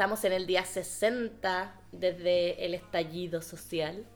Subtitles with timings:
[0.00, 4.06] Estamos en el día 60 desde el estallido social.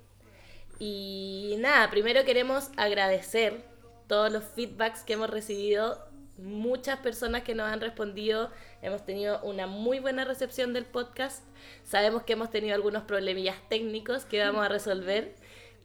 [0.79, 3.67] Y nada, primero queremos agradecer
[4.07, 6.03] todos los feedbacks que hemos recibido,
[6.39, 11.45] muchas personas que nos han respondido, hemos tenido una muy buena recepción del podcast,
[11.85, 15.35] sabemos que hemos tenido algunos problemillas técnicos que vamos a resolver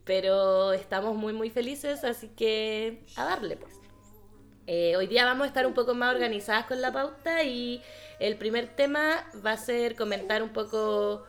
[0.05, 3.75] pero estamos muy, muy felices, así que a darle, pues.
[4.71, 7.81] Eh, hoy día vamos a estar un poco más organizadas con la pauta y
[8.19, 11.23] el primer tema va a ser comentar un poco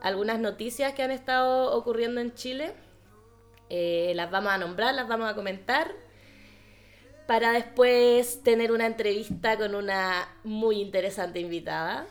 [0.00, 2.72] algunas noticias que han estado ocurriendo en Chile.
[3.68, 5.92] Eh, las vamos a nombrar, las vamos a comentar
[7.26, 12.06] para después tener una entrevista con una muy interesante invitada.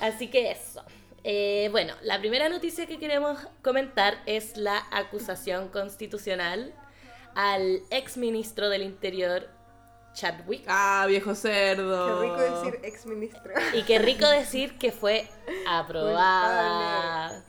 [0.00, 0.82] Así que eso.
[1.22, 6.72] Eh, bueno, la primera noticia que queremos comentar es la acusación constitucional
[7.34, 9.48] al ex ministro del Interior,
[10.12, 10.64] Chadwick.
[10.66, 12.20] Ah, viejo cerdo.
[12.20, 13.52] Qué rico decir ex ministro.
[13.74, 15.28] Y qué rico decir que fue
[15.68, 17.44] aprobada.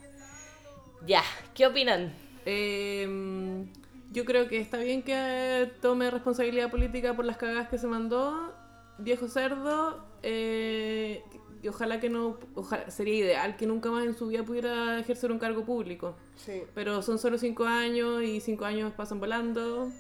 [1.06, 1.24] Ya,
[1.56, 2.14] ¿qué opinan?
[2.46, 3.72] Em,
[4.12, 8.54] yo creo que está bien que tome responsabilidad política por las cagadas que se mandó.
[9.00, 10.06] Viejo cerdo.
[10.22, 11.24] Eh,
[11.64, 12.40] y ojalá que no,
[12.88, 16.16] sería ideal que nunca más en su vida pudiera ejercer un cargo público.
[16.36, 16.64] Sí.
[16.74, 19.92] Pero son solo cinco años y cinco años pasan volando.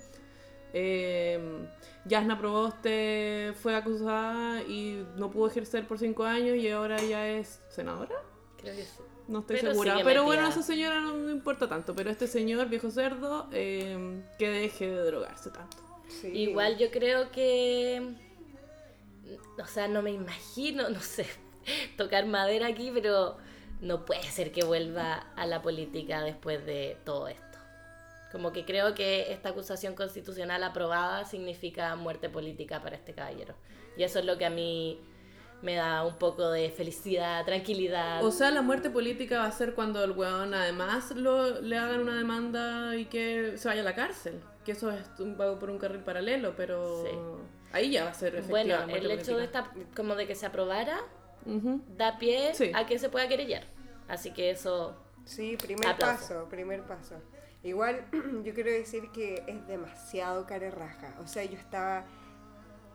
[0.73, 1.67] Eh,
[2.05, 7.61] Yasna Proboste fue acusada y no pudo ejercer por cinco años y ahora ya es
[7.69, 8.15] senadora.
[8.57, 9.03] Creo que sí.
[9.27, 9.99] No estoy segura.
[10.03, 11.95] Pero bueno, esa señora no me importa tanto.
[11.95, 15.77] Pero este señor, viejo cerdo, eh, que deje de drogarse tanto.
[16.09, 16.27] Sí.
[16.27, 18.15] Igual yo creo que.
[19.61, 21.25] O sea, no me imagino, no sé,
[21.97, 23.37] tocar madera aquí, pero
[23.81, 27.57] no puede ser que vuelva a la política después de todo esto.
[28.31, 33.55] Como que creo que esta acusación constitucional aprobada significa muerte política para este caballero.
[33.97, 34.99] Y eso es lo que a mí
[35.61, 38.23] me da un poco de felicidad, tranquilidad.
[38.23, 42.01] O sea, la muerte política va a ser cuando el weón además lo, le hagan
[42.01, 44.41] una demanda y que se vaya a la cárcel.
[44.65, 47.03] Que eso es un, por un carril paralelo, pero
[47.73, 50.45] ahí ya va a ser efectiva Bueno, el hecho de esta, como de que se
[50.45, 51.01] aprobara
[51.97, 53.63] da pie a que se pueda querellar.
[54.07, 54.95] Así que eso...
[55.25, 57.15] Sí, primer paso, primer paso.
[57.63, 58.05] Igual
[58.43, 61.15] yo quiero decir que es demasiado cara raja.
[61.23, 62.05] O sea, yo estaba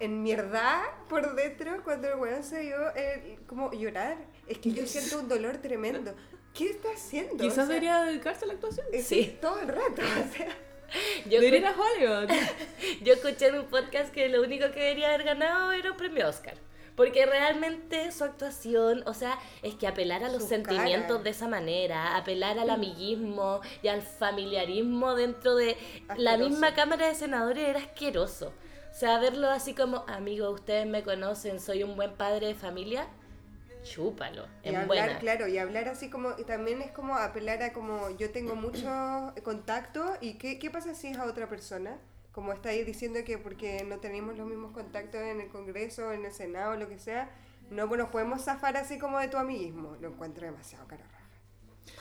[0.01, 4.19] en mierda por dentro cuando el weón se dio eh, como llorar.
[4.47, 6.15] Es que yo siento un dolor tremendo.
[6.53, 7.37] ¿Qué está haciendo?
[7.37, 8.87] Quizás debería dedicarse a la actuación.
[9.03, 9.39] Sí.
[9.41, 10.03] Todo el rato.
[10.03, 10.49] O sea.
[11.29, 12.31] Yo Hollywood.
[13.03, 16.29] yo escuché en un podcast que lo único que debería haber ganado era un premio
[16.29, 16.55] Oscar.
[16.97, 22.17] Porque realmente su actuación, o sea, es que apelar a los sentimientos de esa manera,
[22.17, 25.77] apelar al amiguismo y al familiarismo dentro de
[26.17, 28.53] la misma Cámara de Senadores era asqueroso.
[28.91, 33.07] O sea, verlo así como, amigo, ustedes me conocen, soy un buen padre de familia,
[33.83, 34.47] chúpalo.
[34.65, 38.31] Y hablar, claro, y hablar así como, y también es como apelar a como, yo
[38.31, 41.99] tengo mucho contacto y qué, qué pasa si es a otra persona
[42.37, 46.33] como estáis diciendo que porque no tenemos los mismos contactos en el Congreso, en el
[46.33, 47.31] Senado, lo que sea,
[47.71, 49.97] no nos podemos zafar así como de tu amiguismo.
[50.03, 51.03] Lo encuentro demasiado caro.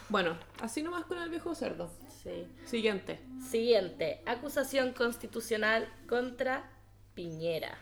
[0.09, 1.89] Bueno, así nomás con el viejo cerdo.
[2.21, 2.49] Sí.
[2.65, 3.21] Siguiente.
[3.49, 4.21] Siguiente.
[4.25, 6.69] Acusación constitucional contra
[7.13, 7.79] Piñera.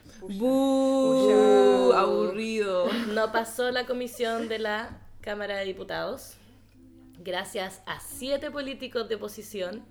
[1.95, 2.93] Aburrido.
[3.15, 6.35] No pasó la comisión de la Cámara de Diputados.
[7.17, 9.83] Gracias a siete políticos de oposición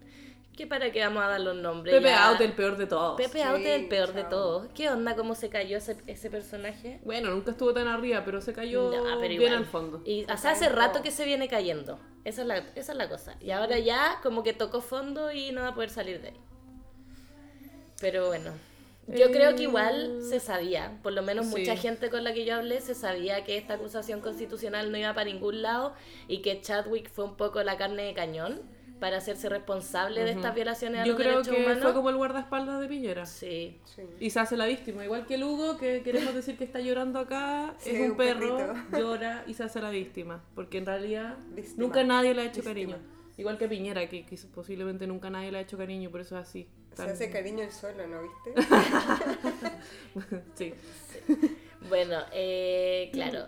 [0.56, 1.94] ¿Qué para qué vamos a dar los nombres?
[1.94, 3.16] Pepe Ya- Out, el peor de todos.
[3.16, 4.68] Pepe Sí, Out es el peor de todos.
[4.74, 7.00] ¿Qué onda cómo se cayó ese, ese personaje?
[7.04, 9.54] Bueno, nunca estuvo tan arriba, pero se cayó No, pero bien igual.
[9.54, 10.02] al fondo.
[10.04, 11.98] Y o sea, hace rato que se viene cayendo.
[12.24, 13.34] Esa es, la, esa es la cosa.
[13.40, 16.40] Y ahora ya como que tocó fondo y no va a poder salir de ahí.
[18.00, 18.52] Pero bueno.
[19.08, 21.56] Yo creo que igual se sabía, por lo menos Sí.
[21.58, 25.12] mucha gente con la que yo hablé se sabía que esta acusación constitucional no iba
[25.12, 25.92] para ningún lado
[26.28, 28.62] y que Chadwick fue un poco la carne de cañón
[29.02, 31.82] para hacerse responsable de estas violaciones a Yo los creo derechos que humanos.
[31.82, 33.26] fue como el guardaespaldas de Piñera.
[33.26, 34.02] Sí, Sí.
[34.20, 37.18] Y se hace la víctima, igual que el Hugo, que queremos decir que está llorando
[37.18, 38.74] acá, Sí, es un, un perro, perrito.
[38.98, 41.74] llora y se hace la víctima, porque en realidad Víctima.
[41.78, 42.92] nunca nadie le ha hecho Víctima.
[42.92, 42.96] cariño.
[43.38, 46.46] Igual que Piñera, que, que posiblemente nunca nadie le ha hecho cariño, por eso es
[46.48, 46.68] así.
[46.94, 48.62] Se hace cariño el solo, ¿no viste?
[50.54, 50.74] sí.
[51.88, 53.46] Bueno, eh, claro.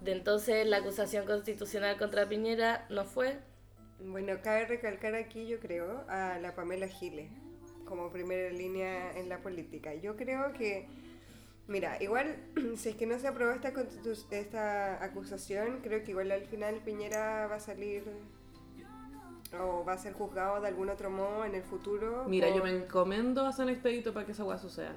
[0.00, 3.38] De entonces la acusación constitucional contra Piñera no fue.
[4.00, 7.30] Bueno, cabe recalcar aquí, yo creo, a la Pamela Giles
[7.86, 9.94] como primera línea en la política.
[9.94, 10.88] Yo creo que,
[11.68, 12.36] mira, igual,
[12.76, 13.72] si es que no se aprobó esta,
[14.30, 18.04] esta acusación, creo que igual al final Piñera va a salir
[19.58, 22.24] o va a ser juzgado de algún otro modo en el futuro.
[22.28, 24.92] Mira, yo me encomendo a San Expedito para que esa hueá suceda.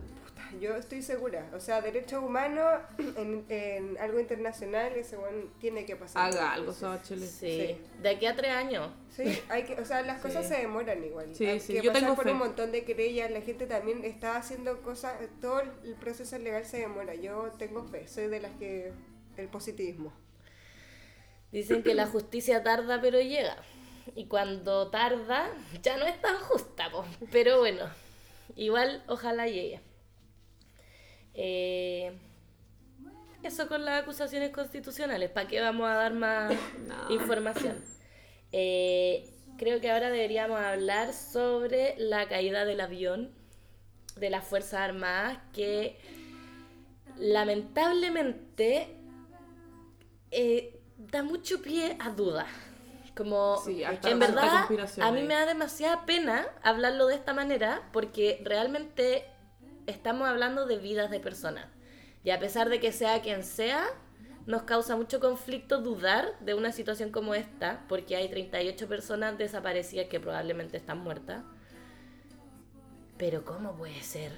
[0.59, 1.49] Yo estoy segura.
[1.53, 2.79] O sea, derechos humanos
[3.17, 6.31] en, en algo internacional, ese buen tiene que pasar.
[6.31, 7.29] Haga algo, Bachelet.
[7.29, 7.67] Sí.
[7.77, 7.81] Sí.
[8.01, 8.89] De aquí a tres años.
[9.15, 10.53] Sí, hay que, o sea, las cosas Sí.
[10.55, 11.33] se demoran igual.
[11.35, 12.31] Sí, hay sí, que yo pasar tengo por fe.
[12.31, 16.79] un montón de querellas, la gente también está haciendo cosas, todo el proceso legal se
[16.79, 17.15] demora.
[17.15, 18.91] Yo tengo fe, soy de las que
[19.37, 20.13] el positivismo.
[21.51, 23.57] Dicen que la justicia tarda pero llega.
[24.15, 25.51] Y cuando tarda,
[25.83, 27.05] ya no es tan justa, po.
[27.31, 27.85] pero bueno,
[28.55, 29.81] igual ojalá llegue.
[31.41, 32.11] Eh,
[33.43, 36.53] eso con las acusaciones constitucionales, ¿para qué vamos a dar más
[36.87, 37.09] No.
[37.11, 37.81] información?
[38.51, 43.31] Eh, creo que ahora deberíamos hablar sobre la caída del avión
[44.17, 45.97] de las Fuerzas Armadas que
[47.17, 48.95] lamentablemente
[50.31, 52.47] eh, da mucho pie a dudas.
[53.15, 54.65] Como, Sí, en verdad,
[55.01, 59.25] a mí me da demasiada pena hablarlo de esta manera porque realmente
[59.89, 61.67] estamos hablando de vidas de personas.
[62.23, 63.85] Y a pesar de que sea quien sea,
[64.45, 70.07] nos causa mucho conflicto dudar de una situación como esta, porque hay 38 personas desaparecidas
[70.07, 71.43] que probablemente están muertas.
[73.17, 74.31] Pero ¿cómo puede ser?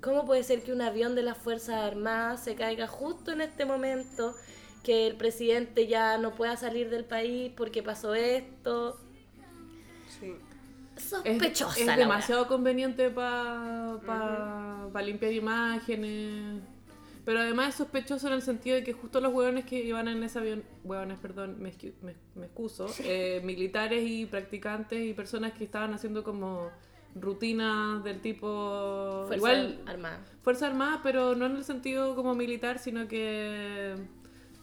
[0.00, 3.64] ¿Cómo puede ser que un avión de las Fuerzas Armadas se caiga justo en este
[3.64, 4.34] momento?
[4.82, 8.98] Que el presidente ya no pueda salir del país porque pasó esto.
[10.20, 10.36] Sí.
[10.96, 11.80] Sospechosa.
[11.92, 16.62] es demasiado conveniente para limpiar imágenes.
[17.24, 20.22] Pero además es sospechoso en el sentido de que justo los hueones que iban en
[20.22, 25.54] ese avión, hueones, perdón, me, excu- me, me excuso, eh, militares y practicantes y personas
[25.54, 26.68] que estaban haciendo como
[27.14, 29.22] rutinas del tipo...
[29.26, 30.20] Fuerza igual, Armada.
[30.42, 33.94] Fuerza Armada, pero no en el sentido como militar, sino que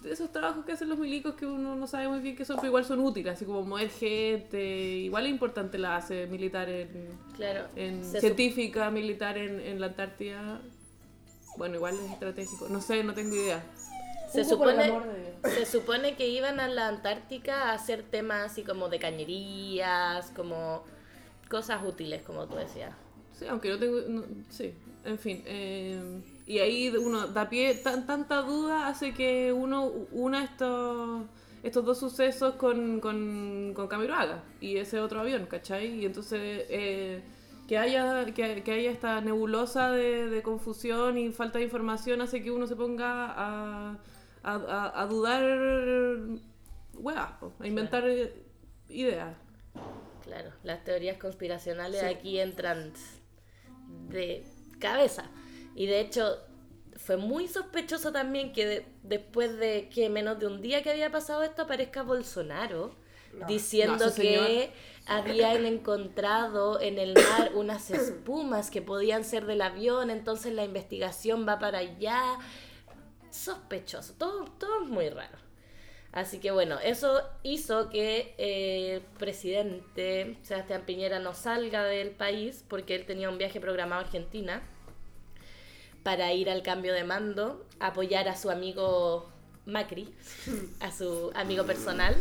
[0.06, 2.68] esos trabajos que hacen los milicos que uno no sabe muy bien qué son, pero
[2.68, 7.68] igual son útiles, así como mover gente, igual es importante la hace militar en, Claro.
[7.75, 10.62] en científica, militar en, en la Antártida.
[11.57, 13.63] Bueno, igual es estratégico, no sé, no tengo idea.
[14.31, 14.89] Se supone,
[15.44, 20.83] se supone que iban a la Antártica a hacer temas así como de cañerías, como
[21.50, 22.94] cosas útiles, como tú decías.
[23.38, 24.00] Sí, aunque no tengo.
[24.07, 25.44] no- sí, en fin.
[25.45, 26.21] eh,
[26.51, 27.75] y ahí uno da pie.
[27.75, 31.24] tan- tanta duda hace que uno una estos,
[31.63, 36.00] estos dos sucesos con, con, con Camiroaga y ese otro avión, ¿cachai?
[36.01, 36.65] Y entonces.
[36.69, 37.21] eh,
[37.67, 42.43] que haya, que, que haya esta nebulosa de, de confusión y falta de información hace
[42.43, 43.91] que uno se ponga a,
[44.43, 45.41] a, a- a dudar
[46.96, 47.29] weas,
[47.60, 48.03] a inventar
[48.89, 49.38] ideas.
[50.24, 52.05] Claro, las teorías conspiracionales Sí.
[52.08, 52.91] aquí entran
[54.10, 54.43] de
[54.79, 55.24] cabeza.
[55.75, 56.38] Y de hecho,
[56.98, 61.12] fue muy sospechoso también que de- después de que menos de un día que había
[61.12, 62.94] pasado esto aparezca Bolsonaro
[63.34, 63.48] No.
[63.48, 64.72] diciendo No, que
[65.08, 71.48] habían encontrado en el mar unas espumas que podían ser del avión, entonces la investigación
[71.48, 72.22] va para allá.
[73.30, 75.38] Sospechoso, todo, todo es muy raro.
[76.12, 82.66] Así que bueno, eso hizo que eh, el presidente Sebastián Piñera no salga del país
[82.68, 84.62] porque él tenía un viaje programado a Argentina
[86.03, 89.29] para ir al cambio de mando, apoyar a su amigo
[89.65, 90.13] Macri,
[90.79, 92.15] a su amigo personal.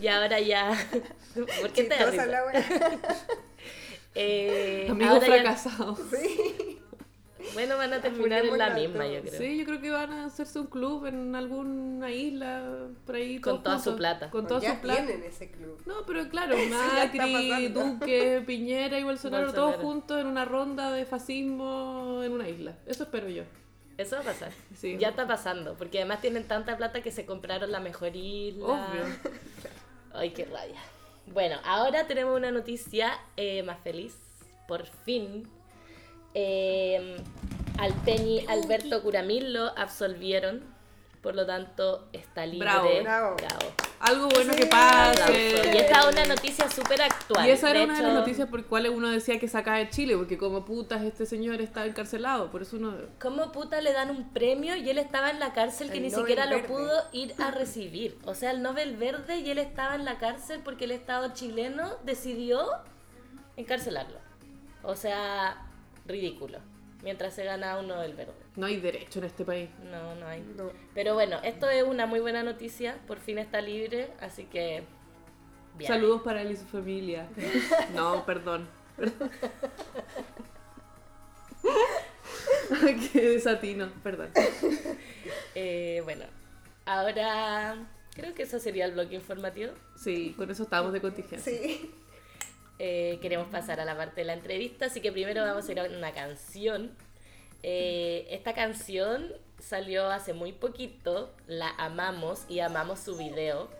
[0.00, 0.70] Y ahora ya...
[1.60, 1.94] ¿Por qué te.
[4.14, 5.96] Eh, Amigo ahora ya- fracasado.
[6.10, 6.78] Sí.
[7.54, 9.34] Bueno, van a terminar en la misma, yo todos.
[9.36, 9.40] creo.
[9.40, 13.40] Sí, yo creo que van a hacerse un club en alguna isla por ahí.
[13.40, 13.98] Con todos toda su juntos.
[13.98, 14.30] plata.
[14.30, 15.04] Con O toda ya su plata.
[15.06, 15.80] tienen ese club.
[15.86, 17.68] No, pero claro, Macri.
[17.68, 19.82] Duque, Piñera y Bolsonaro, todos Bolsonaro.
[19.88, 22.74] juntos en una ronda de fascismo en una isla.
[22.86, 23.42] Eso espero yo.
[23.98, 24.52] Eso va a pasar.
[24.74, 24.96] Sí.
[24.98, 28.64] Ya está pasando, porque además tienen tanta plata que se compraron la mejor isla.
[28.64, 29.04] Obvio.
[30.14, 30.80] Ay, qué rabia.
[31.26, 34.16] Bueno, ahora tenemos una noticia eh, más feliz.
[34.66, 35.46] Por fin.
[36.34, 37.16] Eh,
[37.78, 40.62] al Peñi Alberto Curamil lo absolvieron.
[41.22, 42.68] Por lo tanto, está libre.
[43.02, 43.36] Bravo.
[43.36, 43.36] Bravo.
[44.00, 45.62] Algo bueno que pase.
[45.72, 47.46] Y esta es una noticia súper actual.
[47.46, 49.88] Y esa era De una de las noticias por cuales uno decía que sacaba de
[49.90, 52.96] Chile, porque como putas este señor está encarcelado, por eso uno...
[53.20, 56.08] ¿Cómo puta le dan un premio y él estaba en la cárcel que El ni
[56.08, 58.18] Nobel siquiera lo pudo ir a recibir?
[58.24, 61.92] O sea, el Nobel Verde y él estaba en la cárcel porque el Estado chileno
[62.04, 62.66] decidió
[63.56, 64.18] encarcelarlo.
[64.82, 65.68] O sea,
[66.06, 66.58] ridículo.
[67.02, 68.32] Mientras se gana un Nobel Verde.
[68.56, 69.68] No hay derecho en este país.
[69.90, 70.40] No, no hay.
[70.56, 70.70] No.
[70.94, 72.96] Pero bueno, esto es una muy buena noticia.
[73.08, 74.84] Por fin está libre, así que...
[75.76, 75.88] bien.
[75.88, 77.28] Saludos para él y su familia.
[77.94, 78.68] No, perdón.
[83.12, 84.30] Qué desatino, perdón.
[85.54, 86.24] Eh, bueno,
[86.86, 87.76] ahora
[88.14, 89.72] creo que eso sería el bloque informativo.
[89.96, 91.52] Sí, con eso estábamos de contingencia.
[91.52, 91.90] Sí.
[92.84, 95.78] Eh, queremos pasar a la parte de la entrevista, así que primero vamos a ir
[95.78, 96.90] a una canción.
[97.62, 103.70] Eh, esta canción salió hace muy poquito, la amamos y amamos su video,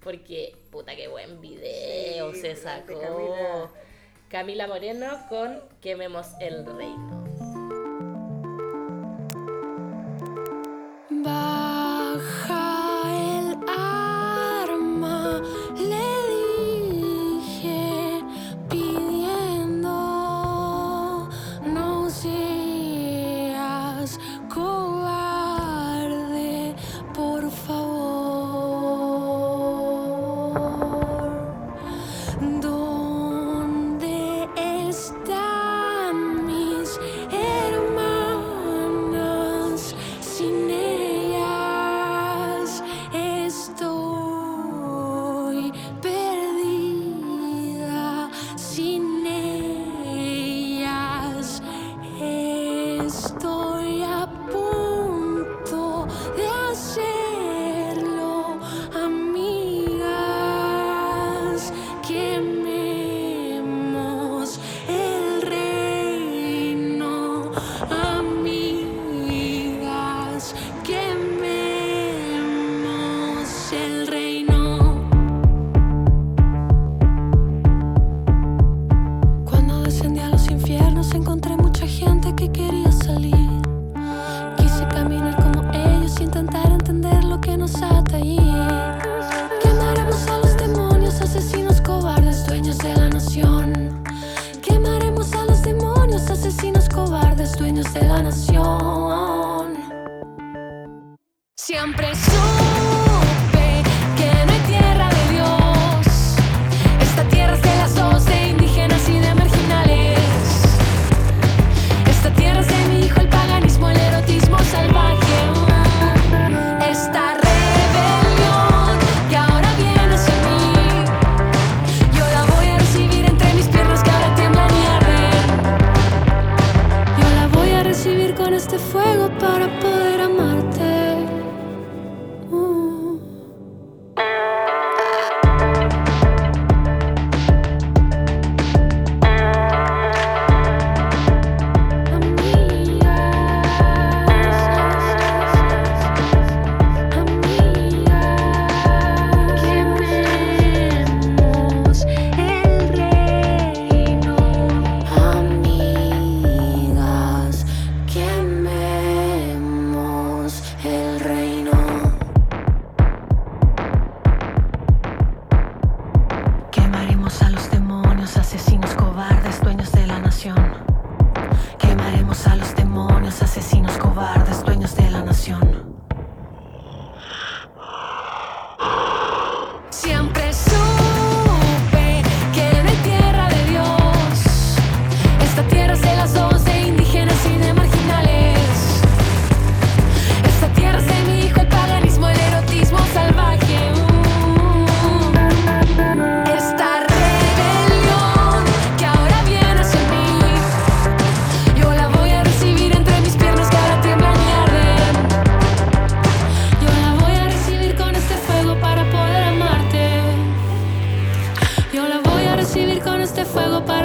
[0.00, 3.00] porque puta que buen video Sí, se sacó.
[3.00, 3.70] Camila.
[4.28, 7.24] Camila Moreno con Quememos el Reino.
[11.08, 11.59] Baja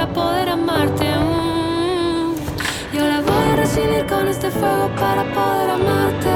[0.08, 1.06] poder amarte.
[2.94, 6.36] Yo la voy a recibir con este fuego para poder amarte.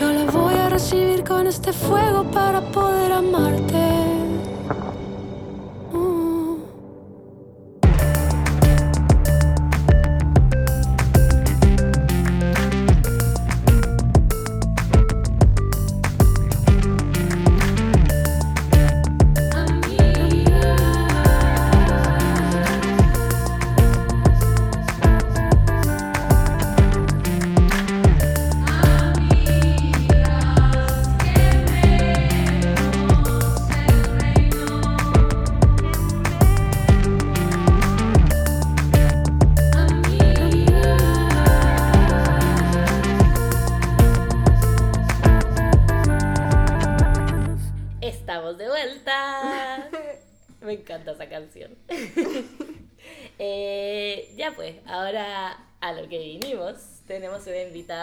[0.00, 3.99] Yo la voy a recibir con este fuego para poder amarte.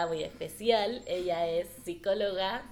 [0.08, 1.02] Muy especial.
[1.06, 2.62] Ella es psicóloga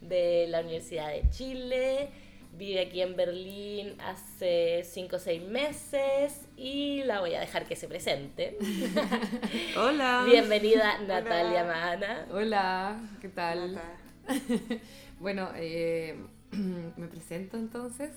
[0.00, 2.10] de la Universidad de Chile.
[2.56, 7.74] Vive aquí en Berlín hace 5 o 6 meses y la voy a dejar que
[7.74, 8.56] se presente.
[9.76, 10.24] Hola.
[10.24, 12.26] Bienvenida Natalia Mahana.
[12.30, 13.80] Hola, ¿qué tal?
[15.20, 16.16] Bueno, eh,
[16.52, 18.10] me presento entonces.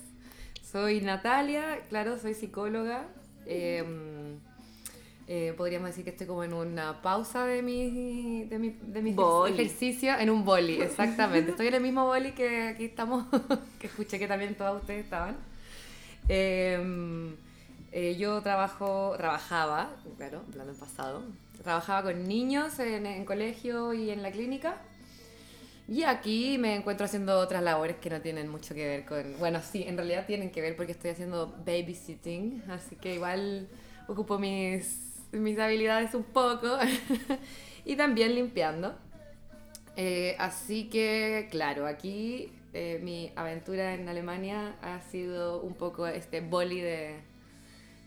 [0.62, 3.08] Soy Natalia, claro, soy psicóloga.
[3.46, 3.82] Eh,
[5.30, 9.14] eh, podríamos decir que estoy como en una pausa de mi, de mi, de mi
[9.50, 11.50] ejercicio, en un boli, exactamente.
[11.50, 13.26] Estoy en el mismo boli que aquí estamos,
[13.78, 15.36] que escuché que también todas ustedes estaban.
[16.30, 17.34] Eh,
[17.92, 21.22] eh, yo trabajo, trabajaba, claro, hablando en pasado,
[21.62, 24.76] trabajaba con niños en, en colegio y en la clínica.
[25.88, 29.38] Y aquí me encuentro haciendo otras labores que no tienen mucho que ver con...
[29.38, 33.68] Bueno, sí, en realidad tienen que ver porque estoy haciendo babysitting, así que igual
[34.06, 36.78] ocupo mis, mis habilidades un poco.
[37.84, 38.94] y también limpiando.
[39.96, 46.40] Eh, así que, claro, aquí eh, mi aventura en Alemania ha sido un poco este
[46.40, 47.16] boli de,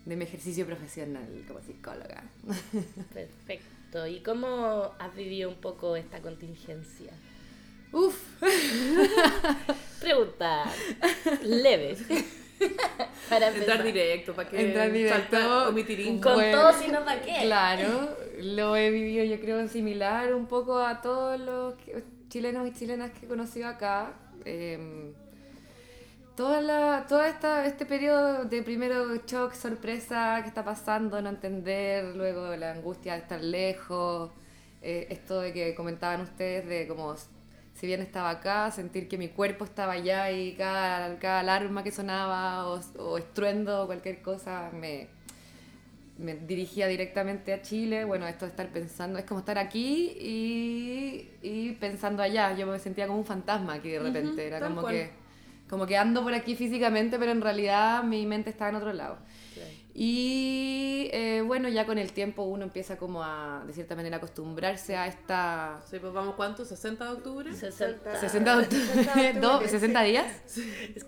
[0.06, 2.24] de mi ejercicio profesional como psicóloga.
[3.14, 4.07] Perfecto.
[4.07, 7.12] ¿Y cómo has vivido un poco esta contingencia?
[7.92, 8.16] Uf,
[10.00, 10.64] Pregunta
[11.44, 11.98] leve.
[13.29, 15.37] Para Entrar directo, para que Entrar directo.
[16.21, 17.39] Con Bueno, todo, si no, ¿para qué?
[17.43, 21.75] Claro, lo he vivido yo creo similar un poco a todos los
[22.29, 24.13] chilenos y chilenas que he conocido acá.
[24.45, 25.13] Eh,
[26.35, 32.15] toda la, toda esta, este periodo de primero shock, sorpresa, qué está pasando, no entender,
[32.15, 34.31] luego la angustia de estar lejos,
[34.81, 37.15] eh, esto de que comentaban ustedes de como
[37.81, 41.89] si bien estaba acá, sentir que mi cuerpo estaba allá y cada, cada alarma que
[41.89, 45.07] sonaba o, o estruendo o cualquier cosa me,
[46.20, 48.05] me dirigía directamente a Chile.
[48.05, 52.55] Bueno, esto de estar pensando, es como estar aquí y, y pensando allá.
[52.55, 54.46] Yo me sentía como un fantasma aquí de repente.
[54.46, 54.94] Era como cual.
[54.94, 55.09] que,
[55.67, 59.17] como que ando por aquí físicamente, pero en realidad mi mente está en otro lado.
[59.94, 64.96] Y eh, bueno, ya con el tiempo uno empieza como a, de cierta manera, acostumbrarse
[64.96, 65.82] a esta...
[65.90, 66.64] Sí, pues vamos, ¿cuánto?
[66.64, 67.54] ¿60 de octubre?
[67.54, 68.16] 60.
[68.20, 69.48] 60, de octubre, ¿no?
[69.56, 70.06] octubre, 60 sí.
[70.10, 70.25] días.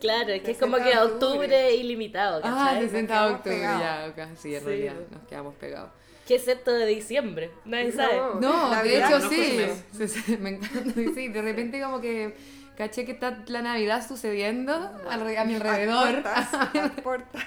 [0.01, 1.29] Claro, es que es 60 como que de octubre.
[1.39, 2.81] octubre ilimitado, Ah, ¿cachai?
[2.89, 3.81] 60 de octubre, pegados.
[3.81, 5.89] ya, ok, sí, en Sí, realidad nos quedamos pegados.
[6.27, 7.51] ¿Qué es esto de diciembre?
[7.65, 7.95] Nadie No.
[7.95, 8.15] sabe.
[8.39, 9.59] No, de Navidad, hecho no sí.
[9.97, 10.91] Sí, sí, me encanta.
[11.15, 12.35] Sí, de repente como que
[12.77, 16.07] caché que está la Navidad sucediendo a mi alrededor.
[16.09, 17.43] A portas, a portas.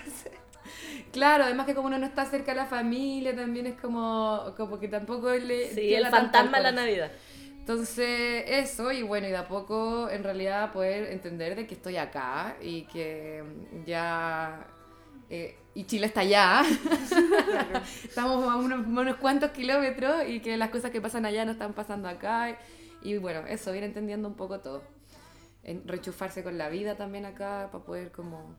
[1.17, 4.79] Claro, además que como uno no está cerca de la familia, también es como, como
[4.79, 5.73] que tampoco le...
[5.75, 6.73] Sí, el fantasma de la.
[6.73, 7.11] Navidad.
[7.61, 11.97] Entonces, eso, y bueno, y de a poco en realidad poder entender de que estoy
[11.97, 13.43] acá y que
[13.87, 14.67] ya...
[15.31, 16.63] eh, y Chile está allá.
[18.05, 21.73] Estamos a unos, unos cuantos kilómetros y que las cosas que pasan allá no están
[21.73, 22.51] pasando acá.
[23.03, 24.83] Y, y bueno, eso, ir entendiendo un poco todo.
[25.65, 28.57] En- rechufarse con la vida también acá para poder como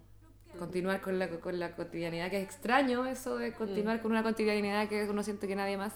[0.58, 4.88] continuar con la, con la cotidianidad, que es extraño eso de continuar con una cotidianidad
[4.88, 5.93] que uno siente que nadie más...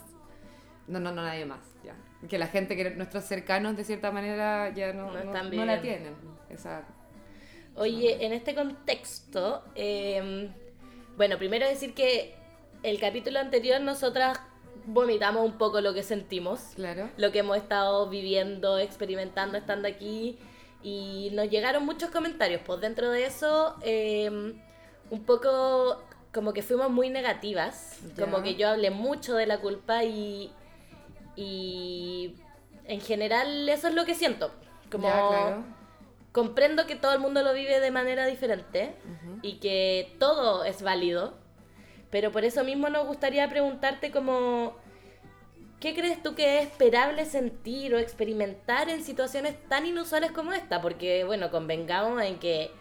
[0.87, 1.95] No, no, no, nadie más, ya.
[2.27, 5.65] Que la gente, que nuestros cercanos de cierta manera ya no, No no- están no
[5.65, 6.15] la tienen.
[6.49, 6.83] Esa,
[7.75, 10.49] Oye, en este contexto, eh,
[11.15, 12.35] bueno, primero decir que
[12.83, 14.39] el capítulo anterior nosotras
[14.85, 17.09] vomitamos un poco lo que sentimos, claro.
[17.17, 20.37] lo que hemos estado viviendo, experimentando estando aquí
[20.83, 22.61] y nos llegaron muchos comentarios.
[22.65, 24.29] Pues dentro de eso, eh,
[25.09, 26.01] un poco
[26.33, 30.51] como que fuimos muy negativas, como que yo hablé mucho de la culpa y,
[31.35, 32.35] y
[32.85, 34.51] en general eso es lo que siento.
[34.89, 35.63] Como claro.
[36.31, 38.95] comprendo que todo el mundo lo vive de manera diferente
[39.41, 41.41] y que todo es válido
[42.11, 44.75] pero por eso mismo nos gustaría preguntarte como,
[45.81, 50.81] ¿qué crees tú que es esperable sentir o experimentar en situaciones tan inusuales como esta?
[50.81, 52.71] Porque, bueno, convengamos en que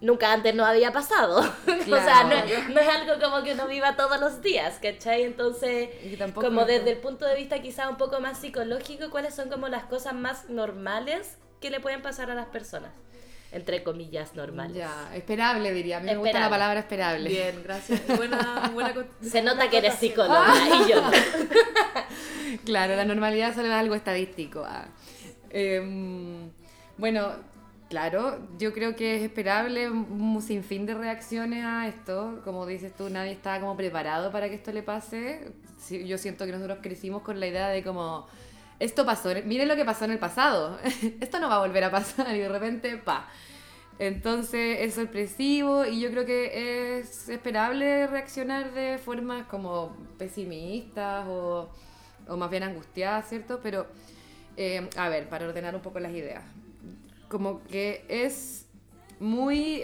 [0.00, 1.40] nunca antes no había pasado.
[1.66, 5.24] o sea, no, es algo como que uno viva todos los días, ¿cachai?
[5.24, 5.90] Entonces,
[6.34, 9.84] como desde el punto de vista quizá un poco más psicológico, ¿cuáles son como las
[9.84, 12.92] cosas más normales que le pueden pasar a las personas?
[13.50, 14.76] Entre comillas, normales.
[14.76, 15.96] Ya, esperable diría.
[15.96, 17.30] A mí me gusta la palabra esperable.
[17.30, 18.06] Bien, gracias.
[18.16, 21.10] Buena, buena Se nota que eres psicóloga y yo no.
[22.64, 24.64] Claro, la normalidad solo es algo estadístico.
[24.66, 24.88] ah.
[25.50, 26.50] Em,
[26.98, 27.32] bueno,
[27.88, 32.40] claro, yo creo que es esperable un sinfín de reacciones a esto.
[32.44, 35.52] Como dices tú, nadie está como preparado para que esto le pase.
[35.90, 38.26] Yo siento que nosotros crecimos con la idea de como,
[38.78, 40.78] esto pasó, miren lo que pasó en el pasado,
[41.20, 43.28] esto no va a volver a pasar y de repente, pa.
[43.98, 51.68] Entonces es sorpresivo y yo creo que es esperable reaccionar de formas como pesimistas o,
[52.28, 53.58] o más bien angustiadas, ¿cierto?
[53.60, 53.86] Pero,
[54.56, 56.44] eh, a ver, para ordenar un poco las ideas.
[57.28, 58.68] Como que es
[59.18, 59.82] muy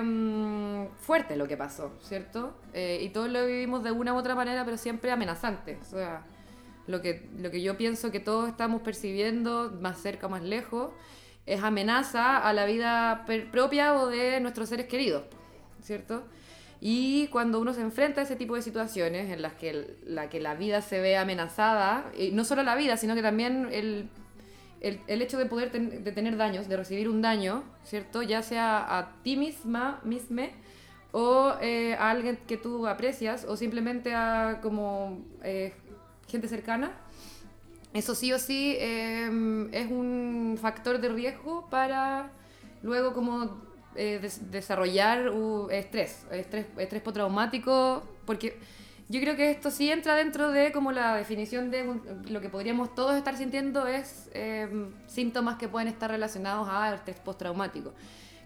[0.00, 2.56] mm, fuerte lo que pasó, ¿cierto?
[2.72, 5.78] Eh, y todos lo vivimos de una u otra manera, pero siempre amenazante.
[5.82, 6.22] O sea,
[6.86, 10.92] lo que, lo que yo pienso que todos estamos percibiendo, más cerca o más lejos,
[11.46, 15.22] es amenaza a la vida propia o de nuestros seres queridos,
[15.82, 16.24] ¿cierto?
[16.80, 20.40] Y cuando uno se enfrenta a ese tipo de situaciones en las que, la, que
[20.40, 24.08] la vida se ve amenazada, y no solo la vida, sino que también el,
[24.80, 28.22] el, el hecho de poder ten- de tener daños, de recibir un daño, ¿cierto?
[28.22, 30.50] Ya sea a ti misma, misme,
[31.12, 35.72] o eh, a alguien que tú aprecias, o simplemente a como eh,
[36.28, 36.92] gente cercana,
[37.92, 42.30] eso sí o sí eh, es un factor de riesgo para
[42.82, 48.58] luego como eh, des- desarrollar uh, estrés, estrés, estrés postraumático, porque
[49.08, 52.48] yo creo que esto sí entra dentro de como la definición de un- lo que
[52.50, 54.68] podríamos todos estar sintiendo es eh,
[55.06, 57.94] síntomas que pueden estar relacionados al estrés postraumático.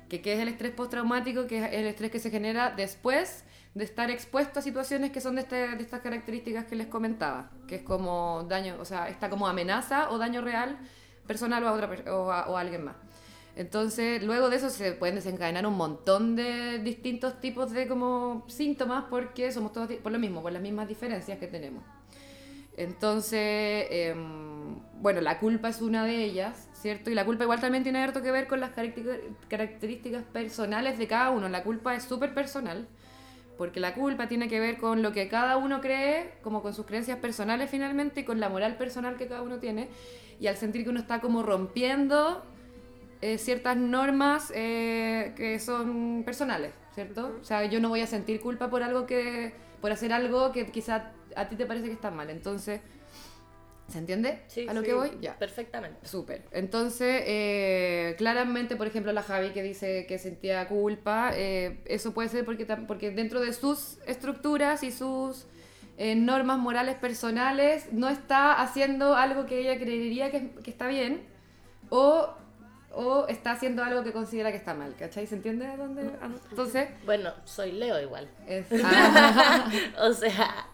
[0.09, 1.47] Que, ¿Qué es el estrés postraumático?
[1.47, 5.37] Que es el estrés que se genera después de estar expuesto a situaciones que son
[5.37, 9.31] de, este- de estas características que les comentaba, que es como daño, o sea, está
[9.31, 10.77] como amenaza o daño real
[11.27, 12.97] personal o a, otra, o a, o a alguien más.
[13.57, 19.05] Entonces, luego de eso se pueden desencadenar un montón de distintos tipos de como síntomas
[19.11, 21.83] porque somos todos por lo mismo, por las mismas diferencias que tenemos.
[22.77, 27.11] Entonces, em, bueno, la culpa es una de ellas, ¿cierto?
[27.11, 28.71] Y la culpa igual también tiene harto que ver con las
[29.49, 31.49] características personales de cada uno.
[31.49, 32.87] La culpa es súper personal,
[33.61, 36.87] porque la culpa tiene que ver con lo que cada uno cree, como con sus
[36.87, 39.91] creencias personales finalmente, y con la moral personal que cada uno tiene.
[40.41, 42.43] Y al sentir que uno está como rompiendo
[43.21, 47.37] eh, ciertas normas eh, que son personales, ¿cierto?
[47.39, 50.65] O sea, yo no voy a sentir culpa por algo que, por hacer algo que
[50.69, 52.31] quizá a ti te parece que está mal.
[52.31, 52.81] Entonces,
[53.91, 54.43] ¿se entiende?
[54.47, 54.87] Sí, a lo sí.
[54.87, 55.37] que voy, ya.
[55.39, 56.07] Perfectamente.
[56.07, 56.43] Súper.
[56.53, 62.29] Entonces, eh, claramente, por ejemplo, la Javi que dice que sentía culpa, eh, eso puede
[62.29, 65.47] ser porque, porque dentro de sus estructuras y sus
[65.99, 71.23] eh, normas morales personales no está haciendo algo que ella creería que, que está bien
[71.91, 72.31] o,
[72.93, 75.27] o está haciendo algo que considera que está mal, ¿cachai?
[75.27, 76.09] ¿Se entiende dónde?
[76.23, 78.29] ah, Entonces, Bueno, soy Leo igual.
[78.47, 78.67] es...
[78.85, 80.67] ah, O sea,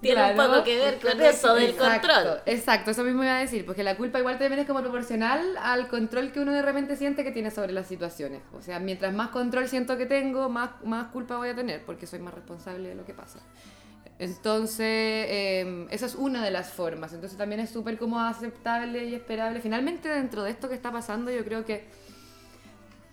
[0.00, 0.50] tiene un Claro.
[0.52, 2.40] poco que ver con eso del Exacto, control.
[2.46, 5.88] Exacto, eso mismo iba a decir, porque la culpa igual también es como proporcional al
[5.88, 8.42] control que uno de repente siente que tiene sobre las situaciones.
[8.52, 12.06] O sea, mientras más control siento que tengo, más, más culpa voy a tener, porque
[12.06, 13.38] soy más responsable de lo que pasa.
[14.18, 17.12] Entonces, eh, esa es una de las formas.
[17.12, 19.60] Entonces también es súper como aceptable y esperable.
[19.60, 21.84] Finalmente, dentro de esto que está pasando, yo creo que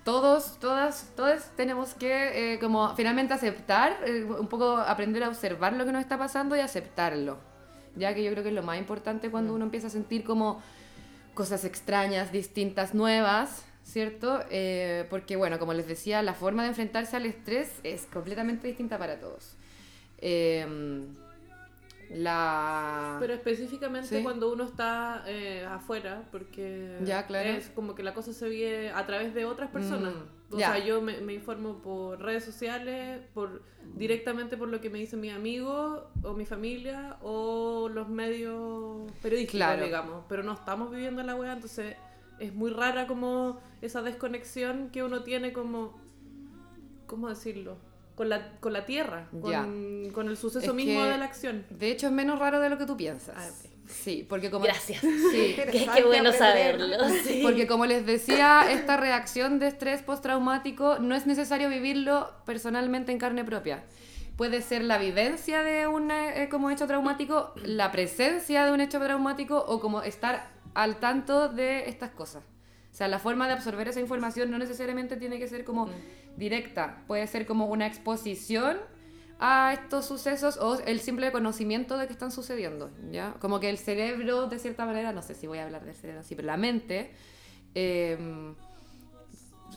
[0.04, 5.74] todos, todas, todos tenemos que eh, como finalmente aceptar, eh, un poco aprender a observar
[5.74, 7.38] lo que nos está pasando y aceptarlo.
[7.96, 10.62] Ya que yo creo que es lo más importante cuando uno empieza a sentir como
[11.34, 14.44] cosas extrañas, distintas, nuevas, ¿cierto?
[14.50, 18.98] Eh, porque bueno, como les decía, la forma de enfrentarse al estrés es completamente distinta
[18.98, 19.56] para todos.
[22.16, 23.18] La...
[23.20, 24.24] Pero específicamente Sí.
[24.24, 27.50] cuando uno está eh, afuera, porque Ya, claro.
[27.50, 30.14] es como que la cosa se vive a través de otras personas.
[30.14, 30.74] Mm, o ya.
[30.76, 33.64] sea, yo me, me informo por redes sociales, por
[33.96, 39.58] directamente por lo que me dicen mis amigos o mi familia o los medios periodísticos,
[39.58, 39.84] Claro.
[39.84, 40.26] digamos.
[40.30, 41.96] Pero no estamos viviendo la wea, entonces
[42.40, 46.02] es muy rara como esa desconexión que uno tiene como...
[47.08, 47.78] ¿Cómo decirlo?
[48.16, 51.66] Con la, con la tierra, con, con el suceso Es mismo que- de la acción.
[51.72, 53.36] De hecho, es menos raro de lo que tú piensas.
[53.38, 53.50] Ah.
[53.88, 54.64] Sí, porque como...
[54.66, 55.02] Gracias.
[55.02, 56.34] Sí, Qué, qué bueno aprender.
[56.34, 56.98] saberlo.
[57.26, 57.42] sí.
[57.44, 63.18] Porque como les decía, esta reacción de estrés postraumático no es necesario vivirlo personalmente en
[63.18, 63.84] carne propia.
[64.38, 69.00] puede ser la vivencia de un eh, como hecho traumático, la presencia de un hecho
[69.00, 72.44] traumático o como estar al tanto de estas cosas.
[72.94, 75.90] O sea, la forma de absorber esa información no necesariamente tiene que ser como
[76.38, 78.78] directa, puede ser como una exposición
[79.40, 83.34] a estos sucesos o el simple conocimiento de que están sucediendo, ¿ya?
[83.40, 86.22] Como que el cerebro, de cierta manera, no sé si voy a hablar del cerebro
[86.22, 87.12] así, pero la mente
[87.74, 88.54] eh,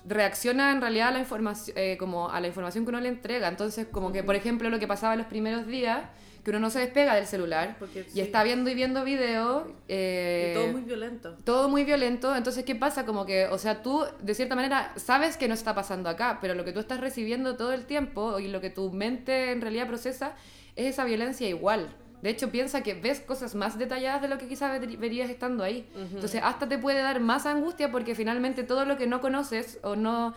[0.04, 3.48] reacciona en realidad a la información, eh, como a la información que uno le entrega.
[3.48, 6.02] Entonces, como que, por ejemplo, lo que pasaba en los primeros días,
[6.46, 8.20] que uno no se despega del celular Porque y sí.
[8.20, 9.64] está viendo y viendo videos.
[9.88, 11.36] eh, Y todo muy violento.
[11.42, 13.04] todo muy violento, entonces ¿qué pasa?
[13.04, 16.54] Como que, o sea, tú de cierta manera sabes que no está pasando acá, pero
[16.54, 19.88] lo que tú estás recibiendo todo el tiempo y lo que tu mente en realidad
[19.88, 20.34] procesa
[20.76, 21.88] es esa violencia igual.
[22.22, 25.64] De hecho, piensa que ves cosas más detalladas de lo que quizás ver- verías estando
[25.64, 25.88] ahí.
[26.14, 29.96] Entonces, hasta te puede dar más angustia porque finalmente todo lo que no conoces o
[29.96, 30.32] no,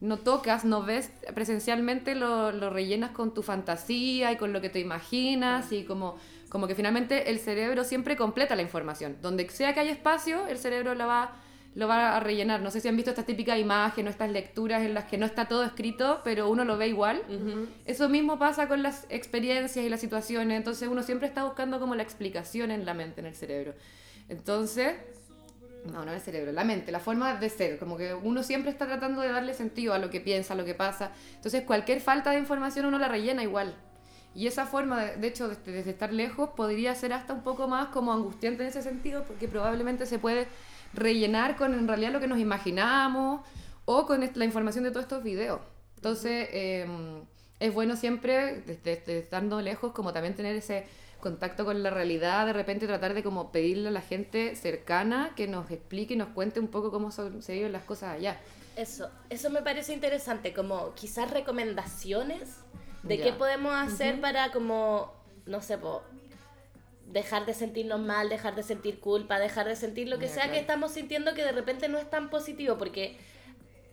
[0.00, 4.70] no tocas, no ves presencialmente, lo, lo rellenas con tu fantasía y con lo que
[4.70, 6.16] te imaginas y como,
[6.48, 9.18] como que finalmente el cerebro siempre completa la información.
[9.20, 11.32] Donde sea que haya espacio, el cerebro va,
[11.74, 12.62] lo va a rellenar.
[12.62, 15.26] No sé si han visto estas típicas imágenes o estas lecturas en las que no
[15.26, 17.22] está todo escrito, pero uno lo ve igual.
[17.84, 20.56] Eso mismo pasa con las experiencias y las situaciones.
[20.56, 23.74] Entonces uno siempre está buscando como la explicación en la mente, en el cerebro.
[24.30, 24.94] Entonces,
[25.84, 28.86] no, no el cerebro, la mente, la forma de ser, como que uno siempre está
[28.86, 31.12] tratando de darle sentido a lo que piensa, a lo que pasa.
[31.34, 33.74] Entonces, cualquier falta de información uno la rellena igual.
[34.34, 37.66] Y esa forma, de, de hecho, desde, desde estar lejos, podría ser hasta un poco
[37.66, 40.46] más como angustiante en ese sentido, porque probablemente se puede
[40.92, 43.40] rellenar con en realidad lo que nos imaginamos
[43.84, 45.60] o con la información de todos estos videos.
[45.96, 46.86] Entonces, eh,
[47.60, 50.86] es bueno siempre, desde, desde estando lejos, como también tener ese
[51.20, 55.46] contacto con la realidad, de repente tratar de como pedirle a la gente cercana que
[55.46, 58.38] nos explique y nos cuente un poco cómo son- se viven las cosas allá.
[58.76, 62.56] Eso, eso me parece interesante, como quizás recomendaciones
[63.02, 63.24] de Ya.
[63.24, 65.12] qué podemos hacer para como,
[65.44, 66.02] no sé, po,
[67.06, 70.42] dejar de sentirnos mal, dejar de sentir culpa, dejar de sentir lo que Ya, sea
[70.44, 70.52] claro.
[70.54, 73.18] que estamos sintiendo que de repente no es tan positivo, porque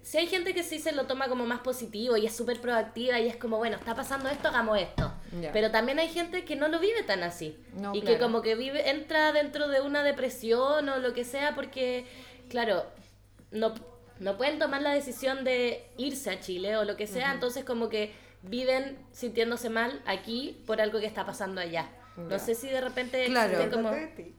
[0.07, 3.19] si hay gente que sí se lo toma como más positivo y es súper proactiva
[3.19, 5.11] y es como, bueno, está pasando esto, hagamos esto.
[5.51, 7.59] Pero también hay gente que no lo vive tan así.
[7.73, 11.55] No, y que como que vive, entra dentro de una depresión o lo que sea
[11.55, 12.05] porque,
[12.47, 12.85] claro,
[13.51, 13.73] no,
[14.19, 17.89] no pueden tomar la decisión de irse a Chile o lo que sea, entonces como
[17.89, 21.89] que viven sintiéndose mal aquí por algo que está pasando allá.
[22.15, 23.69] No sé si de repente Claro.
[23.71, 23.91] como...
[23.91, 24.35] De ti.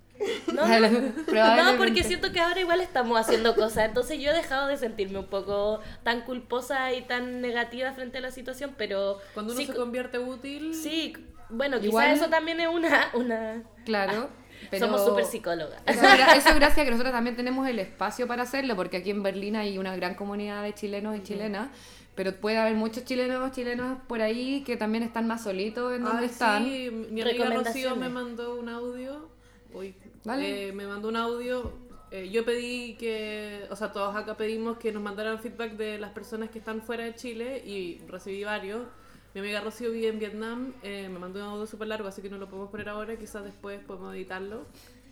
[0.53, 0.67] No,
[1.73, 5.19] no, porque siento que ahora igual estamos haciendo cosas, entonces yo he dejado de sentirme
[5.19, 9.67] un poco tan culposa y tan negativa frente a la situación, pero Cuando uno sí,
[9.67, 10.75] se convierte útil.
[10.75, 11.15] sí,
[11.51, 13.11] bueno, quizás Igual- eso también es una...
[13.15, 13.63] una...
[13.85, 14.29] Claro.
[14.71, 15.81] Pero Somos súper psicólogas.
[15.87, 19.23] Eso, eso gracias a que nosotros también tenemos el espacio para hacerlo, porque aquí en
[19.23, 21.69] Berlín hay una gran comunidad de chilenos y chilenas,
[22.17, 26.25] pero puede haber muchos chilenos chilenos por ahí que también están más solitos en donde
[26.25, 26.65] Ay, están.
[26.65, 29.29] sí, mi amiga Rocío me mandó un audio.
[29.73, 30.69] Uy, Vale.
[30.69, 31.73] eh, me mandó un audio.
[32.11, 36.13] eh, yo pedí que, o sea, todos acá pedimos que nos mandaran feedback de las
[36.13, 38.87] personas que están fuera de Chile y recibí varios.
[39.35, 42.31] Mi amiga Rocío vive en Vietnam, eh, me mandó un audio súper largo, así que
[42.31, 44.65] no lo podemos poner ahora, quizás después podemos editarlo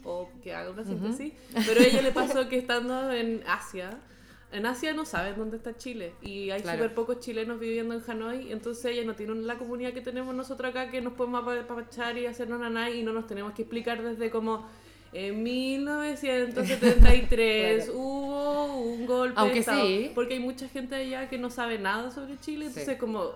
[0.05, 1.33] o que haga una síntesis.
[1.67, 4.01] Pero a ella le pasó que estando en Asia,
[4.53, 6.79] en Asia no saben dónde está Chile y hay Claro.
[6.79, 10.71] súper pocos chilenos viviendo en Hanoi, entonces ella no tiene la comunidad que tenemos nosotros
[10.71, 14.31] acá que nos podemos apapachar y hacernos nanay y no nos tenemos que explicar desde
[14.31, 14.67] como
[15.13, 20.11] en 1973 hubo un golpe Aunque estado", sí.
[20.15, 23.01] porque hay mucha gente allá que no sabe nada sobre Chile, entonces Sí.
[23.01, 23.31] como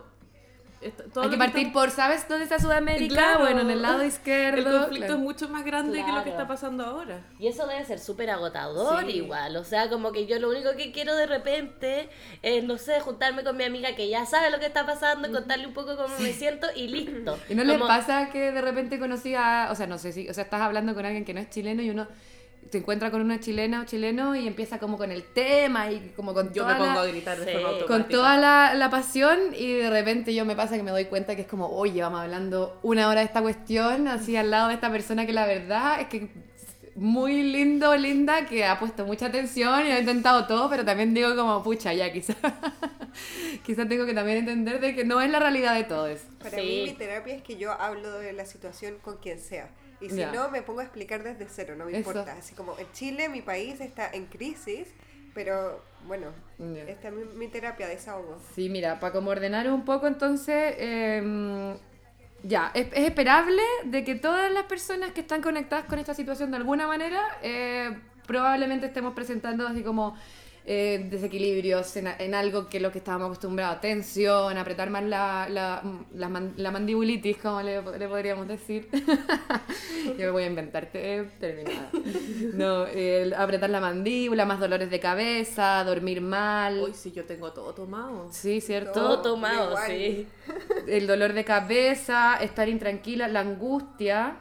[1.12, 3.14] todo Hay que partir está- por, ¿sabes dónde está Sudamérica?
[3.14, 3.40] Claro.
[3.40, 4.57] Bueno, en el lado izquierdo.
[4.59, 5.14] el conflicto claro.
[5.14, 6.25] es mucho más grande que lo Claro.
[6.25, 7.21] que está pasando ahora.
[7.38, 9.19] Y eso debe ser súper agotador Sí.
[9.19, 9.57] igual.
[9.57, 12.09] O sea, como que yo lo único que quiero de repente
[12.43, 15.33] es, no sé, juntarme con mi amiga que ya sabe lo que está pasando y
[15.33, 17.38] contarle un poco cómo me siento y listo.
[17.51, 20.29] ¿Y no les Como- pasa que de repente conocí a, o sea, no sé si,
[20.29, 22.09] o sea, estás hablando con alguien que no es chileno y uno
[22.70, 26.35] se encuentra con una chilena o chileno y empieza como con el tema y como
[26.35, 27.53] con Yo toda me pongo la- a gritar de Sí.
[27.62, 31.07] forma Con toda la, la pasión y de repente yo me pasa que me doy
[31.07, 34.68] cuenta que es como, oye, vamos hablando una hora de esta cuestión, así al lado
[34.68, 36.29] de esta persona que la verdad es que
[36.96, 41.35] muy lindo, linda, que ha puesto mucha atención y ha intentado todo, pero también digo
[41.35, 42.37] como, pucha, ya quizás
[43.64, 46.18] quizá tengo que también entender de que no es la realidad de todos.
[46.38, 46.62] Para Sí.
[46.85, 49.68] mí mi terapia es que yo hablo de la situación con quien sea.
[50.00, 51.98] Y si no, me pongo a explicar desde cero, no me Eso.
[51.98, 52.32] importa.
[52.32, 54.88] Así como en Chile, mi país está en crisis,
[55.34, 56.28] pero bueno,
[56.88, 58.38] esta es mi, mi terapia, desahogo.
[58.54, 61.76] Sí, mira, para como ordenar un poco entonces, em,
[62.42, 66.50] ya, es, es esperable de que todas las personas que están conectadas con esta situación
[66.50, 67.94] de alguna manera, eh,
[68.26, 70.16] probablemente estemos presentando así como
[70.72, 75.83] eh, desequilibrios en, en algo que lo que estábamos acostumbrados, tensión, apretar más la, la,
[76.14, 78.88] la, man- la mandibulitis, como le, le podríamos decir.
[80.06, 81.90] Yo me voy a inventar te- terminada.
[82.54, 82.85] No,
[83.37, 86.78] apretar la mandíbula, más dolores de cabeza, dormir mal.
[86.78, 88.28] Hoy sí yo tengo todo tomado.
[88.30, 88.92] Sí, ¿cierto?
[88.92, 90.28] Todo tomado, sí.
[90.87, 94.37] el dolor de cabeza, estar intranquila, la angustia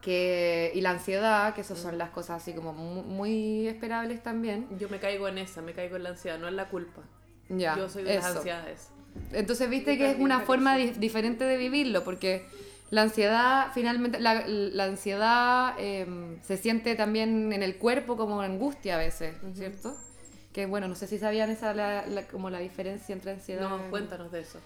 [0.00, 4.66] que, y la ansiedad, que esas son las cosas así como mu- muy, esperables también.
[4.78, 7.02] Yo me caigo en esa, me caigo en la ansiedad, no en la culpa.
[7.48, 8.88] Ya, yo soy de las ansiedades.
[9.32, 12.46] Entonces viste que es una forma di- diferente de vivirlo, porque
[12.90, 18.94] la ansiedad, finalmente, la, la ansiedad eh, se siente también en el cuerpo como angustia
[18.94, 19.96] a veces, ¿cierto?
[20.52, 23.68] Que bueno, no sé si sabían esa la, la- como la diferencia entre ansiedad.
[23.68, 24.58] No, cuéntanos de eso.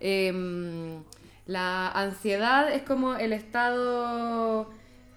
[0.00, 1.02] Em,
[1.46, 4.68] la ansiedad es como el estado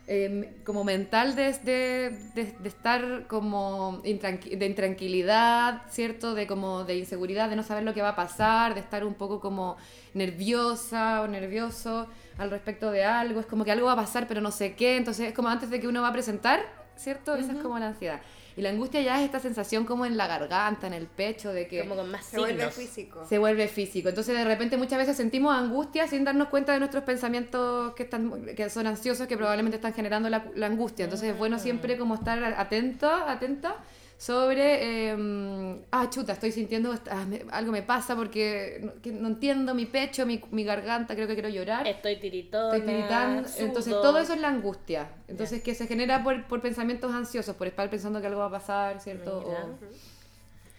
[0.08, 6.36] em, como mental de, de- de- de estar como intranqui- de intranquilidad, ¿cierto?
[6.36, 9.16] De como de inseguridad, de no saber lo que va a pasar, de estar un
[9.16, 9.78] poco como
[10.14, 13.40] nerviosa o nervioso al respecto de algo.
[13.40, 14.98] Es como que algo va a pasar pero no sé qué.
[14.98, 16.60] Entonces es como antes de que uno va a presentar,
[16.96, 17.36] ¿cierto?
[17.36, 18.22] Esa es como la ansiedad.
[18.58, 21.68] Y la angustia ya es esta sensación como en la garganta, en el pecho, de
[21.68, 21.82] que...
[21.82, 23.26] Como con más Se vuelve físico.
[23.28, 24.10] Se vuelve físico.
[24.10, 28.46] Entonces de repente muchas veces sentimos angustia sin darnos cuenta de nuestros pensamientos que, están,
[28.56, 31.04] que son ansiosos, que probablemente están generando la, la angustia.
[31.04, 33.76] Entonces es bueno siempre como estar atento, atenta
[34.18, 39.28] sobre, eh, ah, chuta, estoy sintiendo, ah, me- algo me pasa porque no, que no
[39.28, 41.86] entiendo mi pecho, mi, mi garganta, creo que quiero llorar.
[41.86, 42.76] Estoy tiritona.
[42.78, 43.50] Estoy tiritando.
[43.58, 45.10] Entonces, todo eso es la angustia.
[45.28, 48.52] Entonces, que se genera por, por pensamientos ansiosos, por estar pensando que algo va a
[48.52, 49.38] pasar, ¿cierto?
[49.40, 49.78] O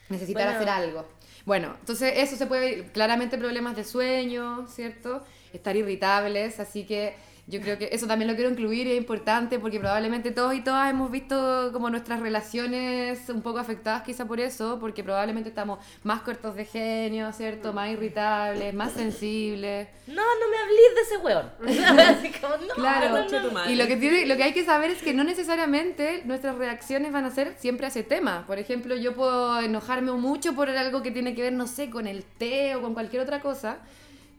[0.09, 0.57] necesitar Bueno.
[0.59, 1.05] hacer algo.
[1.44, 5.22] Bueno, entonces eso se puede claramente problemas de sueño, ¿cierto?
[5.53, 7.14] Estar irritables, así que
[7.48, 10.90] yo creo que eso también lo quiero incluir es importante porque probablemente todos y todas
[10.90, 16.22] hemos visto como nuestras relaciones un poco afectadas quizá por eso, porque probablemente estamos más
[16.22, 17.72] cortos de genio, ¿cierto?
[17.72, 19.88] Más irritables, más sensibles.
[20.09, 21.50] No, no me hablís de ese weón.
[22.00, 24.90] Así como, no, Claro, no, no, y lo que, tiene, lo que hay que saber
[24.90, 28.44] es que no necesariamente nuestras reacciones van a ser siempre a ese tema.
[28.46, 32.09] Por ejemplo, yo puedo enojarme mucho por algo que tiene que ver, no sé, con
[32.09, 33.78] el té o con cualquier otra cosa,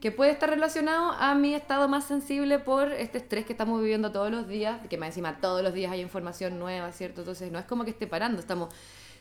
[0.00, 4.12] que puede estar relacionado a mi estado más sensible por este estrés que estamos viviendo
[4.12, 7.22] todos los días, que más encima todos los días hay información nueva, ¿cierto?
[7.22, 8.72] Entonces no es como que esté parando, estamos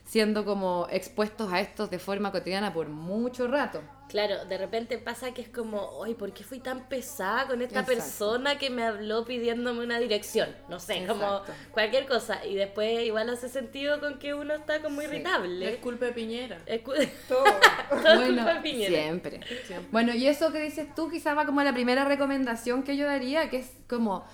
[0.07, 3.81] siendo como expuestos a esto de forma cotidiana por mucho rato.
[4.07, 7.81] Claro, de repente pasa que es como, ay, ¿por qué fui tan pesada con esta
[7.81, 7.93] Exacto.
[8.01, 10.47] persona que me habló pidiéndome una dirección?
[10.69, 11.41] No sé, como
[11.71, 12.45] cualquier cosa.
[12.45, 15.07] Y después igual hace sentido con que uno está como Sí.
[15.07, 15.73] irritable.
[15.73, 16.57] Es culpa de Piñera.
[16.65, 16.93] Es cu-
[17.27, 17.43] Todo.
[17.89, 18.89] Todo es Bueno, culpa de Piñera.
[18.95, 19.39] siempre.
[19.65, 19.89] Siempre.
[19.91, 23.49] Bueno, y eso que dices tú quizás va como la primera recomendación que yo daría,
[23.49, 24.25] que es como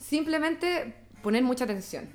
[0.00, 2.10] simplemente poner mucha atención.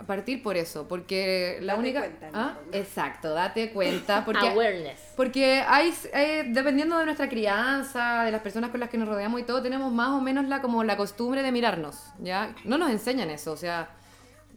[0.00, 2.00] A partir por eso, porque la Date única...
[2.00, 2.54] cuenta, ¿Ah?
[2.72, 4.48] Exacto, date cuenta, porque...
[4.48, 4.98] Awareness.
[5.14, 9.38] Porque hay, eh, dependiendo de nuestra crianza, de las personas con las que nos rodeamos
[9.40, 12.54] y todo, tenemos más o menos la, como la costumbre de mirarnos, ¿ya?
[12.64, 13.90] No nos enseñan eso, o sea,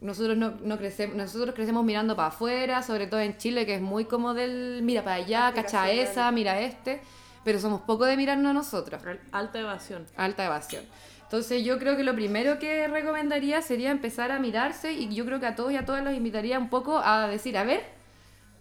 [0.00, 3.82] nosotros no, no crecemos, nosotros crecemos mirando para afuera, sobre todo en Chile, que es
[3.82, 7.02] muy como del mira para allá, cacha esa, mira este,
[7.44, 9.02] pero somos poco de mirarnos a nosotros.
[9.04, 10.06] Al- Alta evasión.
[10.16, 10.84] Alta evasión.
[11.24, 15.40] Entonces yo creo que lo primero que recomendaría sería empezar a mirarse y yo creo
[15.40, 17.82] que a todos y a todas los invitaría un poco a decir, a ver,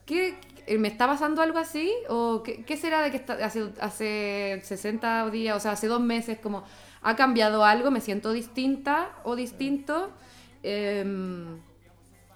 [0.06, 1.91] ¿qué, qué- ¿me está pasando algo así?
[2.10, 6.02] ¿O qué, qué será de que está- hace, hace 60 días, o sea, hace dos
[6.02, 6.63] meses, como
[7.02, 10.12] ha cambiado algo, me siento distinta o distinto?
[10.63, 11.60] Em,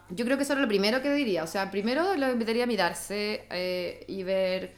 [0.09, 1.43] yo creo que eso es lo primero que diría.
[1.43, 4.73] O sea, primero los invitaría a mirarse eh, y ver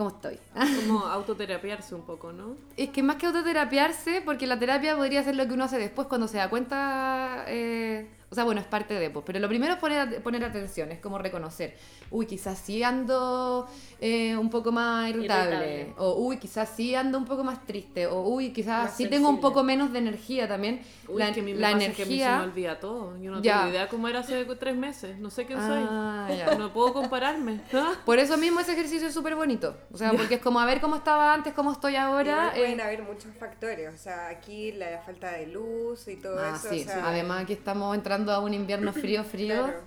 [0.00, 0.38] cómo estoy.
[0.86, 2.56] Como autoterapiarse un poco, ¿no?
[2.78, 6.08] Es que más que autoterapiarse, porque la terapia podría ser lo que uno hace después
[6.08, 9.74] cuando se da cuenta, eh, o sea, bueno, es parte de, pues, pero lo primero
[9.74, 11.76] es poner, poner atención, es como reconocer,
[12.10, 13.68] uy, quizás sí ando
[14.00, 15.94] eh, un poco más irritable, Irritable.
[15.98, 19.28] o uy, quizás sí ando un poco más triste, o uy, quizás Más sí tengo
[19.28, 19.48] un sensible.
[19.50, 20.80] poco menos de energía también.
[21.08, 22.78] Uy, la es que a mí me la pasa que a mí se me olvida
[22.78, 23.18] todo.
[23.20, 23.58] Yo no Ya.
[23.58, 25.18] tengo idea cómo era hace tres meses.
[25.18, 26.36] No sé quién Ah, soy.
[26.38, 26.54] ya.
[26.54, 27.60] No puedo compararme.
[27.72, 27.94] ¿Ah?
[28.06, 30.80] Por eso mismo ese ejercicio es súper bonito, o sea, porque es como a ver
[30.80, 32.30] cómo estaba antes, cómo estoy ahora.
[32.30, 36.38] Igual pueden eh, haber muchos factores, o sea, aquí la falta de luz y todo
[36.38, 36.68] ah, eso.
[36.70, 39.64] sí, o sea, además que estamos entrando a un invierno frío, frío.
[39.64, 39.80] claro.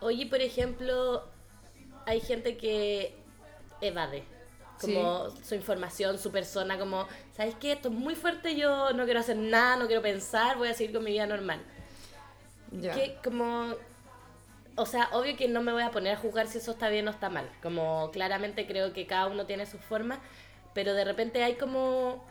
[0.00, 1.24] Oye, por ejemplo,
[2.04, 3.14] hay gente que
[3.80, 4.24] evade
[4.80, 7.72] como su información, su persona, como, ¿sabes qué?
[7.72, 10.94] Esto es muy fuerte, yo no quiero hacer nada, no quiero pensar, voy a seguir
[10.94, 11.60] con mi vida normal.
[12.72, 12.92] Ya.
[12.92, 13.74] Que como...
[14.78, 17.08] O sea, obvio que no me voy a poner a juzgar si eso está bien
[17.08, 17.50] o está mal.
[17.62, 20.18] Como claramente creo que cada uno tiene su forma,
[20.74, 22.22] pero de repente hay como,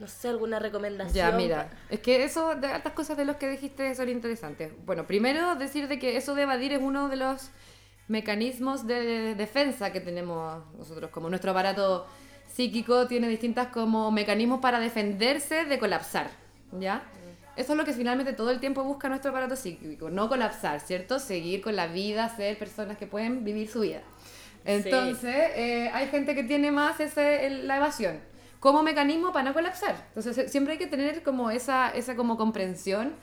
[0.00, 1.14] no sé, alguna recomendación.
[1.14, 4.72] Ya, mira, es que eso, de estas cosas de los que dijiste son interesantes.
[4.86, 7.50] Bueno, primero decir de que eso de evadir es uno de los
[8.08, 12.06] mecanismos de, de defensa que tenemos nosotros, como nuestro aparato
[12.52, 16.28] psíquico tiene distintas como mecanismos para defenderse de colapsar,
[16.80, 17.02] ¿ya?
[17.56, 21.18] Eso es lo que finalmente todo el tiempo busca nuestro aparato psíquico, no colapsar, ¿cierto?
[21.18, 24.00] Seguir con la vida, ser personas que pueden vivir su vida.
[24.64, 28.18] Entonces, eh, hay gente que tiene más ese, el- la evasión
[28.60, 29.96] como mecanismo para no colapsar.
[30.08, 33.14] Entonces, se- siempre hay que tener como esa, esa como comprensión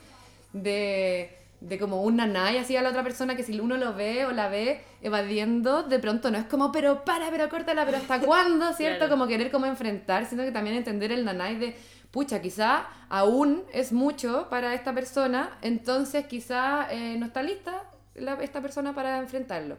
[0.52, 4.26] de, de como un nanay así a la otra persona que si uno lo ve
[4.26, 8.20] o la ve evadiendo, de pronto no es como, pero para, pero córtala, pero ¿hasta
[8.20, 8.72] cuándo?
[8.76, 8.98] ¿Cierto?
[8.98, 9.10] Claro.
[9.12, 11.76] Como querer como enfrentar, sino que también entender el nanay de,
[12.10, 17.82] pucha, quizá aún es mucho para esta persona, entonces quizá eh, no está lista
[18.14, 19.76] la- esta persona para enfrentarlo.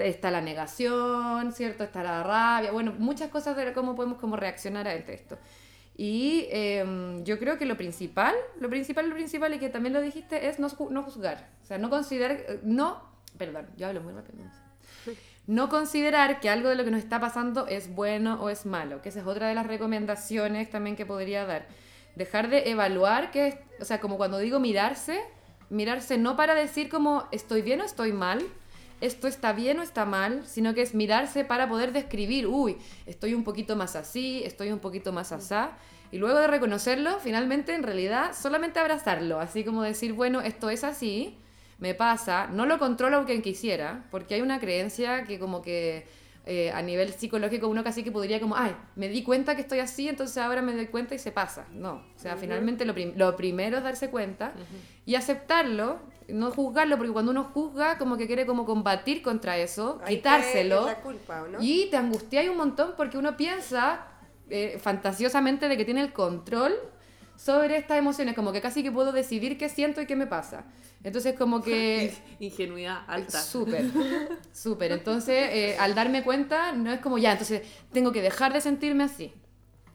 [0.00, 1.84] Está la negación, ¿cierto?
[1.84, 5.38] Está la rabia, bueno, muchas cosas de cómo podemos como reaccionar ante esto.
[5.96, 10.00] Y em, yo creo que lo principal, lo principal, lo principal, y que también lo
[10.00, 11.50] dijiste, es no, no juzgar.
[11.62, 13.02] O sea, no considerar, eh, no,
[13.36, 14.44] perdón, yo hablo muy rápido.
[15.46, 19.02] No considerar que algo de lo que nos está pasando es bueno o es malo,
[19.02, 21.66] que esa es otra de las recomendaciones también que podría dar.
[22.14, 25.20] Dejar de evaluar, que es, o sea, como cuando digo mirarse,
[25.68, 28.42] mirarse no para decir como estoy bien o estoy mal,
[29.00, 32.76] esto está bien o está mal, sino que es mirarse para poder describir, uy,
[33.06, 35.72] estoy un poquito más así, estoy un poquito más asá,
[36.12, 40.84] y luego de reconocerlo, finalmente en realidad solamente abrazarlo, así como decir, bueno, esto es
[40.84, 41.38] así,
[41.78, 46.06] me pasa, no lo controlo quien quisiera, porque hay una creencia que como que
[46.52, 49.78] eh, a nivel psicológico uno casi que podría como, ay, me di cuenta que estoy
[49.78, 51.66] así, entonces ahora me doy cuenta y se pasa.
[51.70, 54.52] No, o sea, finalmente lo, prim- lo primero es darse cuenta
[55.06, 60.00] y aceptarlo, no juzgarlo, porque cuando uno juzga como que quiere como combatir contra eso,
[60.04, 60.80] Ahí quitárselo.
[60.80, 61.58] en la culpa, ¿o no?
[61.60, 64.06] Y te angustia un montón porque uno piensa
[64.48, 66.74] eh, fantasiosamente de que tiene el control
[67.42, 70.64] sobre estas emociones, como que casi que puedo decidir qué siento y qué me pasa.
[71.02, 72.12] Entonces como que...
[72.38, 73.40] Ingenuidad alta.
[73.40, 73.86] Súper,
[74.52, 74.92] súper.
[74.92, 77.62] Entonces, eh, al darme cuenta, no es como ya, entonces
[77.92, 79.32] tengo que dejar de sentirme así.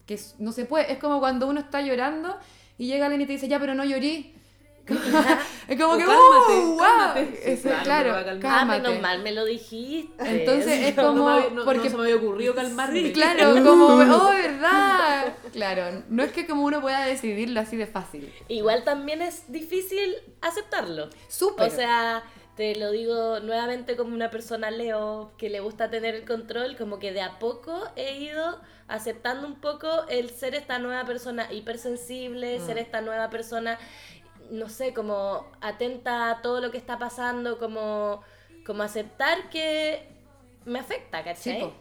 [0.07, 0.91] Que no se puede.
[0.91, 2.35] Es como cuando uno está llorando
[2.79, 4.34] y llega alguien y te dice, ya, pero no llorí.
[5.67, 6.65] es como O que, cálmate, ¡uh!
[6.67, 6.77] ¡Wow!
[6.77, 7.25] cálmate.
[7.43, 8.35] Sí, Eso, claro, calmar.
[8.37, 8.81] Ah, cálmate.
[8.81, 10.13] menos mal me lo dijiste.
[10.39, 11.29] Entonces es como...
[11.29, 12.99] no, no- porque se me había ocurrido calmarme.
[13.01, 15.33] Sí, claro, como, oh, ¿verdad?
[15.53, 18.31] Claro, no es que como uno pueda decidirlo así de fácil.
[18.47, 21.09] Igual también es difícil aceptarlo.
[21.27, 21.67] Súper.
[21.67, 22.23] O sea,
[22.55, 26.99] te lo digo nuevamente como una persona Leo que le gusta tener el control, como
[26.99, 32.59] que de a poco he ido aceptando un poco el ser esta nueva persona hipersensible,
[32.59, 32.65] Mm.
[32.65, 33.79] ser esta nueva persona,
[34.51, 38.21] no sé, como atenta a todo lo que está pasando, como,
[38.65, 40.07] como aceptar que
[40.65, 41.71] me afecta, ¿cachai?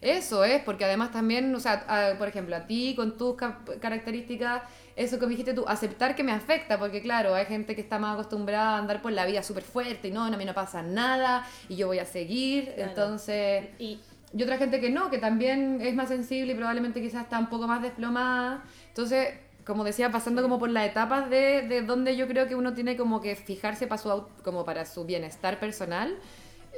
[0.00, 3.60] Eso es, porque además también, o sea, a- por ejemplo, a ti con tus ca-
[3.80, 4.62] características,
[4.96, 7.98] eso que me dijiste tú, aceptar que me afecta, porque claro, hay gente que está
[7.98, 10.82] más acostumbrada a andar por la vida súper fuerte y no, a mí no pasa
[10.82, 12.90] nada y yo voy a seguir, Claro.
[12.90, 13.68] entonces...
[13.78, 13.98] Y
[14.36, 17.48] Y otra gente que no, que también es más sensible y probablemente quizás está un
[17.48, 18.64] poco más desplomada.
[18.88, 19.28] Entonces,
[19.64, 22.96] como decía, pasando como por las etapas de, de donde yo creo que uno tiene
[22.96, 26.18] como que fijarse para su, como para su bienestar personal.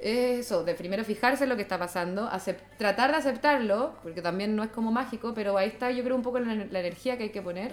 [0.03, 2.28] Eso, de primero fijarse en lo que está pasando,
[2.76, 6.22] tratar de aceptarlo, porque también no es como mágico, pero ahí está yo creo un
[6.22, 7.72] poco la, la energía que hay que poner.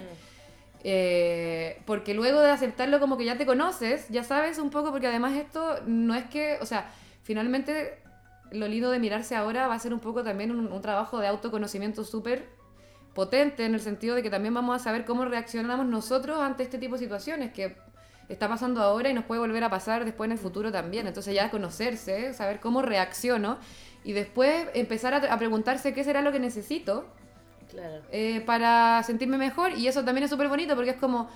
[0.86, 5.06] Eh, porque luego de aceptarlo como que ya te conoces, ya sabes un poco, porque
[5.06, 6.90] además esto no es que, o sea,
[7.22, 7.98] finalmente
[8.52, 11.26] lo lindo de mirarse ahora va a ser un poco también un, un trabajo de
[11.26, 12.48] autoconocimiento súper
[13.14, 16.78] potente en el sentido de que también vamos a saber cómo reaccionamos nosotros ante este
[16.78, 17.76] tipo de situaciones que
[18.28, 21.06] está pasando ahora y nos puede volver a pasar después en el futuro también.
[21.06, 23.58] Entonces ya conocerse, saber cómo reacciono
[24.02, 27.06] y después empezar a, a preguntarse qué será lo que necesito
[27.70, 28.02] claro.
[28.10, 31.28] eh, para sentirme mejor y eso también es súper bonito porque es como,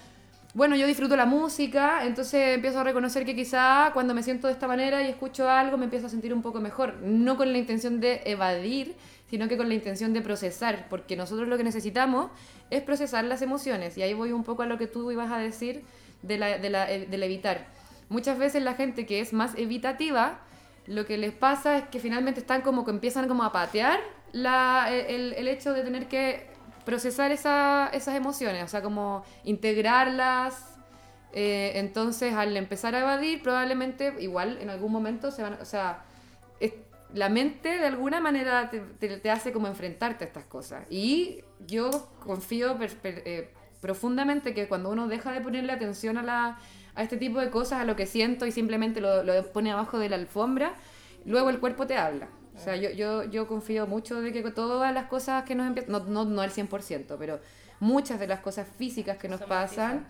[0.55, 4.55] bueno, yo disfruto la música, entonces empiezo a reconocer que quizá cuando me siento de
[4.55, 7.59] esta manera y escucho algo me empiezo a sentir un poco mejor, no con la
[7.59, 8.97] intención de evadir,
[9.31, 12.31] sino que con la intención de procesar, porque nosotros lo que necesitamos
[12.71, 15.39] es procesar las emociones y ahí voy un poco a lo que tú ibas a
[15.39, 15.85] decir
[16.23, 17.67] de la, de la- eh, del evitar.
[18.09, 20.41] Muchas veces la gente que es más evitativa,
[20.87, 24.01] lo que les pasa es que finalmente están como que empiezan como a patear
[24.33, 26.47] la, el, el hecho de tener que
[26.87, 30.65] procesar esa- esas emociones, o sea, como integrarlas.
[31.35, 36.03] eh, entonces, al empezar a evadir, probablemente igual en algún momento se van, o sea,
[37.15, 40.85] la mente de alguna manera te, te- te hace como enfrentarte a estas cosas.
[40.91, 41.91] Y yo
[42.21, 43.51] confío per- per- eh,
[43.81, 46.59] profundamente que cuando uno deja de ponerle atención a, la,
[46.95, 49.99] a este tipo de cosas, a lo que siento y simplemente lo, lo pone abajo
[49.99, 50.75] de la alfombra,
[51.25, 52.29] luego el cuerpo te habla.
[52.57, 55.93] O sea, yo, yo, yo confío mucho de que todas las cosas que nos empiezan,
[55.93, 57.39] no, no, no al 100%, pero
[57.79, 60.07] muchas de las cosas físicas que nos pasan,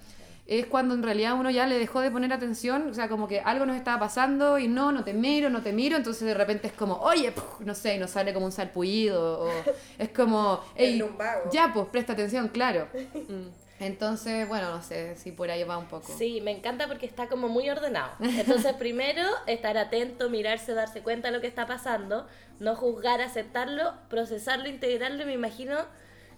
[0.49, 3.40] es cuando en realidad uno ya le dejó de poner atención, o sea, como que
[3.40, 6.68] algo nos estaba pasando y no, no te miro, no te miro, entonces de repente
[6.68, 9.51] es como, oye, puf, no sé, y nos sale como un salpullido, o
[9.99, 11.51] es como, El "Ey, lumbago.
[11.53, 12.88] ya, pues presta atención, claro.
[13.80, 16.12] Entonces, bueno, no sé si por ahí va un poco.
[16.16, 18.11] Sí, me encanta porque está como muy ordenado.
[18.20, 22.26] Entonces, primero, estar atento, mirarse, darse cuenta de lo que está pasando,
[22.59, 25.22] no juzgar, aceptarlo, procesarlo, integrarlo.
[25.22, 25.76] Y me imagino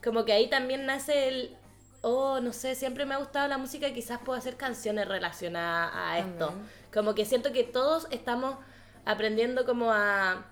[0.05, 1.57] como que ahí también nace el,
[2.03, 5.91] oh, no sé, siempre me ha gustado la música y quizás puedo hacer canciones relacionadas
[5.95, 6.47] a esto.
[6.47, 6.71] También.
[6.93, 8.57] Como que siento que todos estamos
[9.05, 10.45] aprendiendo como a,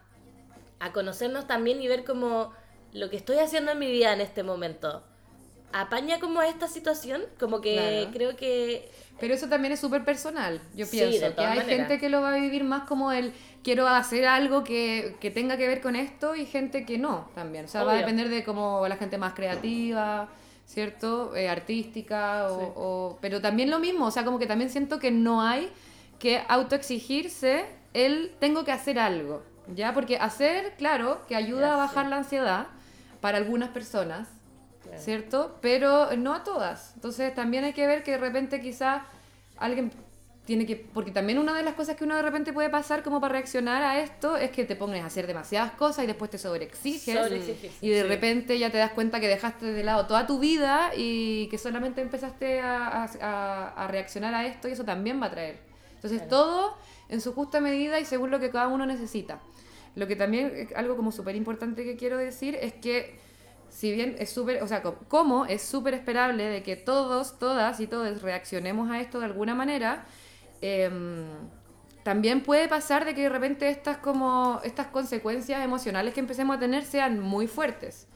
[0.80, 2.52] a conocernos también y ver como
[2.92, 5.02] lo que estoy haciendo en mi vida en este momento.
[5.72, 8.10] Apaña como esta situación, como que Claro.
[8.12, 8.90] creo que
[9.20, 10.60] Pero eso también es súper personal.
[10.74, 13.86] Yo Sí, pienso que hay gente que lo va a vivir más como el quiero
[13.86, 17.66] hacer algo que, que tenga que ver con esto y gente que no también.
[17.66, 20.30] O sea, va a depender de cómo la gente más creativa,
[20.68, 21.34] ¿cierto?
[21.34, 22.66] Eh, artística, o, Sí.
[22.76, 24.04] o- pero también lo mismo.
[24.06, 25.72] O sea, como que también siento que no hay
[26.18, 27.64] que autoexigirse
[27.94, 29.42] el tengo que hacer algo.
[29.74, 29.92] ¿Ya?
[29.92, 32.10] Porque hacer, claro, que ayuda Ya, a bajar sí.
[32.10, 32.66] la ansiedad
[33.20, 34.28] para algunas personas.
[34.82, 35.02] Claro.
[35.02, 35.58] ¿cierto?
[35.60, 36.92] Pero no a todas.
[36.94, 39.04] Entonces también hay que ver que de repente quizá
[39.58, 39.90] alguien
[40.48, 40.76] tiene que...
[40.76, 43.82] Porque también una de las cosas que uno de repente puede pasar como para reaccionar
[43.82, 47.14] a esto es que te pones a hacer demasiadas cosas y después te sobreexiges.
[47.82, 48.08] Y de sí.
[48.08, 52.00] repente ya te das cuenta que dejaste de lado toda tu vida y que solamente
[52.00, 55.58] empezaste a, a- reaccionar a esto y eso también va a traer.
[55.96, 56.30] Entonces Claro.
[56.30, 56.76] todo
[57.10, 59.40] en su justa medida y según lo que cada uno necesita.
[59.96, 63.18] Lo que también, es algo como súper importante que quiero decir es que
[63.68, 67.80] si bien es súper, o sea, co- como es súper esperable de que todos, todas
[67.80, 70.06] y todos reaccionemos a esto de alguna manera,
[70.60, 71.26] em,
[72.02, 76.60] también puede pasar de que de repente estas como estas consecuencias emocionales que empecemos a
[76.60, 78.06] tener sean muy fuertes.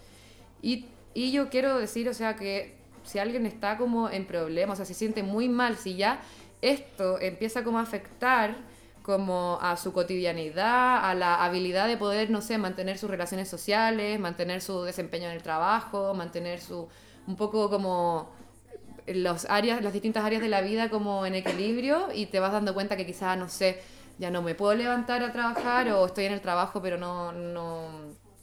[0.62, 4.76] Y, y yo quiero decir, o sea, que si alguien está como en problemas, o
[4.76, 6.20] sea, se siente muy mal, si ya
[6.62, 8.56] esto empieza como a afectar
[9.02, 14.18] como a su cotidianidad, a la habilidad de poder, no sé, mantener sus relaciones sociales,
[14.20, 16.88] mantener su desempeño en el trabajo, mantener su
[17.26, 18.30] un poco como
[19.06, 22.74] los áreas, las distintas áreas de la vida como en equilibrio y te vas dando
[22.74, 23.80] cuenta que quizás, no sé,
[24.18, 27.88] ya no me puedo levantar a trabajar o estoy en el trabajo pero no, no,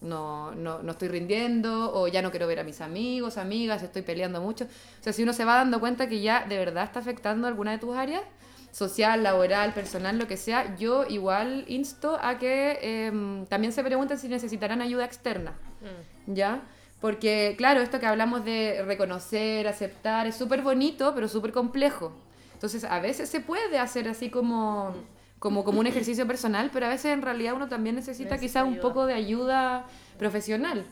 [0.01, 4.01] no, no, no estoy rindiendo o ya no quiero ver a mis amigos, amigas, estoy
[4.01, 4.65] peleando mucho.
[4.65, 7.71] O sea, si uno se va dando cuenta que ya de verdad está afectando alguna
[7.71, 8.23] de tus áreas,
[8.71, 14.17] social, laboral, personal, lo que sea, yo igual insto a que em, también se pregunten
[14.17, 15.53] si necesitarán ayuda externa.
[15.81, 16.19] Mm.
[16.33, 16.61] ¿ya?
[17.01, 22.11] Porque, claro, esto que hablamos de reconocer, aceptar, es súper bonito, pero súper complejo.
[22.53, 24.93] Entonces, a veces se puede hacer así como,
[25.39, 28.63] como, como un ejercicio personal, pero a veces en realidad uno también necesita Necesita quizá
[28.65, 29.85] un poco de ayuda
[30.17, 30.85] profesional.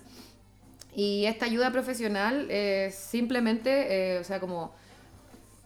[0.95, 4.73] Y esta ayuda profesional es simplemente, eh, o sea, como...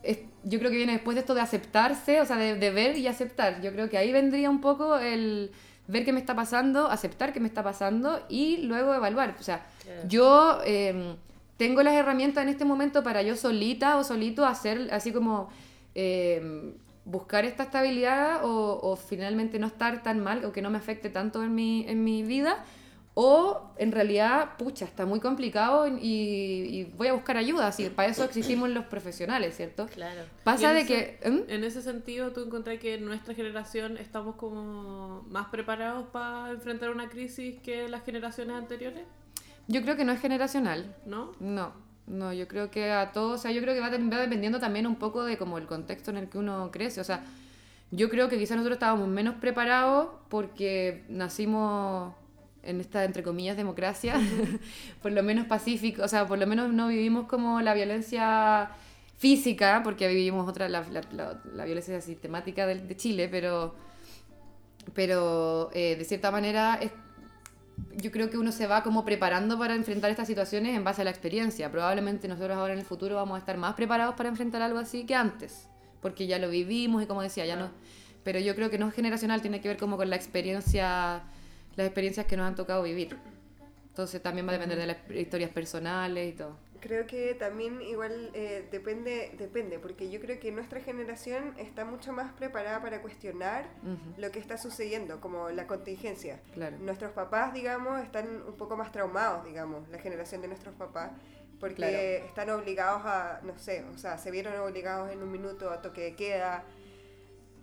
[0.03, 2.97] es- yo creo que viene después de esto de aceptarse, o sea, de, de ver
[2.97, 3.61] y aceptar.
[3.61, 5.51] Yo creo que ahí vendría un poco el
[5.87, 9.35] ver qué me está pasando, aceptar qué me está pasando y luego evaluar.
[9.39, 9.63] O sea,
[10.07, 11.15] Yo eh,
[11.57, 15.49] tengo las herramientas en este momento para yo solita o solito hacer así como
[15.95, 16.73] eh,
[17.05, 21.09] buscar esta estabilidad o, o finalmente no estar tan mal o que no me afecte
[21.09, 22.63] tanto en mi, en mi vida.
[23.13, 27.67] O en realidad, pucha, está muy complicado y, y voy a buscar ayuda.
[27.67, 29.86] Así, para eso existimos los profesionales, ¿cierto?
[29.88, 30.21] Claro.
[30.45, 31.29] Pasa de ese- que...
[31.29, 31.39] ¿Mm?
[31.49, 36.89] En ese sentido, ¿tú encontrás que en nuestra generación estamos como más preparados para enfrentar
[36.89, 39.03] una crisis que las generaciones anteriores?
[39.72, 40.95] Yo creo que no es generacional.
[41.05, 41.32] ¿No?
[41.39, 41.72] No,
[42.07, 44.59] no, yo creo que a todos, o sea, yo creo que va, de- va dependiendo
[44.59, 47.24] también un poco de como el contexto en el que uno crece, o sea,
[47.91, 52.13] yo creo que quizás nosotros estábamos menos preparados porque nacimos
[52.63, 54.15] en esta, entre comillas, democracia,
[55.01, 58.69] por lo menos pacífico, o sea, por lo menos no vivimos como la violencia
[59.17, 63.74] física, porque vivimos otra, la, la- la- la violencia sistemática de, de Chile, pero,
[64.93, 66.91] pero eh, de cierta manera es
[67.95, 71.03] yo creo que uno se va como preparando para enfrentar estas situaciones en base a
[71.05, 71.71] la experiencia.
[71.71, 75.05] Probablemente nosotros ahora en el futuro vamos a estar más preparados para enfrentar algo así
[75.05, 75.67] que antes,
[76.01, 77.69] porque ya lo vivimos y como decía, ya no.
[78.23, 81.23] Pero yo creo que no es generacional, tiene que ver como con la experiencia,
[81.75, 83.17] las experiencias que nos han tocado vivir.
[83.89, 86.70] Entonces también va a depender de las historias personales y todo.
[86.82, 92.11] Creo que también igual eh, depende, depende, porque yo creo que nuestra generación está mucho
[92.11, 93.69] más preparada para cuestionar
[94.17, 96.41] lo que está sucediendo, como la contingencia.
[96.53, 96.77] Claro.
[96.79, 101.11] Nuestros papás, digamos, están un poco más traumados, digamos, la generación de nuestros papás,
[101.59, 101.97] porque Claro.
[102.27, 106.01] están obligados a, no sé, o sea, se vieron obligados en un minuto a toque
[106.01, 106.63] de queda.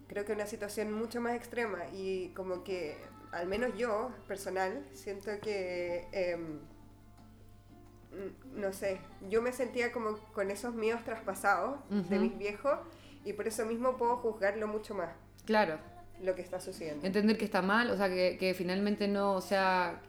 [0.07, 2.97] Creo que una situación mucho más extrema y como que,
[3.33, 6.07] al menos yo, personal, siento que...
[6.13, 6.61] em,
[8.55, 8.99] no sé,
[9.31, 12.79] yo me sentía como con esos miedos traspasados de mis viejos
[13.25, 15.11] y por eso mismo puedo juzgarlo mucho más,
[15.45, 15.79] Claro.
[16.23, 17.07] lo que está sucediendo.
[17.07, 20.01] Entender que está mal, o sea, que, que finalmente no, o sea,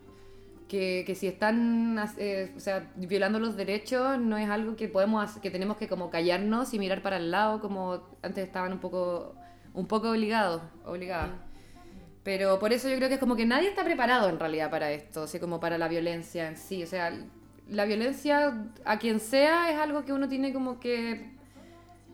[0.68, 5.24] que, que si están eh, o sea, violando los derechos no es algo que podemos
[5.24, 8.80] hacer- que tenemos que como callarnos y mirar para el lado como antes estaban un
[8.80, 9.36] poco
[9.74, 11.32] un poco obligados, obligadas.
[12.24, 14.91] Pero por eso yo creo que es como que nadie está preparado en realidad para
[14.91, 17.12] esto, o sea, como para la violencia en sí, o sea,
[17.70, 21.38] la violencia a quien sea es algo que uno tiene como que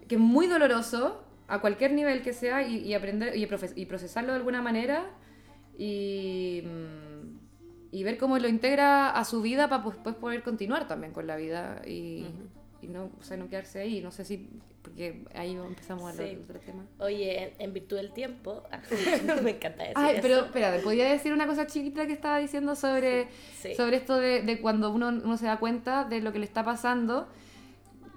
[0.07, 4.61] que es muy doloroso a cualquier nivel que sea y, aprender y, procesarlo de alguna
[4.61, 5.05] manera
[5.77, 7.37] y, mm,
[7.91, 11.35] y ver cómo lo integra a su vida para pues, poder continuar también con la
[11.35, 11.81] vida
[12.86, 14.01] y no, o sea, no quedarse ahí.
[14.01, 14.49] No sé si,
[14.81, 16.36] porque ahí empezamos a hablar Sí.
[16.36, 16.86] de otro tema.
[16.99, 18.63] Oye, en, virtud del tiempo,
[19.43, 20.21] me encanta decir Ay, eso.
[20.21, 23.27] pero espera, ¿podía decir una cosa chiquita que estaba diciendo sobre,
[23.61, 23.75] Sí.
[23.75, 26.63] sobre esto de, de cuando uno, uno se da cuenta de lo que le está
[26.63, 27.27] pasando?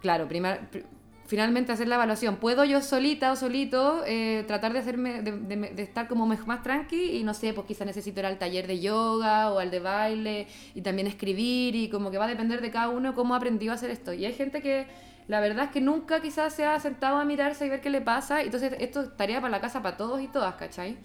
[0.00, 0.84] Claro, primar- pr-
[1.28, 2.36] finalmente hacer la evaluación.
[2.36, 6.62] ¿Puedo yo solita o solito eh, tratar de hacerme, de, de- de estar como más
[6.64, 7.18] tranqui?
[7.18, 10.46] Y no sé, pues quizás necesito ir al taller de yoga o al de baile
[10.74, 13.74] y también escribir y como que va a depender de cada uno cómo aprendió a
[13.76, 14.12] hacer esto.
[14.12, 14.86] Y hay gente que
[15.28, 18.00] la verdad es que nunca quizás se ha sentado a mirarse y ver qué le
[18.00, 18.40] pasa.
[18.42, 20.96] Entonces esto es tarea para la casa para todos y todas, ¿cachai?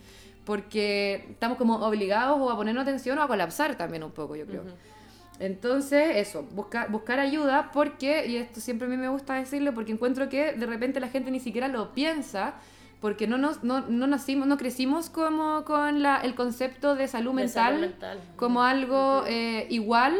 [0.45, 4.45] Porque estamos como obligados o a ponernos atención o a colapsar también un poco, yo
[4.45, 4.63] creo.
[5.39, 9.91] Entonces, eso, buscar, buscar ayuda porque, y esto siempre a mí me gusta decirlo, porque
[9.91, 12.55] encuentro que de repente la gente ni siquiera lo piensa,
[13.01, 17.31] porque no, nos, no, no nacimos, no crecimos como con la, el concepto de salud
[17.31, 18.21] De mental, salud mental.
[18.37, 20.15] como algo eh, igual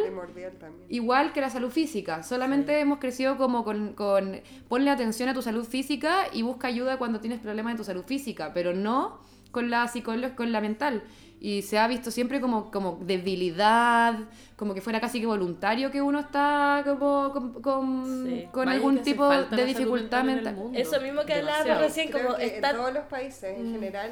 [0.90, 2.24] igual que la salud física.
[2.24, 6.98] Solamente hemos crecido como con, con ponle atención a tu salud física y busca ayuda
[6.98, 9.20] cuando tienes problemas en tu salud física, pero no
[9.52, 11.04] con la psicológica, con la mental.
[11.46, 14.18] Y se ha visto siempre como, como debilidad,
[14.56, 18.48] como que fuera casi que voluntario que uno está como con, con, Sí.
[18.50, 20.72] con Vaya algún tipo de dificultad mental.
[20.74, 22.72] Eso mismo que hablábamos recién, Creo como que estar...
[22.72, 24.12] en todos los países en general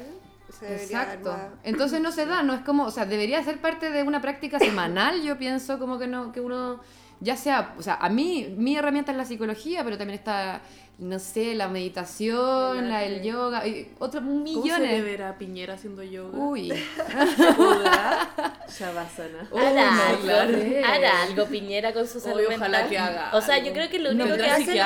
[0.50, 1.58] se debería dar Exacto.
[1.64, 4.58] Entonces no se da, no es como, o sea, debería ser parte de una práctica
[4.58, 6.80] semanal, yo pienso como que no, que uno,
[7.20, 10.60] ya sea, o sea, a mí, mi herramienta es la psicología, pero también está,
[10.98, 15.04] no sé, la meditación, El la del yoga, y otros ¿Cómo se le millones.
[15.04, 16.38] verá a Piñera haciendo yoga?
[16.38, 16.68] Uy,
[18.68, 19.48] Shavasana.
[19.54, 20.58] Hará no, algo, claro.
[20.86, 22.88] hará algo Piñera con su salud Oye, ojalá mental.
[22.90, 23.66] que haga O sea, algo.
[23.68, 24.82] yo creo que lo No, único pero que hace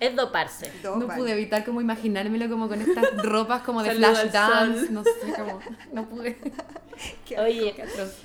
[0.00, 0.72] es doparse.
[0.82, 5.10] No pude evitar como imaginármelo como con estas ropas como de flash dance, no sé,
[5.36, 5.60] como,
[5.92, 6.36] no pude.
[7.26, 7.74] Qué Oye,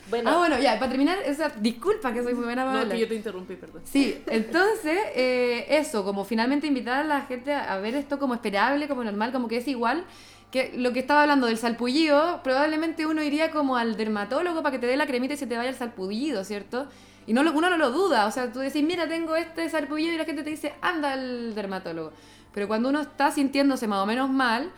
[0.10, 2.80] bueno, Ah, bueno, ya, para terminar, o sea, disculpa que soy muy buena para No,
[2.84, 2.96] hablar.
[2.96, 3.82] que yo te interrumpí, perdón.
[3.84, 8.88] Sí, entonces, eh, eso, como finalmente invitar a la gente a ver esto como esperable,
[8.88, 10.06] como normal, como que es igual.
[10.52, 14.80] Que lo que estaba hablando del salpullido, probablemente uno iría como al dermatólogo para que
[14.80, 16.88] te dé la cremita y se te vaya el salpullido, ¿cierto?
[17.26, 20.14] Y no lo- uno no lo duda, o sea, tú decís, mira, tengo este salpullido
[20.14, 22.12] y la gente te dice, anda al dermatólogo.
[22.54, 24.72] Pero cuando uno está sintiéndose más o menos mal,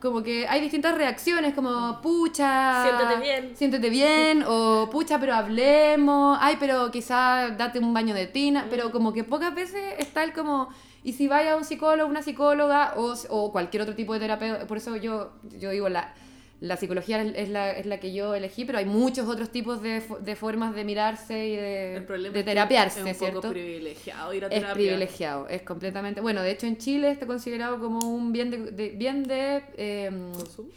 [0.00, 3.56] como que hay distintas reacciones, como pucha, Siéntete bien.
[3.56, 8.92] siéntete bien, o pucha, pero hablemos, ay, pero quizá date un baño de tina, pero
[8.92, 10.68] como que pocas veces está el como,
[11.04, 14.66] y si vaya a un psicólogo, una psicóloga, o, o cualquier otro tipo de terapeuta,
[14.66, 16.12] por eso yo, yo digo, la,
[16.60, 19.80] la psicología es, es la, es la que yo elegí, pero hay muchos otros tipos
[19.80, 23.40] de, de formas de mirarse y de, de es terapiarse, es un ¿cierto?
[23.42, 24.74] poco privilegiado ir a Es terapia.
[24.74, 26.20] privilegiado, es completamente.
[26.20, 29.62] Bueno, de hecho en Chile está considerado como un bien de, de- bien de
[30.34, 30.68] ¿Consumo?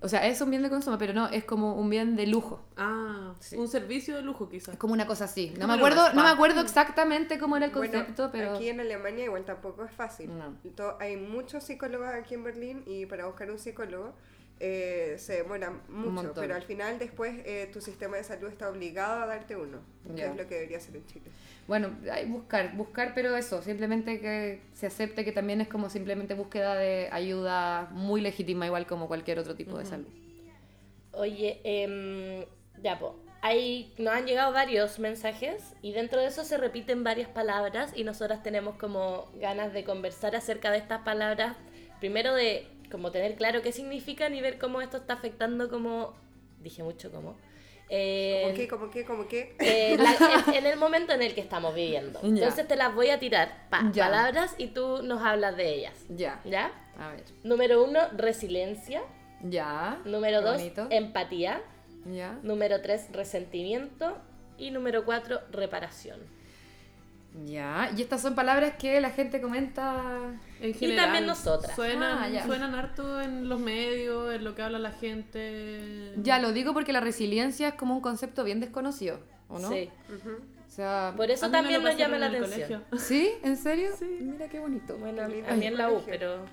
[0.00, 2.60] O sea, es un bien de consumo, pero no, es como un bien de lujo.
[2.76, 4.74] Ah, un servicio de lujo quizás.
[4.74, 5.54] Es como una cosa así.
[5.58, 8.80] No me acuerdo, no me acuerdo exactamente cómo era el Bueno, concepto, pero aquí en
[8.80, 10.30] Alemania igual tampoco es fácil.
[10.36, 10.56] No.
[11.00, 14.12] Hay muchos psicólogos aquí en Berlín y para buscar un psicólogo
[14.60, 19.22] eh, se demora mucho, pero al final después eh, tu sistema de salud está obligado
[19.22, 19.80] a darte uno,
[20.14, 20.30] que Ya.
[20.30, 21.26] es lo que debería ser en Chile.
[21.68, 26.34] bueno, hay buscar, buscar, pero eso, simplemente que se acepte que también es como simplemente
[26.34, 30.08] búsqueda de ayuda muy legítima, igual como cualquier otro tipo de salud.
[31.12, 32.44] Oye, em,
[32.82, 33.16] ya, po.
[33.42, 38.02] Hay, nos han llegado varios mensajes y dentro de eso se repiten varias palabras y
[38.04, 41.56] nosotras tenemos como ganas de conversar acerca de estas palabras.
[42.00, 46.14] Primero de como tener claro qué significan y ver cómo esto está afectando como...
[46.60, 47.36] Dije mucho como...
[47.90, 48.68] eh, ¿Cómo qué?
[48.68, 49.04] ¿Cómo qué?
[49.04, 49.56] ¿Cómo qué?
[49.60, 52.20] eh, la- en, en el momento en el que estamos viviendo.
[52.22, 52.28] Ya.
[52.28, 54.06] Entonces te las voy a tirar, pa, Ya.
[54.06, 55.94] palabras, y tú nos hablas de ellas.
[56.08, 56.40] Ya.
[56.44, 56.72] ¿Ya?
[56.98, 57.24] A ver.
[57.44, 59.02] Número uno, resiliencia.
[59.42, 60.00] Ya.
[60.04, 60.86] Número Qué dos, bonito.
[60.90, 61.62] empatía.
[62.06, 62.38] Ya.
[62.42, 64.16] Número 3, resentimiento.
[64.58, 66.18] Y número 4, reparación.
[67.44, 67.90] Ya.
[67.96, 70.00] Y estas son palabras que la gente comenta.
[70.60, 71.74] En Y general, también nosotras.
[71.76, 76.14] Suenan, Ah, suenan harto en los medios, en lo que habla la gente.
[76.22, 79.68] Ya lo digo porque la resiliencia es como un concepto bien desconocido, ¿o no?
[79.68, 79.90] Sí.
[80.08, 80.38] Ujú.
[80.68, 82.82] sea, Por eso también nos llama la atención.
[82.82, 82.98] colegio.
[82.98, 83.30] ¿sí?
[83.42, 83.90] ¿En serio?
[83.98, 84.18] Sí.
[84.20, 84.96] Mira qué bonito.
[84.98, 86.44] Bueno, a mí, a mí en la U, pero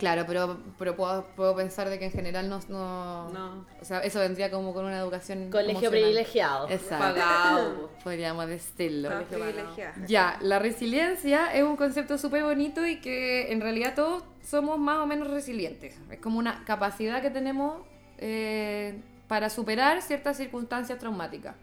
[0.00, 3.66] Claro, pero, pero puedo, puedo pensar de que en general no, no, No.
[3.82, 6.00] O sea, eso vendría como con una educación colegio emocional.
[6.00, 6.70] privilegiado.
[6.70, 7.04] Exacto.
[7.04, 7.90] Pagado.
[8.02, 9.10] Podríamos decirlo.
[9.10, 9.94] Estás privilegiada.
[10.06, 15.00] Ya, la resiliencia es un concepto súper bonito y que en realidad todos somos más
[15.00, 15.98] o menos resilientes.
[16.10, 17.82] Es como una capacidad que tenemos
[18.16, 18.98] eh,
[19.28, 21.56] para superar ciertas circunstancias traumáticas.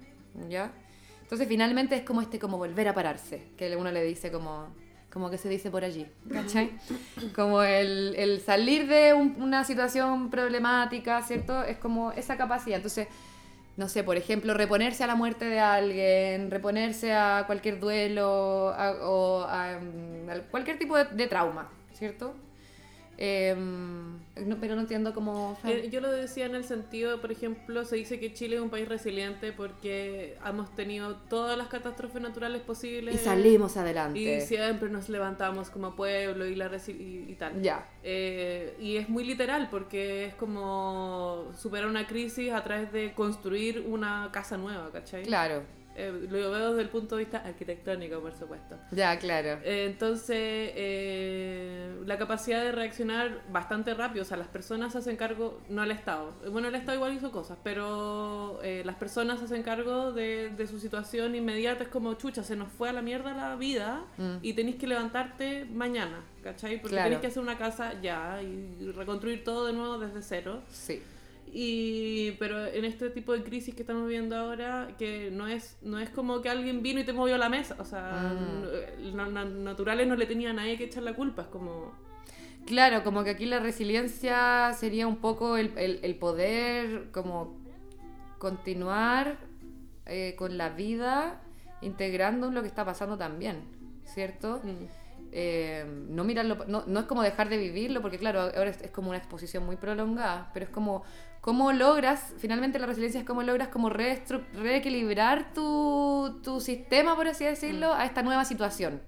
[0.47, 0.71] ¿Ya?
[1.23, 4.67] Entonces finalmente es como este, como volver a pararse, que uno le dice como,
[5.18, 6.70] como que se dice por allí, ¿cachai?
[7.36, 11.63] Como el, el salir de un- una situación problemática, ¿cierto?
[11.63, 12.76] Es como esa capacidad.
[12.78, 13.07] Entonces,
[13.78, 18.91] no sé, por ejemplo, reponerse a la muerte de alguien, reponerse a cualquier duelo a-
[19.01, 22.36] o a, mm, a cualquier tipo de, de trauma, ¿cierto?
[23.18, 25.57] Em, no- pero no entiendo cómo...
[25.65, 28.70] Eh, Yo lo decía en el sentido, por ejemplo, se dice que Chile es un
[28.70, 33.15] país resiliente porque hemos tenido todas las catástrofes naturales posibles.
[33.15, 34.20] y salimos adelante.
[34.20, 37.61] Y siempre nos levantamos como pueblo y, la y, y tal.
[37.61, 43.13] Ya, Eh, y es muy literal porque es como superar una crisis a través de
[43.13, 45.24] construir una casa nueva, ¿cachai?
[45.24, 45.63] claro,
[45.99, 48.77] Eh, lo veo desde el punto de vista arquitectónico, por supuesto.
[48.91, 49.59] ya, claro.
[49.63, 55.17] Eh, Entonces, eh, la capacidad de reaccionar bastante rápido, o sea, las personas se hacen
[55.17, 59.45] cargo, no el Estado, bueno, el Estado igual hizo cosas, pero eh, las personas se
[59.45, 63.01] hacen cargo de, de su situación inmediata, es como, chucha, se nos fue a la
[63.01, 64.37] mierda la vida Mm.
[64.41, 66.75] y tenéis que levantarte mañana, ¿cachai?
[66.81, 67.05] Porque Claro.
[67.05, 70.61] tenéis que hacer una casa ya y reconstruir todo de nuevo desde cero.
[70.69, 71.01] Sí.
[71.51, 75.97] Y, pero en este tipo de crisis que estamos viviendo ahora, que no es, no
[75.99, 77.75] es como que alguien vino y te movió la mesa.
[77.79, 79.15] O sea, Mm.
[79.15, 81.43] no- no- naturales no le tenía a nadie que echar la culpa.
[81.43, 81.93] Es como.
[82.65, 87.57] Claro, como que aquí la resiliencia sería un poco el, el- el poder como
[88.39, 89.37] continuar
[90.05, 91.41] eh, con la vida
[91.81, 93.61] integrando lo que está pasando también,
[94.05, 94.61] ¿cierto?
[94.63, 98.81] mm, Eh, no mirarlo, no, no es como dejar de vivirlo, porque claro, ahora es,
[98.81, 101.03] es como una exposición muy prolongada, pero es como
[101.47, 107.45] cómo logras, finalmente la resiliencia es cómo logras como reequilibrar tu, tu sistema, por así
[107.45, 109.01] decirlo, a esta nueva situación,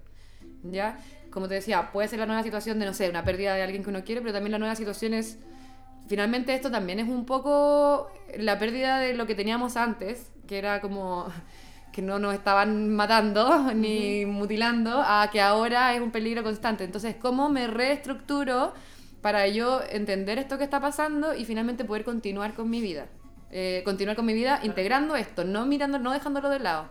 [0.62, 0.98] ¿ya?
[1.30, 3.82] Como te decía, puede ser la nueva situación de, no sé, una pérdida de alguien
[3.84, 5.38] que uno quiere, pero también la nueva situación es,
[6.08, 10.80] finalmente esto también es un poco la pérdida de lo que teníamos antes, que era
[10.80, 11.26] como
[11.92, 16.84] que no nos estaban matando ni mutilando, a que ahora es un peligro constante.
[16.84, 18.72] Entonces, ¿cómo me reestructuro
[19.22, 23.06] para yo entender esto que está pasando y finalmente poder continuar con mi vida?
[23.50, 26.88] Eh, continuar con mi vida integrando esto, no mirando, no dejándolo de lado.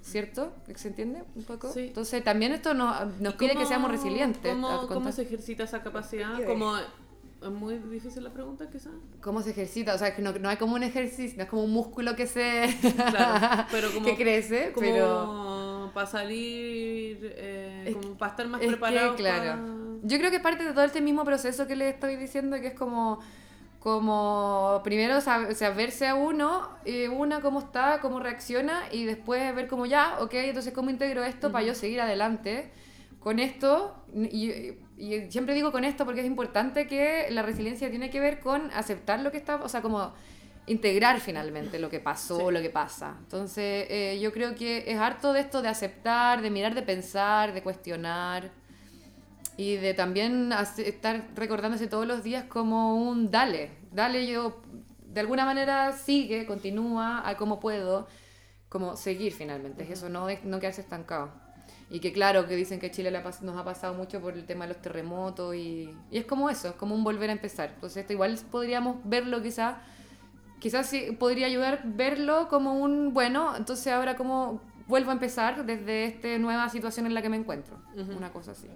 [0.00, 0.52] ¿Cierto?
[0.74, 1.72] ¿Se entiende un poco?
[1.72, 1.86] Sí.
[1.88, 4.52] Entonces también esto nos, nos ¿y pide que seamos resilientes.
[4.52, 6.42] ¿Cómo, cómo se ejercita esa capacidad?
[6.44, 6.76] Como,
[7.44, 8.92] es muy difícil la pregunta, quizás.
[9.20, 9.94] ¿Cómo se ejercita?
[9.94, 12.26] O sea, que no, no hay como un ejercicio, no es como un músculo que
[12.26, 12.74] se...
[13.10, 15.90] Claro, pero como- que crece, Como pero...
[15.94, 19.14] para salir, eh, Es- como para estar más Es que, preparado.
[19.16, 19.58] claro.
[20.04, 22.68] Yo creo que es parte de todo este mismo proceso que le estoy diciendo, que
[22.68, 23.20] es como,
[23.78, 29.68] como primero sab- saberse a uno, eh, una cómo está, cómo reacciona, y después ver
[29.68, 32.70] cómo ya, ok, entonces cómo integro esto para yo seguir adelante
[33.20, 33.94] con esto.
[34.14, 34.78] Y, y
[35.30, 39.20] siempre digo con esto porque es importante que la resiliencia tiene que ver con aceptar
[39.20, 40.12] lo que está, o sea, como
[40.66, 42.54] integrar finalmente lo que pasó, Sí.
[42.54, 43.16] lo que pasa.
[43.18, 47.52] Entonces, eh, yo creo que es harto de esto de aceptar, de mirar, de pensar,
[47.52, 48.50] de cuestionar
[49.56, 54.62] y de también estar recordándose todos los días como un dale, dale yo,
[55.04, 58.06] de alguna manera sigue, continúa a como puedo,
[58.68, 61.41] como seguir finalmente, es eso, no, no quedarse estancado.
[61.94, 64.72] Y que claro, que dicen que Chile nos ha pasado mucho por el tema de
[64.72, 67.72] los terremotos y, y es como eso, es como un volver a empezar.
[67.74, 69.76] Entonces esto igual podríamos verlo quizás,
[70.58, 76.06] quizás sí podría ayudar verlo como un, bueno, entonces ahora como vuelvo a empezar desde
[76.06, 77.76] esta nueva situación en la que me encuentro.
[77.94, 78.68] Una cosa así.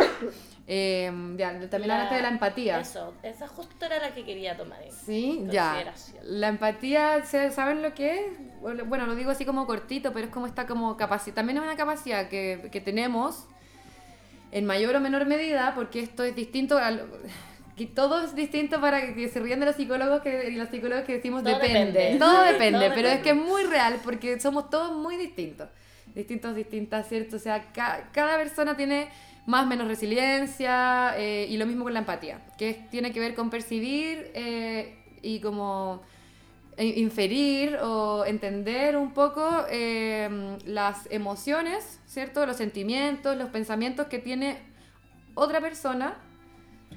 [0.72, 2.78] Eh, ya, también La- hablaste de la empatía.
[2.78, 4.80] Eso, esa justo era la que quería tomar.
[4.80, 5.92] en Sí, ya.
[6.22, 8.26] La empatía, ¿se- ¿saben lo que es?
[8.60, 11.34] Bueno, lo digo así como cortito, pero es como esta como capacidad.
[11.34, 13.46] También es una capacidad que, que tenemos
[14.52, 17.04] en mayor o menor medida, porque esto es distinto al-
[17.76, 21.04] que todo es distinto para que, se rían de los psicólogos que, y los psicólogos
[21.04, 21.98] que decimos Todo depende.
[21.98, 22.18] depende.
[22.24, 23.22] Todo depende, Todo pero es depende.
[23.22, 25.68] que es muy real porque somos todos muy distintos.
[26.14, 27.34] Distintos, distintas, ¿cierto?
[27.36, 29.08] O sea, ca- cada persona tiene
[29.46, 33.50] más menos resiliencia eh, y lo mismo con la empatía, que tiene que ver con
[33.50, 36.02] percibir eh, y como
[36.78, 42.46] inferir o entender un poco eh, las emociones, ¿cierto?
[42.46, 44.58] Los sentimientos, los pensamientos que tiene
[45.34, 46.16] otra persona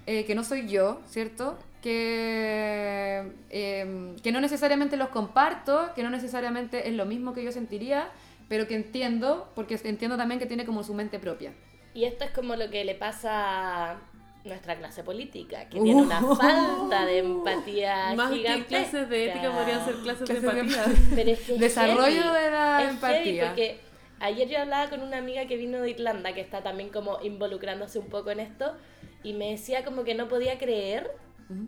[0.06, 1.58] eh, que no soy yo, ¿cierto?
[1.82, 7.52] Que, eh, que no necesariamente los comparto, que no necesariamente es lo mismo que yo
[7.52, 8.10] sentiría,
[8.48, 11.52] pero que entiendo, porque entiendo también que tiene como su mente propia.
[11.94, 13.98] Y esto es como lo que le pasa a
[14.44, 18.68] nuestra clase política, que tiene una falta de empatía Más que gigantesca.
[18.68, 20.86] clases de ética podrían ser clases de Clases de empatía.
[21.16, 22.44] Pero es que es Desarrollo heavy.
[22.44, 23.48] de la empatía.
[23.48, 23.80] porque
[24.20, 28.00] ayer yo hablaba con una amiga que vino de Irlanda, que está también como involucrándose
[28.00, 28.74] un poco en esto,
[29.24, 31.10] y me decía como que no podía creer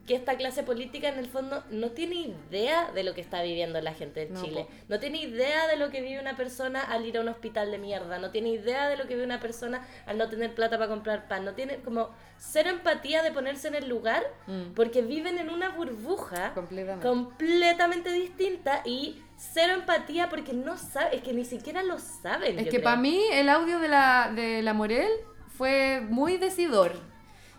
[0.07, 3.79] que esta clase política en el fondo no tiene idea de lo que está viviendo
[3.81, 4.67] la gente en No, Chile.
[4.87, 7.77] No tiene idea de lo que vive una persona al ir a un hospital de
[7.77, 8.19] mierda.
[8.19, 11.27] No tiene idea de lo que vive una persona al no tener plata para comprar
[11.27, 11.45] pan.
[11.45, 14.73] No tiene como cero empatía de ponerse en el lugar Mm.
[14.75, 17.07] porque viven en una burbuja Completamente.
[17.07, 22.59] completamente distinta y cero empatía porque no sabe, es que ni siquiera lo saben.
[22.59, 25.09] Es que para mí el audio de la, de la Morel
[25.57, 26.93] fue muy decidor.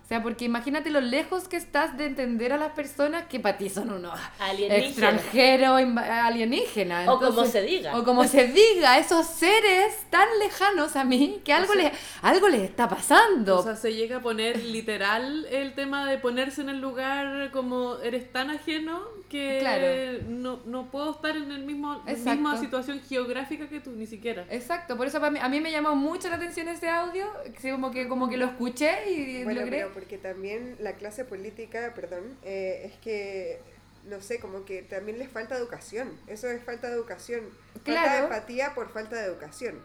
[0.07, 3.59] O sea, porque imagínate lo lejos que estás de entender a las personas que para
[3.59, 4.89] ti son unos Alienígenas.
[4.89, 7.09] extranjeros, alienígenas.
[7.09, 7.99] O como se diga.
[7.99, 11.91] O como se diga, esos seres tan lejanos a mí que algo, les,
[12.23, 13.59] algo les está pasando.
[13.59, 17.97] O sea, se llega a poner literal el tema de ponerse en el lugar como
[17.97, 19.87] eres tan ajeno que Claro.
[20.29, 22.31] no, no puedo estar en el mismo Exacto.
[22.33, 24.47] misma situación geográfica que tú, ni siquiera.
[24.51, 27.27] Exacto, por eso para mí, a mí me llamó mucho la atención ese audio,
[27.61, 29.79] que como que, como que lo escuché y Bueno, logré...
[29.79, 33.59] pero porque también la clase política, perdón, eh, es que,
[34.05, 36.13] no sé, como que también les falta educación.
[36.27, 37.43] Eso es falta de educación.
[37.85, 39.81] Falta de empatía por falta de educación.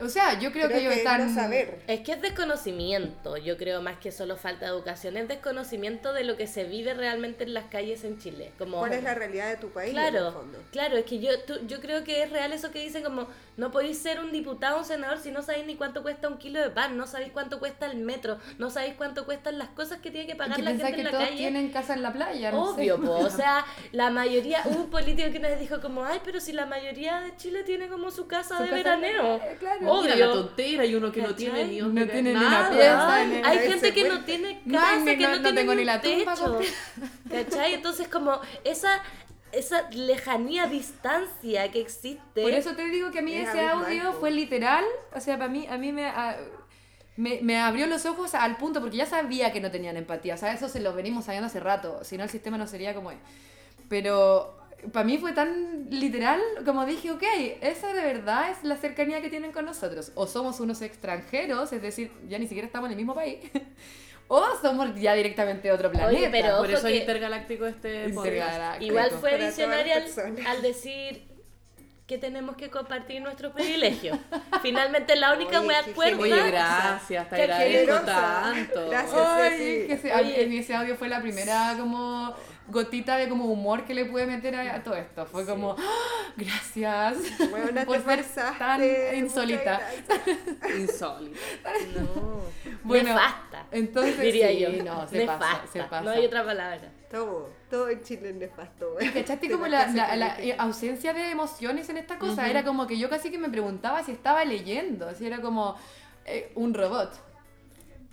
[0.00, 1.26] O sea, yo creo, que ellos es están...
[1.26, 1.78] no saber.
[1.86, 6.24] Es que es desconocimiento, yo creo más que solo falta de educación, es desconocimiento de
[6.24, 8.52] lo que se vive realmente en las calles en Chile.
[8.58, 9.90] Como, ¿Cuál es la realidad de tu país?
[9.92, 10.58] en el Claro, fondo?
[10.70, 13.70] claro, es que yo, tú- yo creo que es real eso que dicen como no
[13.70, 16.60] podéis ser un diputado o un senador si no sabéis ni cuánto cuesta un kilo
[16.60, 20.10] de pan, no sabéis cuánto cuesta el metro, no sabéis cuánto cuestan las cosas que
[20.10, 21.36] tiene que pagar que la gente que en la todos calle.
[21.36, 22.80] tienen casa en la playa, no sé.
[22.80, 26.40] Obvio, po, o sea, la mayoría, hubo un político que vez dijo como, ay, pero
[26.40, 29.38] si la mayoría de Chile tiene como su casa Su de casa veraneo.
[29.38, 29.89] de- claro.
[30.02, 30.26] Mira Obvio.
[30.26, 32.70] la tontera y uno que no tiene ni No dónde tiene caer, ni una nada.
[32.70, 35.74] pieza, hay gente que no tiene No, casa, ni- que no, no- no tiene tengo
[35.74, 36.60] ni un la tumba techo.
[37.30, 37.74] ¿Cachai?
[37.74, 39.02] Entonces como esa
[39.52, 42.40] esa lejanía, distancia que existe.
[42.42, 45.50] Por eso te digo que a mí Es ese audio fue literal, o sea, para
[45.50, 46.38] mí, a mí me, a-
[47.16, 50.38] me, me abrió los ojos al punto, porque ya sabía que no tenían empatía, o
[50.38, 53.10] sea, eso se lo venimos sabiendo hace rato, si no el sistema no sería como
[53.10, 53.18] es.
[53.88, 54.56] Pero
[54.92, 57.22] para mí fue tan literal como dije, ok,
[57.60, 60.12] esa de verdad es la cercanía que tienen con nosotros.
[60.14, 63.38] O somos unos extranjeros, es decir, ya ni siquiera estamos en el mismo país,
[64.28, 66.16] o somos ya directamente de otro planeta.
[66.18, 68.08] Oye, pero- Por eso es intergaláctico este.
[68.08, 68.84] Intergaláctico.
[68.92, 71.28] Igual fue las al, decir
[72.06, 74.18] que tenemos que compartir nuestros privilegios.
[74.62, 76.18] Finalmente la única Oye, wea cuerda.
[76.18, 78.88] Oye, gracias, te agradezco tanto.
[78.90, 79.14] Gracias.
[79.20, 80.42] Ay, que se- Oye.
[80.42, 82.34] en ese audio fue la primera como
[82.70, 85.26] gotita de como humor que le pude meter a, a todo esto.
[85.26, 87.16] Fue como, "Ah, gracias
[87.52, 88.24] Weona, por ser
[88.58, 88.80] tan
[89.14, 89.80] insólita.
[90.78, 91.38] Insólito.
[91.94, 92.40] No.
[92.82, 93.66] Bueno, nefasta.
[93.70, 94.70] Entonces, diría sí, yo.
[94.84, 95.38] no, se nefasta.
[95.38, 96.00] pasa, se pasa.
[96.02, 96.80] No hay otra palabra.
[97.10, 98.96] Todo, todo en Chile es nefasto.
[99.00, 102.48] ¿Y ¿Cachaste como la eh, ausencia de emociones en esta cosa?
[102.48, 105.76] Era como que yo casi que me preguntaba si estaba leyendo, si era como
[106.24, 107.12] eh, un robot.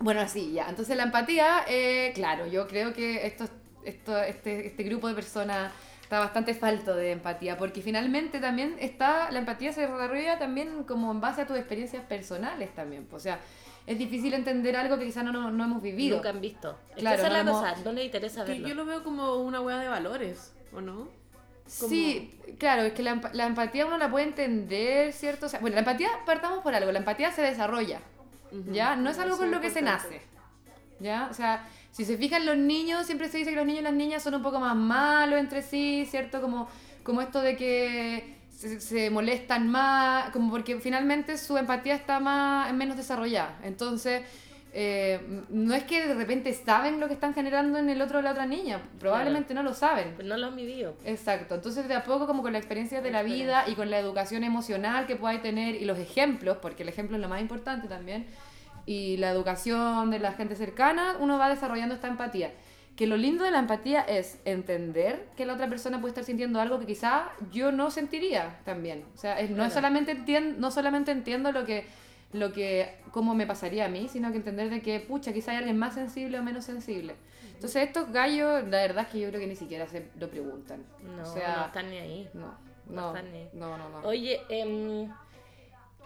[0.00, 0.68] Bueno, así, ya.
[0.68, 3.48] Entonces la empatía, eh, claro, yo creo que esto,
[3.88, 5.72] esto, este, este grupo de personas
[6.02, 11.10] está bastante falto de empatía, porque finalmente también está, la empatía se desarrolla también como
[11.10, 13.04] en base a tus experiencias personales también.
[13.04, 13.38] pues, O sea,
[13.86, 16.16] es difícil entender algo que quizás no, no, no hemos vivido.
[16.16, 16.78] Nunca han visto.
[16.90, 17.84] Es Claro, que esa es no la hemos- cosa.
[17.84, 18.68] No le interesa Que verlo.
[18.68, 20.94] yo lo veo como una hueá de valores, ¿o no?
[20.94, 21.08] Como-
[21.90, 25.46] Sí, claro, es que la, la empatía uno la puede entender, ¿cierto?
[25.46, 28.00] O sea, bueno, la empatía, partamos por algo, la empatía se desarrolla,
[28.72, 28.96] ¿ya?
[28.96, 30.22] No es algo con es lo que se nace,
[31.00, 31.28] ¿ya?
[31.30, 31.66] O sea,
[31.98, 34.36] si se fijan los niños, siempre se dice que los niños y las niñas son
[34.36, 36.40] un poco más malos entre sí, ¿cierto?
[36.40, 36.68] Como,
[37.02, 42.72] como esto de que se, se molestan más, como porque finalmente su empatía está más,
[42.72, 43.58] menos desarrollada.
[43.64, 44.22] Entonces,
[44.72, 48.22] eh, no es que de repente saben lo que están generando en el otro o
[48.22, 50.12] la otra niña, probablemente no lo saben.
[50.14, 50.94] Pues no lo han vivido.
[51.04, 53.98] Exacto, entonces de a poco como con la experiencia de la vida y con la
[53.98, 57.88] educación emocional que podáis tener y los ejemplos, porque el ejemplo es lo más importante
[57.88, 58.24] también,
[58.88, 62.52] y la educación de la gente cercana, uno va desarrollando esta empatía.
[62.96, 66.58] Que lo lindo de la empatía es entender que la otra persona puede estar sintiendo
[66.58, 69.04] algo que quizá yo no sentiría también.
[69.14, 69.74] O sea, es- no, es Claro.
[69.74, 71.84] solamente entien- no solamente entiendo lo que,
[72.32, 75.58] lo que, cómo me pasaría a mí, sino que entender de que, pucha, quizá hay
[75.58, 77.14] alguien más sensible o menos sensible.
[77.54, 80.82] Entonces estos gallos, la verdad es que yo creo que ni siquiera se lo preguntan.
[81.02, 82.28] No, o sea, no están ni ahí.
[82.34, 82.46] no,
[82.86, 83.98] no no, están ni- no, no, no.
[84.08, 85.08] Oye, em,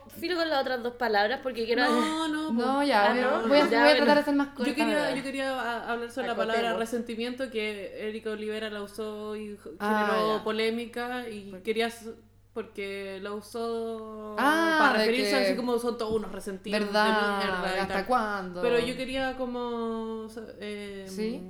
[0.08, 1.84] filo con las otras dos palabras porque quiero...
[1.84, 2.50] No, no.
[2.52, 3.48] No, ya, Ah, voy, a- no.
[3.48, 3.96] voy a, Ya, voy a bueno.
[4.04, 4.70] tratar de ser más corta.
[4.70, 9.56] Yo quería, yo quería hablar sobre la palabra resentimiento que Erika Olivera la usó y
[9.58, 10.44] generó Ah, ya.
[10.44, 11.90] polémica y quería
[12.54, 17.38] porque la usó Ah, para referirse que- así como son todos unos resentidos de ¿Verdad?
[17.38, 18.60] mierda ¿Hasta cuándo?
[18.60, 20.28] Pero yo quería como
[20.60, 21.40] eh, ¿Sí?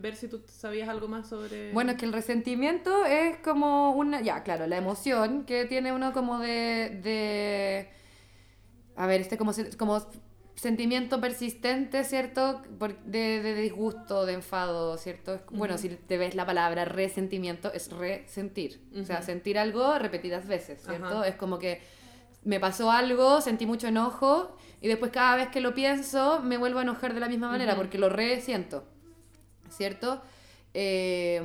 [0.00, 4.20] ver si tú sabías algo más sobre Bueno, es que el resentimiento es como una,
[4.22, 7.90] ya, claro, la emoción que tiene uno como de, de
[8.96, 10.00] a ver, este como, como
[10.54, 12.62] sentimiento persistente, ¿cierto?
[12.78, 15.40] Por- de, de disgusto, de enfado, ¿cierto?
[15.50, 18.80] Bueno, si te ves la palabra resentimiento, es resentir.
[19.00, 21.24] O sea, sentir algo repetidas veces, ¿cierto?
[21.24, 21.80] Es como que
[22.44, 26.78] me pasó algo, sentí mucho enojo y después cada vez que lo pienso me vuelvo
[26.78, 28.84] a enojar de la misma manera porque lo resiento.
[29.70, 30.22] ¿cierto?
[30.72, 31.42] Eh,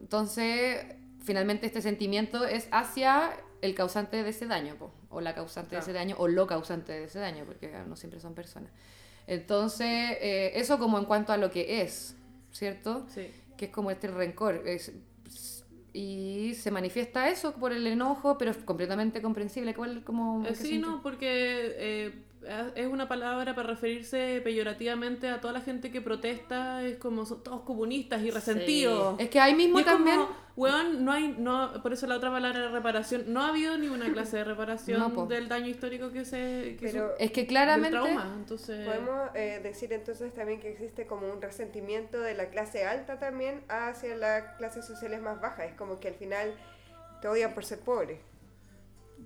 [0.00, 0.84] entonces,
[1.24, 3.32] finalmente este sentimiento es hacia
[3.62, 5.84] el causante de ese daño, po, o la causante Claro.
[5.86, 8.70] de ese daño, o lo causante de ese daño, porque no siempre son personas.
[9.26, 9.86] Entonces,
[10.20, 12.16] eh, eso como en cuanto a lo que es,
[12.52, 13.06] ¿cierto?
[13.08, 13.28] Sí.
[13.56, 14.62] Que es como este rencor.
[14.66, 14.92] es-
[15.96, 19.74] y se manifiesta eso por el enojo, pero es completamente comprensible.
[19.74, 21.26] ¿Cuál, como, Eh, sí, no, porque
[21.76, 22.12] eh,
[22.74, 27.42] es una palabra para referirse peyorativamente a toda la gente que protesta, es como son
[27.42, 29.16] todos comunistas y resentidos.
[29.18, 30.16] Es que ahí mismo Y es también...
[30.16, 33.76] como, weón, no hay, no, por eso la otra palabra era reparación, no ha habido
[33.78, 36.76] ninguna clase de reparación No, del daño histórico que se...
[36.78, 37.90] Que Pero- su- Es que claramente...
[37.90, 38.86] trauma, entonces...
[38.86, 43.62] Podemos eh, decir entonces también que existe como un resentimiento de la clase alta también
[43.68, 45.66] hacia las clases sociales más bajas.
[45.70, 46.54] Es como que al final
[47.20, 48.20] te odian por ser pobre.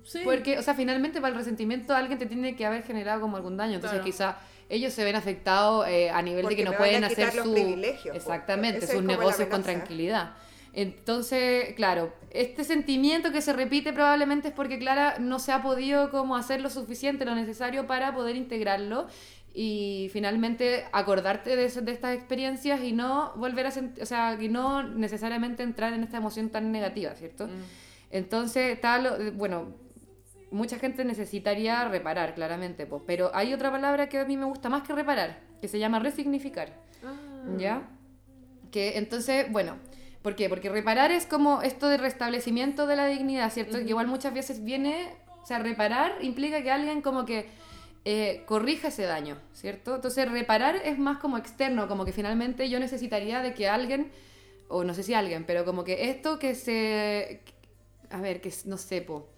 [0.03, 0.21] Sí.
[0.23, 3.57] Porque, o sea, finalmente para el resentimiento alguien te tiene que haber generado como algún
[3.57, 3.75] daño.
[3.75, 4.05] Entonces Claro.
[4.11, 4.37] quizá
[4.69, 7.53] ellos se ven afectados eh, a nivel Porque de que no pueden hacer su...
[7.53, 8.17] privilegios, po.
[8.17, 10.33] Exactamente, sus negocios con tranquilidad.
[10.73, 16.11] Entonces, claro, este sentimiento que se repite probablemente es porque Clara no se ha podido
[16.11, 19.07] como hacer lo suficiente, lo necesario para poder integrarlo
[19.53, 24.47] y finalmente acordarte de, de estas experiencias y no volver a sentir, o sea, y
[24.47, 27.47] no necesariamente entrar en esta emoción tan negativa, ¿cierto?
[27.47, 27.88] Mm.
[28.11, 29.73] Entonces, tal, eh, bueno,
[30.51, 34.69] mucha gente necesitaría reparar, claramente, pues, pero hay otra palabra que a mí me gusta
[34.69, 36.73] más que reparar, que se llama resignificar,
[37.05, 37.55] Ah.
[37.57, 37.89] ¿ya?
[38.71, 39.77] Que entonces, bueno,
[40.21, 40.49] ¿por qué?
[40.49, 43.77] Porque reparar es como esto de restablecimiento de la dignidad, ¿cierto?
[43.79, 45.07] Que igual muchas veces viene,
[45.41, 47.47] o sea, reparar implica que alguien como que
[48.05, 49.95] eh, corrija ese daño, ¿cierto?
[49.95, 54.11] Entonces, reparar es más como externo, como que finalmente yo necesitaría de que alguien,
[54.67, 57.41] o no sé si alguien, pero como que esto que se,
[58.09, 59.29] a ver, que no sé, po,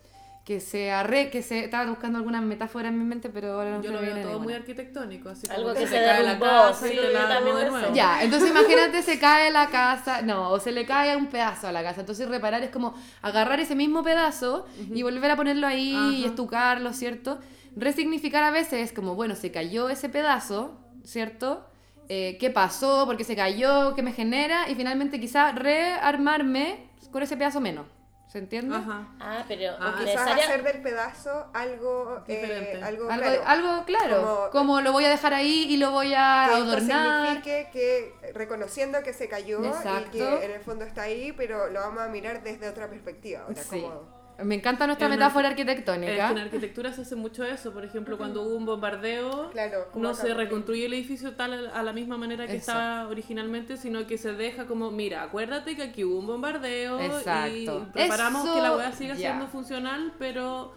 [0.45, 3.83] que se arre, que se, estaba buscando alguna metáfora en mi mente, pero ahora no
[3.83, 6.23] Yo lo veo viene todo muy arquitectónico, así como Algo que que se se cae
[6.23, 7.93] la casa y te la de nuevo.
[7.93, 11.71] Ya, entonces imagínate se cae la casa, no, o se le cae un pedazo a
[11.71, 12.01] la casa.
[12.01, 16.91] Entonces reparar es como agarrar ese mismo pedazo y volver a ponerlo ahí y estucarlo,
[16.93, 17.39] ¿cierto?
[17.75, 21.65] Resignificar a veces es como, bueno, se cayó ese pedazo, ¿cierto?
[22.09, 23.05] Eh, ¿Qué pasó?
[23.05, 23.93] ¿Por qué se cayó?
[23.95, 24.69] ¿Qué me genera?
[24.69, 27.85] Y finalmente quizá rearmarme con ese pedazo menos.
[28.31, 28.73] ¿Se entiende?
[28.73, 29.07] Ajá.
[29.19, 32.81] Ah, pero Ah, Quizás necesaria- hacer del pedazo algo, eh, Diferente.
[32.81, 36.09] algo, Algo claro, algo claro, como, Como- lo voy a dejar ahí y lo voy
[36.09, 37.27] que a esto adornar.
[37.27, 40.07] signifique que reconociendo que se cayó Exacto.
[40.17, 43.41] y que en el fondo está ahí, pero lo vamos a mirar desde otra perspectiva.
[43.41, 43.81] Ahora, Sí.
[43.81, 46.31] como Me encanta nuestra En metáfora arquitectónica.
[46.31, 47.71] en arquitectura se hace mucho eso.
[47.71, 51.93] Por ejemplo, cuando hubo un bombardeo, Claro, no se reconstruye el edificio tal a la
[51.93, 52.71] misma manera que Eso.
[52.71, 57.87] estaba originalmente, sino que se deja como, mira, acuérdate que aquí hubo un bombardeo Exacto.
[57.87, 59.29] y preparamos que la weá siga ya.
[59.29, 60.73] siendo funcional, pero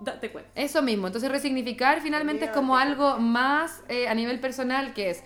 [0.00, 0.50] date cuenta.
[0.54, 5.24] Eso mismo, entonces resignificar finalmente es como algo más eh, a nivel personal que es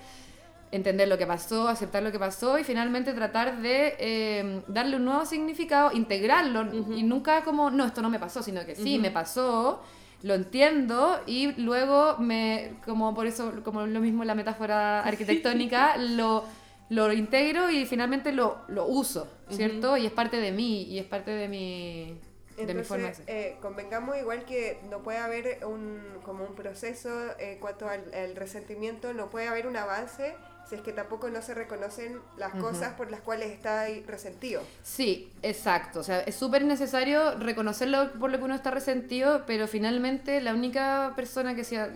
[0.73, 5.05] entender lo que pasó, aceptar lo que pasó y finalmente tratar de eh, darle un
[5.05, 6.67] nuevo significado, integrarlo.
[6.97, 9.83] Y nunca como, no, esto no me pasó, sino que sí, me pasó,
[10.23, 16.45] lo entiendo y luego me, como por eso, como lo mismo la metáfora arquitectónica, lo,
[16.89, 19.99] lo integro y finalmente lo, lo uso, ¿cierto?
[19.99, 22.19] Y es parte de mí y es parte de mi,
[22.57, 26.55] de mi forma de Entonces, eh, convengamos igual que no puede haber un, como un
[26.55, 30.35] proceso en cuanto al, al resentimiento, no puede haber un avance
[30.69, 34.63] si es que tampoco no se reconocen las cosas por las cuales está ahí resentido.
[34.83, 36.01] Sí, exacto.
[36.01, 40.55] O sea, es súper necesario reconocerlo por lo que uno está resentido, pero finalmente la
[40.55, 41.91] única persona que sea...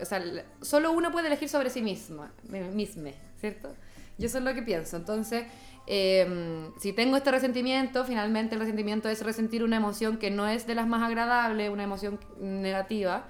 [0.00, 0.22] O sea,
[0.62, 3.74] solo uno puede elegir sobre sí misma, me- misma, ¿cierto?
[4.16, 4.96] Yo eso es lo que pienso.
[4.96, 5.44] Entonces,
[5.86, 10.66] eh, si tengo este resentimiento, finalmente el resentimiento es resentir una emoción que no es
[10.66, 13.26] de las más agradables, una emoción negativa.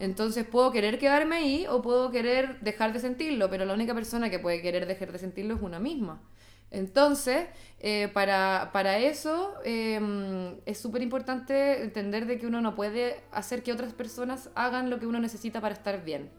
[0.00, 4.30] Entonces puedo querer quedarme ahí o puedo querer dejar de sentirlo, pero la única persona
[4.30, 6.22] que puede querer dejar de sentirlo es una misma.
[6.70, 7.46] Entonces,
[7.80, 13.62] eh, para, para eso eh, es súper importante entender de que uno no puede hacer
[13.62, 16.30] que otras personas hagan lo que uno necesita para estar bien.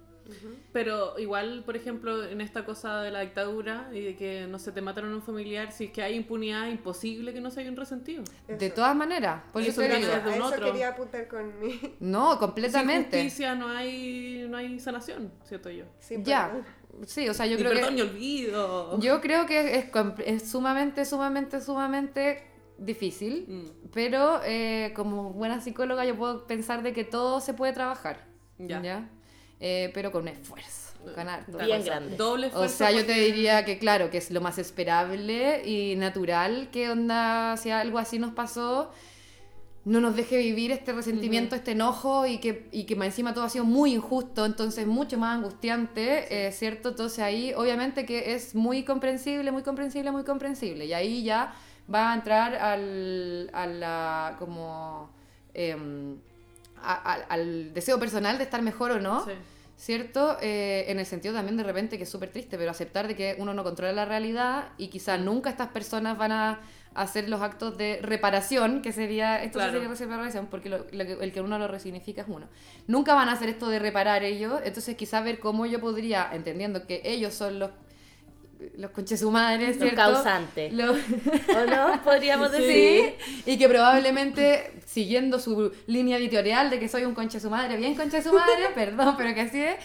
[0.71, 4.71] Pero igual, por ejemplo, en esta cosa de la dictadura y de que no se
[4.71, 7.69] te mataron a un familiar, si es que hay impunidad, imposible que no se haya
[7.69, 8.23] un resentido.
[8.47, 11.79] De todas maneras, por eso eso de A eso quería apuntar con mi...
[11.99, 13.21] No, Sin completamente.
[13.23, 15.85] justicia no hay, no hay sanación, siento yo.
[15.99, 16.51] Sí, Ya,
[17.05, 18.01] sí, o sea, yo creo perdón que...
[18.03, 18.99] olvido.
[18.99, 19.85] Yo creo que es,
[20.25, 22.43] es sumamente, sumamente, sumamente
[22.77, 23.89] difícil, Mm.
[23.91, 28.25] pero eh, como buena psicóloga yo puedo pensar de que todo se puede trabajar,
[28.57, 28.81] Ya.
[28.81, 29.09] ¿ya?
[29.59, 32.15] Eh, pero con esfuerzo, con harto Bien grande.
[32.15, 36.69] Doble O sea, yo te diría que claro, que es lo más esperable y natural
[36.71, 38.91] que onda, si algo así nos pasó,
[39.85, 43.43] no nos deje vivir este resentimiento, este enojo y que, y que más encima todo
[43.43, 46.89] ha sido muy injusto, entonces mucho más angustiante, eh, ¿cierto?
[46.89, 50.85] Entonces ahí obviamente que es muy comprensible, muy comprensible, muy comprensible.
[50.85, 51.53] Y ahí ya
[51.93, 55.09] va a entrar al, a la, como,
[55.53, 56.17] em,
[56.83, 59.25] a- a- al deseo personal de estar mejor o no.
[59.25, 59.31] Sí.
[59.77, 60.35] ¿Cierto?
[60.41, 63.35] Eh, en el sentido también de repente que es súper triste, pero aceptar de que
[63.39, 66.59] uno no controla la realidad y quizás nunca estas personas van a
[66.95, 69.71] hacer los actos de reparación, que sería, esto Claro.
[69.79, 72.47] sería reparación, porque lo- el que uno lo resignifica es uno.
[72.87, 76.85] Nunca van a hacer esto de reparar ellos, entonces quizás ver cómo yo podría, entendiendo
[76.85, 77.71] que ellos son los,
[78.77, 79.95] los conches su madre, Los ¿cierto?
[79.95, 80.73] causantes.
[80.73, 82.01] Los- ¿O no?
[82.03, 83.13] Podríamos Sí, decir.
[83.45, 87.95] y que probablemente siguiendo su línea editorial de que soy un conche su madre, bien
[87.95, 89.75] conche su madre, perdón, pero que así es,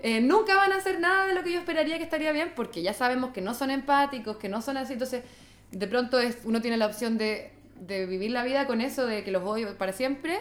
[0.00, 2.82] eh, nunca van a hacer nada de lo que yo esperaría que estaría bien porque
[2.82, 5.22] ya sabemos que no son empáticos, que no son así, entonces
[5.70, 9.24] de pronto es, uno tiene la opción de, de vivir la vida con eso, de
[9.24, 10.38] que los odio para siempre.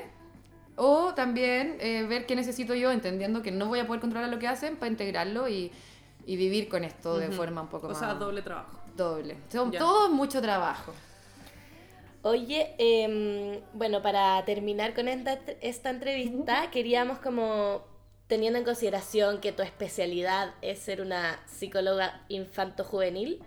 [0.76, 4.40] O también eh, ver qué necesito yo, entendiendo que no voy a poder controlar lo
[4.40, 5.72] que hacen, para integrarlo y,
[6.26, 8.80] y vivir con esto de forma un poco O más sea, doble trabajo.
[8.96, 9.38] doble.
[9.52, 9.80] Son Ya.
[9.80, 10.94] todo mucho trabajo.
[12.22, 17.84] Oye, em, bueno, para terminar con esta, esta entrevista, queríamos como,
[18.28, 23.44] teniendo en consideración que tu especialidad es ser una psicóloga infanto-juvenil,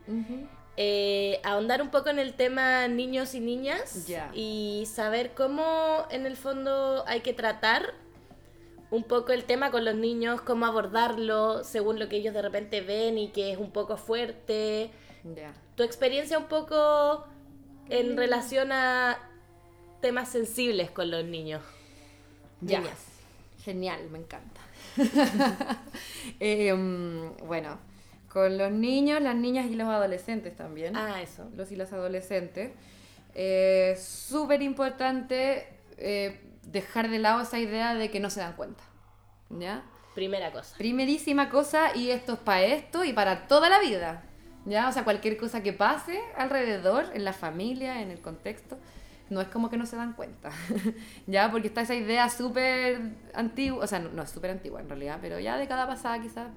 [0.76, 6.36] eh, ahondar un poco en el tema niños y niñas y saber cómo en el
[6.36, 7.94] fondo hay que tratar
[8.90, 12.80] un poco el tema con los niños, cómo abordarlo según lo que ellos de repente
[12.80, 14.90] ven y que es un poco fuerte.
[15.24, 15.54] Ya.
[15.74, 17.26] Tu experiencia un poco
[17.88, 19.18] en relación a
[20.00, 21.62] temas sensibles con los niños.
[22.60, 22.82] Ya.
[23.64, 24.60] Genial, me encanta.
[26.40, 27.78] Eh, mm, bueno,
[28.32, 30.96] con los niños, las niñas y los adolescentes también.
[30.96, 31.48] Ah, eso.
[31.54, 32.72] Los y las adolescentes.
[33.34, 35.66] Es súper importante
[35.98, 38.82] eh, dejar de lado esa idea de que no se dan cuenta.
[39.50, 39.84] ¿Ya?
[40.14, 40.76] Primera cosa.
[40.76, 44.24] Primerísima cosa, y esto es para esto y para toda la vida.
[44.64, 44.88] ¿Ya?
[44.88, 48.78] O sea, cualquier cosa que pase alrededor, en la familia, en el contexto,
[49.30, 50.50] no es como que no se dan cuenta.
[51.26, 51.50] ¿Ya?
[51.50, 53.00] Porque está esa idea súper
[53.34, 56.20] antigua, o sea, no, no es súper antigua en realidad, pero ya de cada pasada
[56.20, 56.48] quizás,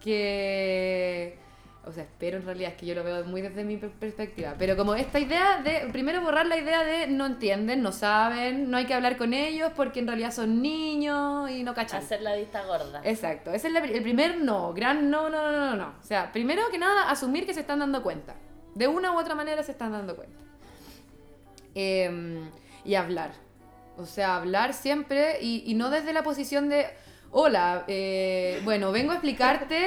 [0.00, 1.43] que...
[1.86, 4.54] O sea, espero en realidad, es que yo lo veo muy desde mi per- perspectiva.
[4.58, 8.76] Pero como esta idea de, primero borrar la idea de no entienden, no saben, no
[8.78, 12.02] hay que hablar con ellos porque en realidad son niños y no cachan.
[12.02, 13.02] Hacer la vista gorda.
[13.04, 15.94] Exacto, ese es el primer no, gran no, no, no, no, no.
[16.00, 18.34] O sea, primero que nada, asumir que se están dando cuenta.
[18.74, 20.42] De una u otra manera se están dando cuenta.
[21.74, 22.48] Em,
[22.84, 23.32] y hablar.
[23.96, 26.86] O sea, hablar siempre y, y no desde la posición de,
[27.30, 29.86] hola, eh, bueno, vengo a explicarte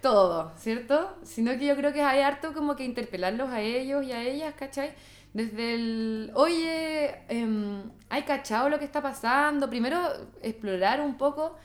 [0.00, 1.16] todo, ¿cierto?
[1.22, 4.54] Sino que yo creo que hay harto como que interpelarlos a ellos y a ellas,
[4.58, 4.94] ¿cachai?
[5.34, 9.68] Desde el, oye, em, ¿hay cachado lo que está pasando?
[9.68, 10.00] Primero,
[10.42, 11.56] explorar un poco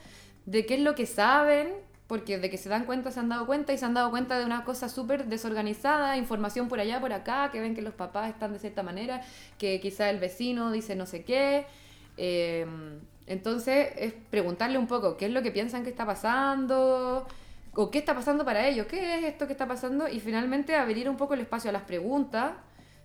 [0.44, 1.72] de qué es lo que saben,
[2.06, 4.38] porque de que se dan cuenta, se han dado cuenta y se han dado cuenta
[4.38, 8.28] de una cosa súper desorganizada, información por allá, por acá, que ven que los papás
[8.28, 9.22] están de cierta manera,
[9.58, 11.64] que quizá el vecino dice no sé qué.
[12.18, 12.66] Eh,
[13.26, 17.26] entonces, es preguntarle un poco qué es lo que piensan que está pasando,
[17.74, 21.08] o qué está pasando para ellos, qué es esto que está pasando, y finalmente abrir
[21.08, 22.52] un poco el espacio a las preguntas.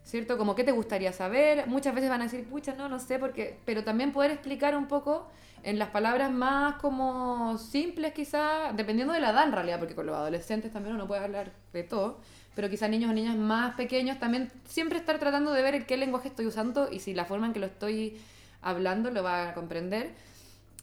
[0.03, 0.37] ¿Cierto?
[0.37, 1.67] Como qué te gustaría saber.
[1.67, 3.59] Muchas veces van a decir, pucha, no, no sé, porque.
[3.65, 5.27] Pero también poder explicar un poco
[5.63, 10.05] en las palabras más como simples, quizás, dependiendo de la edad en realidad, porque con
[10.05, 12.19] los adolescentes también uno puede hablar de todo,
[12.55, 15.97] pero quizás niños o niñas más pequeños también siempre estar tratando de ver en qué
[15.97, 18.17] lenguaje estoy usando y si la forma en que lo estoy
[18.61, 20.11] hablando lo va a comprender.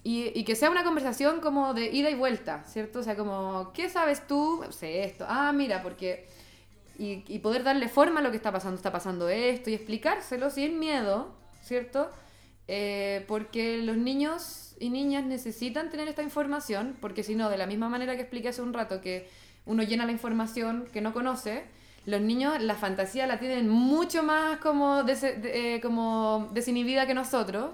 [0.04, 3.00] Y, y que sea una conversación como de ida y vuelta, ¿cierto?
[3.00, 4.62] O sea, como, ¿qué sabes tú?
[4.70, 5.24] Sé esto.
[5.28, 6.28] Ah, mira, porque...
[6.98, 10.48] Y, y poder darle forma a lo que está pasando, está pasando esto, y explicárselo
[10.50, 11.28] sin miedo,
[11.64, 12.08] ¿cierto?
[12.68, 17.66] Eh, porque los niños y niñas necesitan tener esta información, porque si no, de la
[17.66, 19.28] misma manera que expliqué hace un rato, que
[19.66, 21.64] uno llena la información que no conoce,
[22.06, 27.14] los niños la fantasía la tienen mucho más como, des- de- eh, como desinhibida que
[27.14, 27.70] nosotros,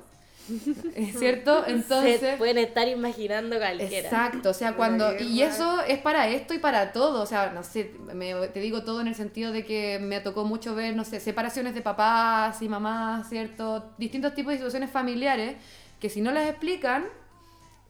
[0.94, 1.64] ¿es ¿cierto?
[1.64, 2.36] Se Entonces...
[2.38, 4.08] pueden estar imaginando cualquiera.
[4.08, 5.18] Exacto, o sea, cuando...
[5.18, 8.82] Y eso es para esto y para todo, o sea, no sé, me- te digo
[8.82, 12.60] todo en el sentido de que me tocó mucho ver, no sé, separaciones de papás
[12.62, 13.92] y mamás, ¿cierto?
[13.98, 15.56] Distintos tipos de situaciones familiares
[16.00, 17.04] que si no las explican,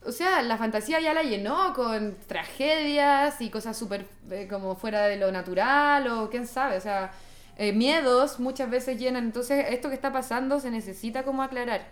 [0.05, 5.05] o sea, la fantasía ya la llenó con tragedias y cosas súper eh, como fuera
[5.07, 7.11] de lo natural o quién sabe, o sea,
[7.57, 11.87] eh, miedos muchas veces llenan, entonces esto que está pasando se necesita como aclarar.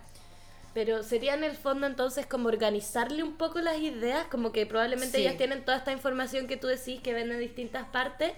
[0.74, 5.18] Pero sería en el fondo entonces como organizarle un poco las ideas, como que probablemente
[5.18, 5.24] Sí.
[5.24, 8.34] ellas tienen toda esta información que tú decís que ven en distintas partes,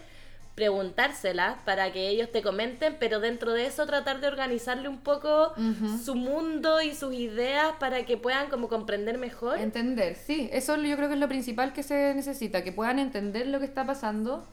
[0.55, 5.53] preguntárselas para que ellos te comenten, pero dentro de eso tratar de organizarle un poco
[6.03, 9.57] su mundo y sus ideas para que puedan como comprender mejor.
[9.59, 13.47] Entender, sí, eso yo creo que es lo principal que se necesita, que puedan entender
[13.47, 14.45] lo que está pasando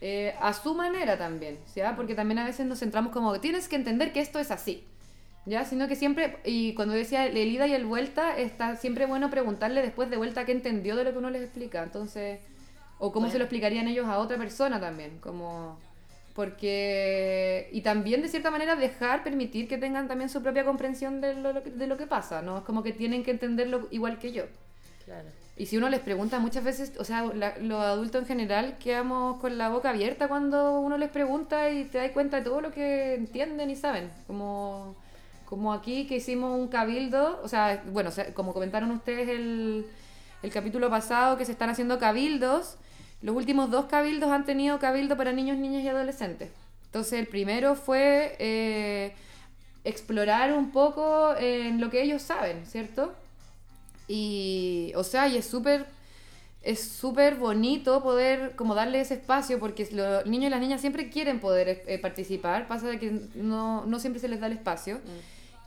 [0.00, 1.94] eh, a su manera también, ¿ya?
[1.94, 4.84] Porque también a veces nos centramos como, tienes que entender que esto es así,
[5.46, 5.64] ¿ya?
[5.64, 9.82] Sino que siempre, y cuando decía el ida y el vuelta, está siempre bueno preguntarle
[9.82, 12.40] después de vuelta qué entendió de lo que uno les explica, entonces,
[12.98, 15.78] o cómo se lo explicarían ellos a otra persona también, como...
[16.34, 21.34] Porque, y también de cierta manera dejar, permitir que tengan también su propia comprensión de
[21.34, 22.58] lo, de lo que pasa, ¿no?
[22.58, 24.44] Es como que tienen que entenderlo igual que yo.
[25.04, 25.28] Claro.
[25.56, 29.38] Y si uno les pregunta muchas veces, o sea, la- los adultos en general quedamos
[29.40, 32.70] con la boca abierta cuando uno les pregunta y te das cuenta de todo lo
[32.70, 34.10] que entienden y saben.
[34.26, 34.96] Como,
[35.50, 39.84] como aquí que hicimos un cabildo, o sea, bueno, como comentaron ustedes el,
[40.44, 42.76] el capítulo pasado, que se están haciendo cabildos.
[43.20, 46.50] Los últimos dos cabildos han tenido cabildo para niños, niñas y adolescentes.
[46.86, 49.12] Entonces el primero fue eh,
[49.82, 53.12] explorar un poco en lo que ellos saben, ¿cierto?
[54.06, 55.84] Y, o sea, y es súper
[56.62, 61.08] es súper bonito poder como darle ese espacio porque los niños y las niñas siempre
[61.08, 65.00] quieren poder eh, participar, pasa de que no, no siempre se les da el espacio.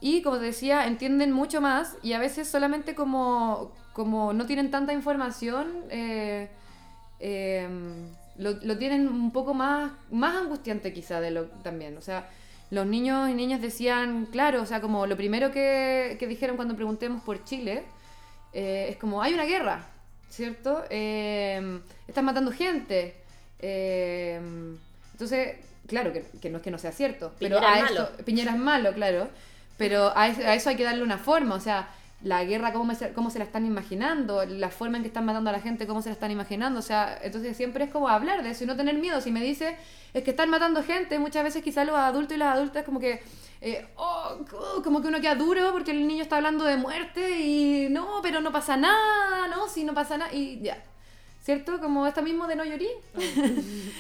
[0.05, 4.69] Y como te decía, entienden mucho más y a veces solamente como, como no tienen
[4.69, 6.49] tanta información, eh,
[7.21, 7.69] eh,
[8.38, 11.95] lo, lo tienen un poco más, más angustiante quizá de lo también.
[11.95, 12.30] O sea,
[12.69, 16.75] los niños y niñas decían, claro, o sea, como lo primero que, que dijeron cuando
[16.75, 17.84] preguntemos por Chile,
[18.51, 19.85] eh, es como, hay una guerra,
[20.30, 20.84] ¿cierto?
[20.89, 23.15] Eh, están matando gente.
[23.59, 24.38] Eh,
[25.13, 25.55] entonces,
[25.88, 28.09] claro, que, que no es que no sea cierto, pero a es eso, malo.
[28.25, 29.30] Piñera es malo, claro,
[29.77, 31.89] pero a eso, hay que darle una forma, o sea,
[32.23, 35.49] la guerra, cómo, se- cómo se la están imaginando, la forma en que están matando
[35.49, 38.43] a la gente, cómo se la están imaginando, o sea, entonces siempre es como hablar
[38.43, 39.19] de eso y no tener miedo.
[39.19, 39.75] Si me dice,
[40.13, 43.21] es que están matando gente, muchas veces quizás los adultos y las adultas como que,
[43.61, 47.39] eh, oh, oh, como que uno queda duro porque el niño está hablando de muerte
[47.41, 50.77] y no, pero no pasa nada, no, si no pasa nada, y ya.
[51.44, 51.82] ¿Cierto?
[51.82, 52.88] Como esta mismo de no llorí.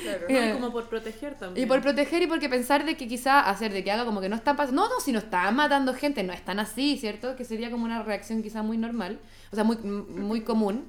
[0.01, 0.25] Claro.
[0.29, 1.65] No, Eh, y como por proteger también.
[1.65, 4.29] Y por proteger y porque pensar de que quizá hacer de que haga como que
[4.29, 4.83] no están pasando.
[4.83, 7.35] No, no, si no están matando gente, no están así, ¿cierto?
[7.35, 9.19] Que sería como una reacción quizá muy normal,
[9.51, 10.85] o sea, muy, muy común.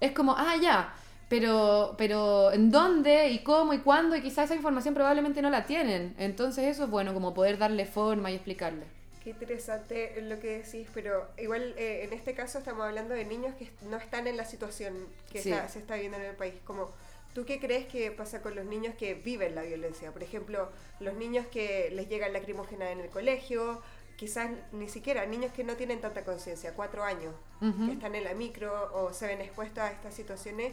[0.00, 0.92] Es como, ah, ya,
[1.30, 4.16] pero, pero ¿en dónde y cómo y cuándo?
[4.16, 6.14] Y quizá esa información probablemente no la tienen.
[6.18, 8.84] Entonces eso es bueno, como poder darle forma y explicarle.
[9.26, 13.56] Qué interesante lo que decís, pero igual eh, en este caso estamos hablando de niños
[13.56, 15.50] que no están en la situación que Sí.
[15.50, 16.54] está- se está viendo en el país.
[16.64, 16.92] Como,
[17.34, 20.12] ¿Tú qué crees que pasa con los niños que viven la violencia?
[20.12, 20.70] Por ejemplo,
[21.00, 23.82] los niños que les llega lacrimógena en el colegio,
[24.16, 28.32] quizás ni siquiera niños que no tienen tanta conciencia, cuatro años, que están en la
[28.32, 30.72] micro o se ven expuestos a estas situaciones,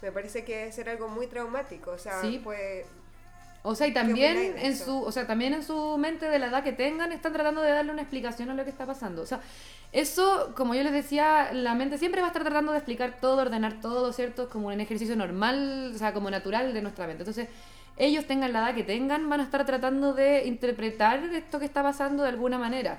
[0.00, 1.90] me parece que debe ser algo muy traumático.
[1.90, 2.40] O sea, Sí.
[2.42, 2.86] pues
[3.62, 6.64] O sea, y también en su, o sea, también en su mente de la edad
[6.64, 9.20] que tengan están tratando de darle una explicación a lo que está pasando.
[9.22, 9.40] O sea,
[9.92, 13.42] eso, como yo les decía, la mente siempre va a estar tratando de explicar todo,
[13.42, 14.48] ordenar todo, ¿cierto?
[14.48, 17.22] Como un ejercicio normal, o sea, como natural de nuestra mente.
[17.22, 17.48] Entonces,
[17.98, 21.82] ellos tengan la edad que tengan, van a estar tratando de interpretar esto que está
[21.82, 22.98] pasando de alguna manera.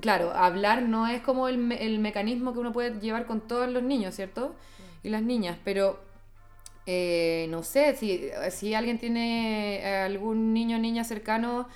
[0.00, 3.68] Claro, hablar no es como el, me- el mecanismo que uno puede llevar con todos
[3.68, 4.54] los niños, ¿cierto?
[5.02, 5.98] Y las niñas, pero
[6.86, 11.68] eh, no sé, si, si alguien tiene algún niño o niña cercano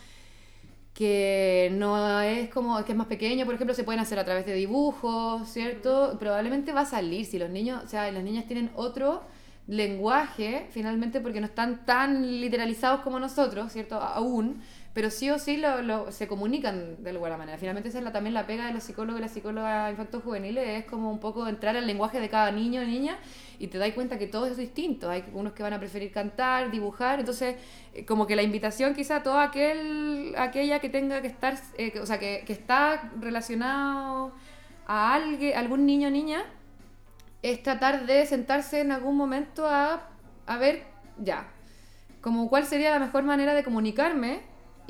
[0.95, 4.45] que no es como, que es más pequeño, por ejemplo, se pueden hacer a través
[4.45, 6.17] de dibujos, ¿cierto?
[6.19, 9.23] Probablemente va a salir si los niños, o sea, las niñas tienen otro
[9.67, 13.97] lenguaje, finalmente, porque no están tan literalizados como nosotros, ¿cierto?
[13.97, 14.61] Aún,
[14.93, 17.59] pero sí o sí lo, lo- se comunican de alguna manera.
[17.59, 20.69] Finalmente esa es la, también la pega de los psicólogos y las psicólogas infantos juveniles,
[20.81, 23.17] es como un poco entrar al lenguaje de cada niño o niña
[23.59, 25.09] y te das cuenta que todo es distinto.
[25.11, 27.57] Hay unos que van a preferir cantar, dibujar, entonces
[27.95, 31.99] eh, como que la invitación quizá a toda aquel, aquella que tenga que estar, eh,
[32.01, 34.33] o sea, que, que está relacionado
[34.87, 36.43] a alguien, algún niño o niña,
[37.43, 40.09] es tratar de sentarse en algún momento a,
[40.47, 40.85] a ver,
[41.19, 41.49] ya,
[42.21, 44.41] como cuál sería la mejor manera de comunicarme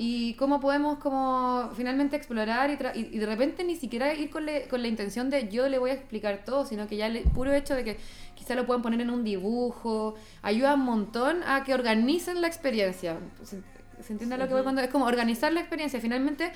[0.03, 4.31] y cómo podemos como finalmente explorar y, tra- y- y de repente ni siquiera ir
[4.31, 7.07] con, le- con la intención de yo le voy a explicar todo, sino que ya
[7.07, 7.99] el puro hecho de que
[8.35, 13.19] quizá lo puedan poner en un dibujo, ayuda un montón a que organicen la experiencia.
[13.43, 13.61] ¿Se,
[14.03, 16.01] se entiende lo que voy cuando es como organizar la experiencia?
[16.01, 16.51] Finalmente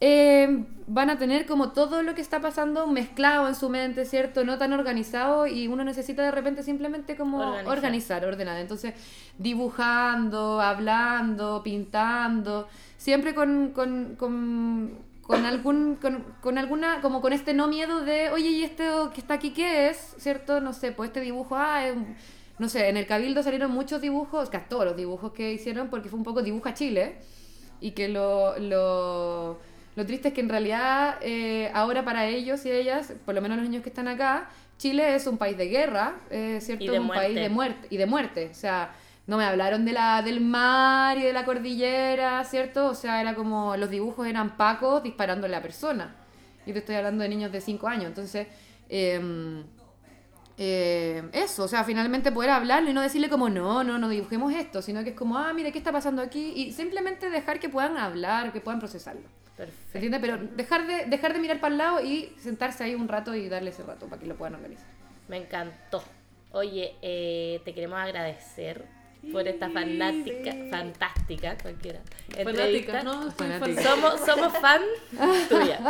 [0.00, 4.44] eh, van a tener como todo lo que está pasando mezclado en su mente, ¿cierto?
[4.44, 7.68] No tan organizado y uno necesita de repente simplemente como Organizar.
[7.68, 8.58] organizar, ordenar.
[8.60, 8.94] Entonces,
[9.38, 12.68] dibujando, hablando, pintando,
[12.98, 18.30] siempre con, con, con, con algún, con, con alguna, como con este no miedo de,
[18.30, 20.14] oye, ¿y esto que está aquí qué es?
[20.18, 20.60] ¿Cierto?
[20.60, 22.14] No sé, pues este dibujo, ah, es un-
[22.58, 26.08] no sé, en el Cabildo salieron muchos dibujos, casi todos los dibujos que hicieron, porque
[26.08, 27.16] fue un poco dibuja Chile
[27.80, 29.58] y que lo, lo,
[29.96, 33.56] lo triste es que en realidad eh, ahora para ellos y ellas, por lo menos
[33.56, 34.48] los niños que están acá,
[34.78, 36.84] Chile es un país de guerra, eh, ¿cierto?
[36.84, 38.94] Y de un país de muerte y de muerte, o sea,
[39.26, 42.88] no me hablaron de la, del mar y de la cordillera, ¿cierto?
[42.88, 46.14] O sea, era como los dibujos eran pacos disparando a la persona.
[46.66, 48.46] Y te estoy hablando de niños de 5 años, entonces...
[48.88, 49.64] em,
[50.58, 54.52] eh, eso, o sea, finalmente poder hablarlo y no decirle como, no, no, no dibujemos
[54.54, 56.52] esto, sino que es como, ah, mire, ¿qué está pasando aquí?
[56.56, 59.22] Y simplemente dejar que puedan hablar, que puedan procesarlo.
[59.56, 59.90] ¿Se Perfecto.
[59.98, 60.20] entiende?
[60.20, 63.48] Pero dejar de, dejar de mirar para el lado y sentarse ahí un rato y
[63.48, 64.86] darle ese rato para que lo puedan organizar.
[65.28, 66.02] Me encantó.
[66.52, 68.84] Oye, eh, te queremos agradecer
[69.32, 70.68] por esta fanática, Sí.
[70.70, 72.00] fantástica, cualquiera.
[72.44, 73.82] Fanática, no, Fanática.
[73.82, 74.80] Somos, somos fan
[75.48, 75.80] tuya.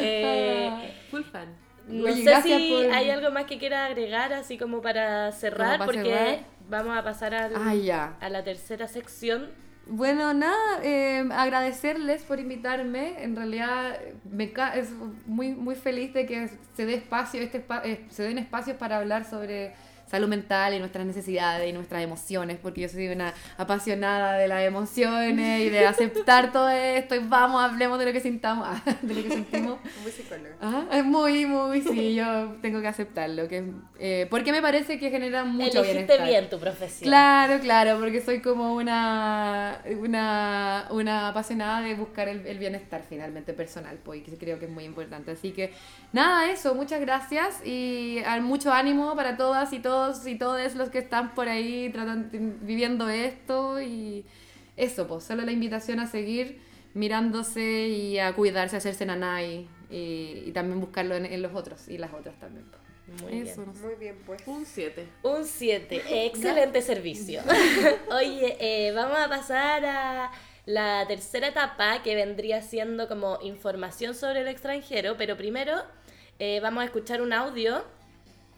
[0.00, 1.48] Eh, Full fan.
[1.88, 5.78] No Oye, sé si por- hay algo más que quiera agregar, así como para cerrar,
[5.78, 6.38] para porque cerrar.
[6.68, 9.48] vamos a pasar al- Ah, a la tercera sección.
[9.90, 13.22] Bueno, nada, eh, agradecerles por invitarme.
[13.22, 13.98] En realidad,
[14.30, 14.90] me es
[15.24, 19.24] muy, muy feliz de que se dé espacio, este eh, se den espacios para hablar
[19.24, 19.72] sobre
[20.08, 24.62] salud mental y nuestras necesidades y nuestras emociones, porque yo soy una apasionada de las
[24.62, 28.68] emociones y de aceptar todo esto y vamos, hablemos de lo que sintamos,
[29.02, 29.78] de lo que sentimos.
[30.02, 30.56] Muy psicóloga.
[30.60, 33.64] Ajá, es muy, muy, sí, yo tengo que aceptarlo, que,
[33.98, 36.26] eh, porque me parece que genera mucho Elegiste bienestar.
[36.26, 37.08] bien tu profesión.
[37.08, 43.52] Claro, claro, porque soy como una, una, una apasionada de buscar el, el bienestar finalmente
[43.52, 45.30] personal, pues, y que creo que es muy importante.
[45.32, 45.72] Así que
[46.12, 50.90] nada, eso, muchas gracias y ah, mucho ánimo para todas y todos y todos los
[50.90, 52.28] que están por ahí tratando,
[52.62, 54.24] viviendo esto y
[54.76, 56.60] eso, pues, solo la invitación a seguir
[56.94, 61.88] mirándose y a cuidarse, a hacerse nanay y, y también buscarlo en, en los otros
[61.88, 62.66] y las otras también.
[62.70, 62.82] pues.
[63.22, 63.66] Muy eso, bien.
[63.66, 63.86] no sé.
[63.86, 64.42] Muy bien, pues.
[64.46, 65.06] Un 7.
[65.22, 66.02] Un 7.
[66.26, 67.40] Excelente servicio.
[68.14, 70.30] Oye, eh, vamos a pasar a
[70.66, 75.72] la tercera etapa que vendría siendo como información sobre el extranjero, pero primero
[76.38, 77.82] eh, vamos a escuchar un audio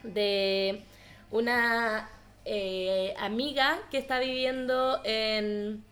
[0.03, 0.83] de
[1.31, 2.09] una
[2.45, 5.85] eh, amiga que está viviendo en,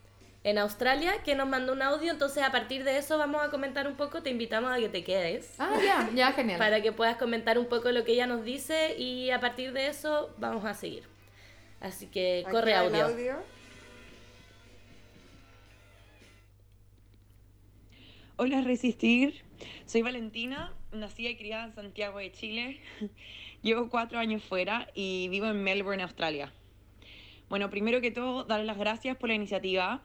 [0.45, 3.87] en Australia que nos mandó un audio, entonces a partir de eso vamos a comentar
[3.87, 6.59] un poco, te invitamos a que te quedes Ah, ya, ya, genial.
[6.59, 9.89] para que puedas comentar un poco lo que ella nos dice y a partir de
[9.89, 11.05] eso vamos a seguir.
[11.81, 13.37] Así que Aquí corre el audio.
[18.37, 19.43] Hola Resistir,
[19.87, 22.81] soy Valentina, nacida y criada en Santiago de Chile.
[23.63, 26.53] Llevo cuatro años fuera y vivo en Melbourne, Australia.
[27.49, 30.03] Bueno, primero que todo, darles las gracias por la iniciativa.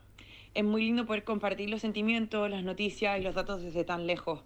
[0.56, 4.42] Es muy lindo poder compartir los sentimientos, las noticias y los datos desde tan lejos.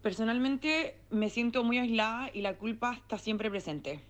[0.00, 4.00] Personalmente me siento muy aislada y la culpa está siempre presente.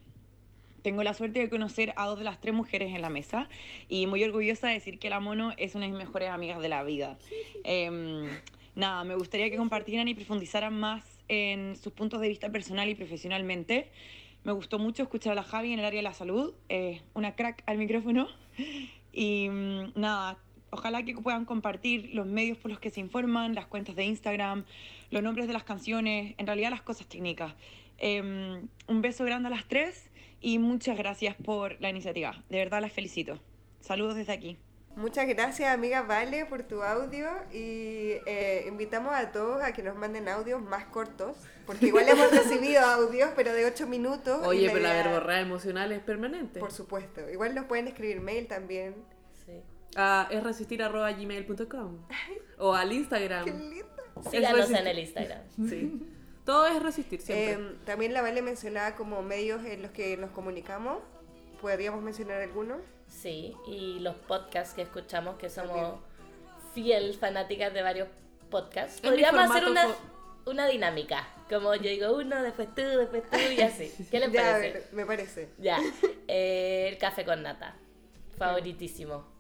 [0.83, 3.49] Tengo la suerte de conocer a dos de las tres mujeres en la mesa
[3.89, 6.69] y muy orgullosa de decir que la Mono es una de mis mejores amigas de
[6.69, 7.17] la vida.
[7.63, 8.29] Em,
[8.75, 12.95] nada, me gustaría que compartieran y profundizaran más en sus puntos de vista personal y
[12.95, 13.91] profesionalmente.
[14.45, 17.35] Me gustó mucho escuchar a la Javi en el área de la salud, eh, una
[17.35, 18.29] crack al micrófono.
[19.17, 20.39] Y mm, nada,
[20.71, 24.65] ojalá que puedan compartir los medios por los que se informan, las cuentas de Instagram,
[25.13, 27.55] los nombres de las canciones, en realidad las cosas técnicas.
[27.99, 30.11] Em, un beso grande a las tres
[30.41, 32.43] y muchas gracias por la iniciativa.
[32.51, 33.39] De verdad las felicito.
[33.81, 34.57] Saludos desde aquí.
[34.97, 39.97] Muchas gracias, amiga Vale, por tu audio y eh, invitamos a todos a que nos
[39.97, 44.47] manden audios más cortos, porque igual hemos recibido audios, pero de 8 minutos.
[44.47, 46.61] Oye, pero la verborrea emocional es permanente.
[46.61, 47.29] Por supuesto.
[47.29, 48.95] Igual nos pueden escribir mail también.
[49.45, 49.63] Sí.
[49.97, 51.99] A es resistir.gmail.com
[52.59, 53.45] o al Instagram.
[53.47, 53.87] ¡Qué lindo!
[54.31, 54.79] Síganos resistir.
[54.79, 55.43] en el Instagram.
[55.69, 56.11] Sí.
[56.45, 57.53] Todo es resistir siempre.
[57.55, 60.99] Eh, también la Vale mencionaba como medios en los que nos comunicamos.
[61.61, 62.79] ¿Podríamos mencionar algunos?
[63.09, 66.01] Sí, y los podcasts que escuchamos, que somos
[66.75, 68.09] fiel fanáticas de varios
[68.51, 69.01] podcasts.
[69.01, 69.87] Podríamos hacer una,
[70.47, 73.93] una dinámica, como yo digo uno, después tú, después tú y así.
[74.11, 74.73] ¿Qué les Ya, parece?
[74.73, 75.49] ver, me parece.
[75.59, 75.79] Ya,
[76.29, 77.77] eh, el café con nata.
[78.37, 79.33] Favoritísimo.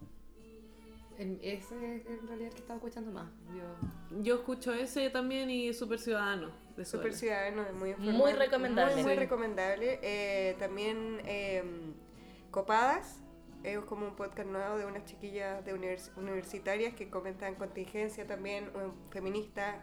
[1.19, 1.57] Ese
[1.97, 3.28] es en realidad el que estaba escuchando más.
[3.55, 6.51] Yo, Yo escucho ese también y Super Ciudadano.
[6.77, 7.49] De Súper Suela.
[7.53, 8.36] ciudadano, es muy Muy informado.
[8.39, 8.95] recomendable.
[8.95, 9.19] Muy, muy Sí.
[9.20, 9.99] recomendable.
[10.03, 11.62] Eh, también eh,
[12.51, 13.20] Copadas,
[13.65, 18.70] es como un podcast nuevo de unas chiquillas de univers- universitarias que comentan contingencia también,
[18.74, 19.82] un feminista,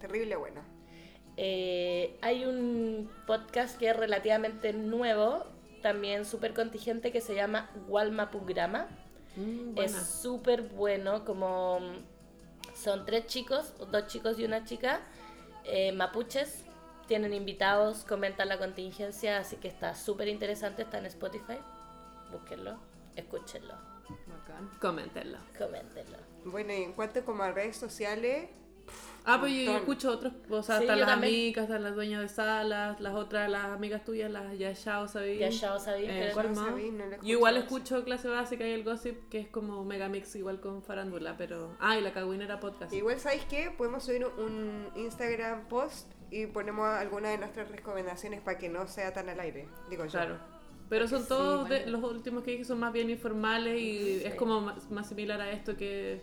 [0.00, 0.60] terrible bueno.
[1.36, 5.46] Eh, hay un podcast que es relativamente nuevo,
[5.82, 8.88] también súper contingente, que se llama Walmapugrama.
[9.36, 15.00] Mm, Es súper bueno, como mm, son tres chicos, dos chicos y una chica,
[15.64, 16.64] eh, mapuches,
[17.06, 21.58] tienen invitados, comentan la contingencia, así que está súper interesante, está en Spotify,
[22.30, 22.76] búsquenlo,
[23.16, 23.74] escúchenlo,
[24.26, 24.70] bacán.
[24.80, 25.38] Coméntenlo.
[25.58, 26.18] coméntenlo.
[26.44, 28.48] Bueno, y en cuanto como a redes sociales,
[29.24, 31.32] Ah, pues yo, yo escucho otros, o sea, Sí, están yo las también.
[31.34, 35.38] amigas, están las dueñas de salas, las otras, las amigas tuyas, las Yashao, ¿sabéis?
[35.38, 36.66] Ya ya os sabéis, Eh, pero ¿cuál más?
[36.70, 38.02] sabí, no Yo igual escucho.
[38.02, 41.76] clase básica y el gossip, que es como megamix igual con farándula, pero...
[41.78, 42.92] Ah, y la cagüinera podcast.
[42.92, 48.58] igual sabéis que podemos subir un Instagram post y ponemos algunas de nuestras recomendaciones para
[48.58, 50.10] que no sea tan al aire, digo yo.
[50.10, 50.38] Claro.
[50.92, 54.34] Pero son Sí, todos, de- los últimos que dije son más bien informales y es
[54.34, 56.20] como más, más similar a esto que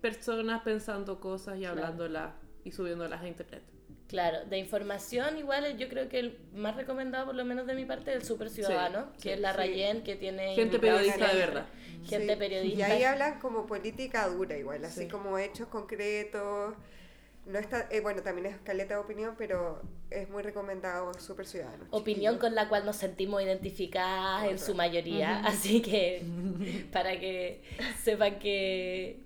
[0.00, 2.32] personas pensando cosas y hablándolas
[2.64, 3.62] y subiéndolas a internet.
[4.08, 7.84] Claro, de información igual yo creo que el más recomendado por lo menos de mi
[7.84, 9.58] parte es el Super Ciudadano, Sí, que sí, es la sí.
[9.58, 11.66] Rayen que tiene Gente periodista de verdad.
[12.04, 12.38] Gente Sí.
[12.40, 12.88] periodista.
[12.88, 15.08] Y ahí hablan como política dura igual, así Sí.
[15.08, 16.74] como hechos concretos.
[17.44, 21.84] No está, eh, bueno, también es caleta de opinión, pero es muy recomendado Super Ciudadano.
[21.90, 22.40] opinión chiquillos.
[22.40, 26.22] con la cual nos sentimos identificadas en su mayoría, así que
[26.92, 27.62] para que
[28.00, 29.24] sepan que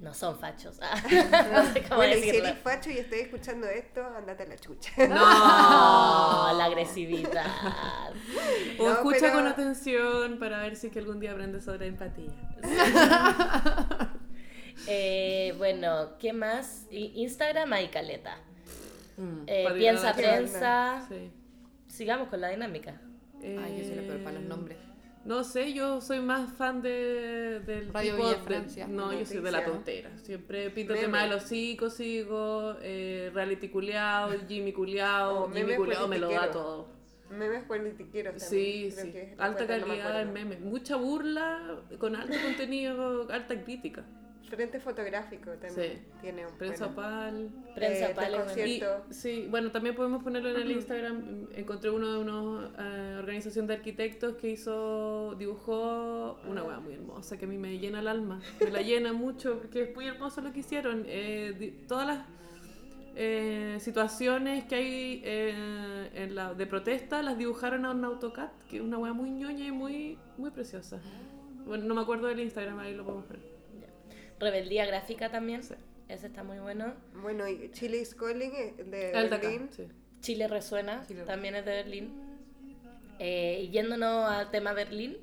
[0.00, 0.78] no son fachos.
[1.10, 4.56] No sé cómo Bueno, y si eres facho y estoy escuchando esto, andate a la
[4.56, 4.92] chucha.
[5.08, 7.46] No, la agresividad.
[8.78, 11.88] O No, escucha pero- con atención para ver si es que algún día aprendes sobre
[11.88, 12.30] empatía.
[14.86, 16.86] Eh, bueno, ¿qué más?
[16.90, 18.38] Instagram hay caleta.
[19.16, 19.42] Mm.
[19.46, 21.06] Eh, piensa prensa.
[21.08, 21.30] Sí.
[21.88, 23.00] Sigamos con la dinámica.
[23.42, 24.78] Ay, yo soy la peor para los Eh, nombres.
[25.24, 28.86] No sé, yo soy más fan de, del Radio tipo Villa de- Francia.
[28.86, 30.10] No, yo soy de la tontera.
[30.18, 31.04] Siempre pinto Meme.
[31.06, 36.18] tema de los hocico, sigo, eh, reality culeado, Jimmy culeado, O Jimmy memes culeado me
[36.18, 36.88] lo da todo.
[37.30, 38.48] Memes politiqueros también.
[38.62, 39.12] Sí, creo sí.
[39.12, 39.90] que Alta no calidad
[40.22, 40.32] en acuerdo.
[40.32, 40.60] memes.
[40.60, 44.04] Mucha burla, con alto contenido, alta crítica.
[44.48, 45.98] Frente fotográfico también Sí.
[46.20, 46.96] tiene un Prensa bueno.
[47.02, 47.50] pal.
[47.74, 48.52] Prensa Eh, pal es bueno.
[48.52, 49.04] Y, Cierto.
[49.10, 51.48] sí, bueno, también podemos ponerlo en el Instagram.
[51.54, 57.44] Encontré uno de una organización de arquitectos que hizo, dibujó una weá muy hermosa que
[57.44, 58.40] a mí me llena el alma.
[58.60, 61.04] Me la llena mucho porque es muy hermoso lo que hicieron.
[61.08, 62.24] Eh, di- todas las
[63.16, 68.76] eh, situaciones que hay eh, en la, de protesta las dibujaron a un AutoCAD, que
[68.76, 71.00] es una weá muy ñoña y muy, muy preciosa.
[71.64, 73.55] Bueno, no me acuerdo del Instagram, ahí lo podemos poner.
[74.38, 75.62] Rebeldía gráfica también.
[75.62, 75.74] Sí.
[76.08, 76.94] Ese está muy bueno.
[77.14, 79.68] Bueno, y Chile is Calling eh, de acá, Berlín.
[79.72, 79.88] sí.
[80.20, 82.12] Chile resuena, Chile también es de Berlín.
[83.18, 85.18] Eh, yéndonos al tema Berlín,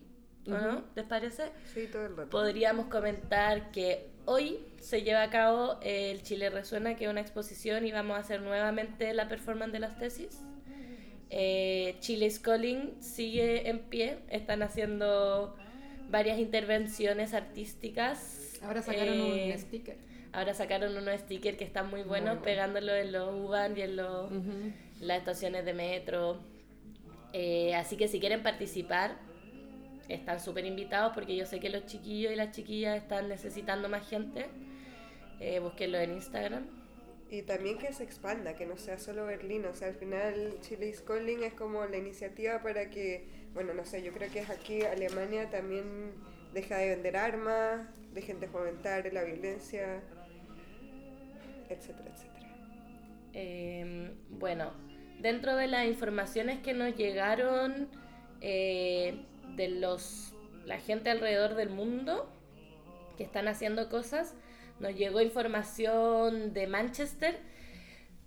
[0.47, 0.83] ¿o no?
[0.95, 1.51] ¿Les parece?
[1.73, 2.29] Sí, todo el rato.
[2.29, 7.85] Podríamos comentar que hoy se lleva a cabo el Chile Resuena, que es una exposición
[7.85, 10.41] y vamos a hacer nuevamente la performance de las tesis.
[11.29, 15.55] Eh, Chile is Calling sigue en pie, están haciendo
[16.09, 18.42] varias intervenciones artísticas.
[18.63, 19.97] Ahora sacaron Eh, un sticker.
[20.31, 22.41] Ahora sacaron unos stickers que están muy buenos, bueno.
[22.41, 24.71] pegándolo en los U-Bahn y en los, Ujú.
[25.01, 26.39] las estaciones de metro.
[27.33, 29.15] Eh, así que si quieren participar,
[30.09, 34.07] están súper invitados porque yo sé que los chiquillos y las chiquillas están necesitando más
[34.09, 34.47] gente.
[35.39, 36.65] Eh, búsquenlo en Instagram.
[37.29, 39.65] Y también que se expanda, que no sea solo Berlín.
[39.65, 43.85] O sea, al final Chile is Calling es como la iniciativa para que, bueno, no
[43.85, 46.11] sé, yo creo que es aquí Alemania también
[46.53, 50.01] deja de vender armas, dejen de la violencia,
[51.69, 52.47] etcétera, etcétera.
[53.33, 54.71] Eh, bueno,
[55.19, 57.87] dentro de las informaciones que nos llegaron
[58.41, 59.25] eh,
[59.55, 60.33] de los
[60.65, 62.29] la gente alrededor del mundo
[63.17, 64.33] que están haciendo cosas,
[64.79, 67.37] nos llegó información de Manchester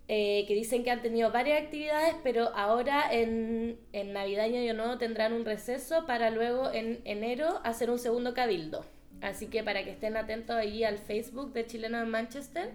[0.09, 4.75] eh, que dicen que han tenido varias actividades, pero ahora en, en Navidad y Año
[4.75, 8.85] Nuevo tendrán un receso para luego en enero hacer un segundo cabildo.
[9.23, 12.71] Así que para que estén atentos ahí al Facebook de Chileno en Manchester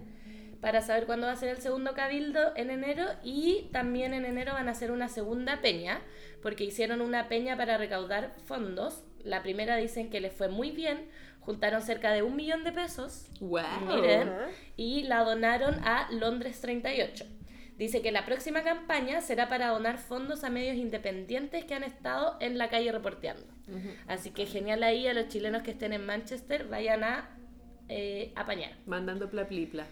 [0.61, 4.53] para saber cuándo va a ser el segundo cabildo en enero y también en enero
[4.53, 6.01] van a hacer una segunda peña
[6.41, 9.03] porque hicieron una peña para recaudar fondos.
[9.23, 11.07] La primera dicen que les fue muy bien,
[11.41, 13.63] juntaron cerca de un millón de pesos Wow.
[13.87, 14.31] Miren,
[14.77, 17.25] y la donaron a Londres 38.
[17.77, 22.37] dice que la próxima campaña será para donar fondos a medios independientes que han estado
[22.39, 23.50] en la calle reporteando.
[24.07, 27.29] Así que genial ahí a los chilenos que estén en Manchester, vayan a
[27.89, 28.71] eh, apañar.
[28.85, 29.85] Mandando pla pli, pla.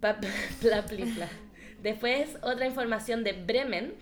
[0.00, 0.18] Pa-
[0.60, 1.28] pla, pli, pla.
[1.82, 3.94] Después, otra información de Bremen.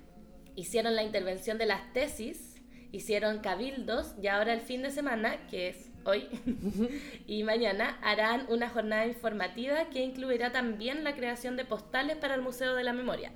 [0.55, 2.55] Hicieron la intervención de las tesis,
[2.91, 6.29] hicieron cabildos y ahora el fin de semana, que es hoy
[7.27, 12.41] y mañana, harán una jornada informativa que incluirá también la creación de postales para el
[12.41, 13.33] Museo de la Memoria.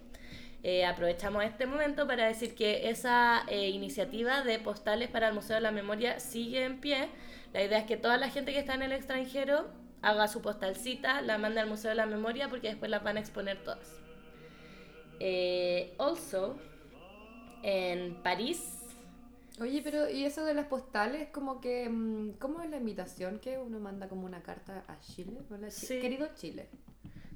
[0.63, 5.57] Eh, aprovechamos este momento para decir que esa eh, iniciativa de postales para el Museo
[5.57, 7.09] de la Memoria sigue en pie.
[7.55, 9.69] La idea es que toda la gente que está en el extranjero
[10.03, 13.21] haga su postalcita, la mande al Museo de la Memoria porque después las van a
[13.21, 14.01] exponer todas.
[15.19, 16.59] Eh, also,
[17.63, 18.77] en París,
[19.61, 21.29] Oye, pero ¿y eso de las postales?
[21.29, 25.43] Como que, mm, ¿cómo es la invitación que uno manda como una carta a Chile?
[25.51, 26.01] Hola, Chi- Sí.
[26.01, 26.71] Querido Chile.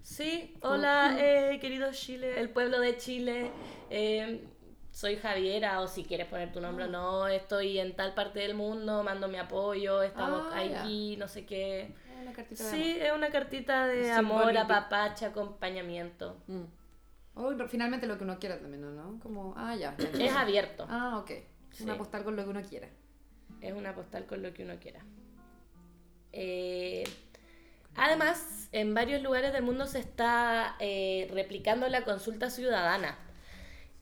[0.04, 3.50] Sí, hola, eh, querido Chile, el pueblo de Chile.
[3.88, 4.46] eh,
[4.90, 8.54] soy Javiera, o si quieres poner tu nombre o no, estoy en tal parte del
[8.54, 11.94] mundo, mando mi apoyo, estamos Ah, aquí, no sé qué.
[12.22, 14.40] Una cartita de Sí, es una cartita de Simbólico.
[14.40, 16.36] amor, apapacha, acompañamiento.
[16.48, 16.64] Mm.
[17.36, 19.18] O finalmente lo que uno quiera también, ¿no?
[19.20, 19.96] Como, ah, ya.
[19.98, 21.30] Es abierto, Ah, ok.
[21.80, 21.98] Una Sí.
[21.98, 22.88] postal con lo que uno quiera.
[23.62, 25.00] es una postal con lo que uno quiera.
[26.30, 27.04] Eh,
[27.96, 33.18] además, en varios lugares del mundo se está eh, replicando la consulta ciudadana.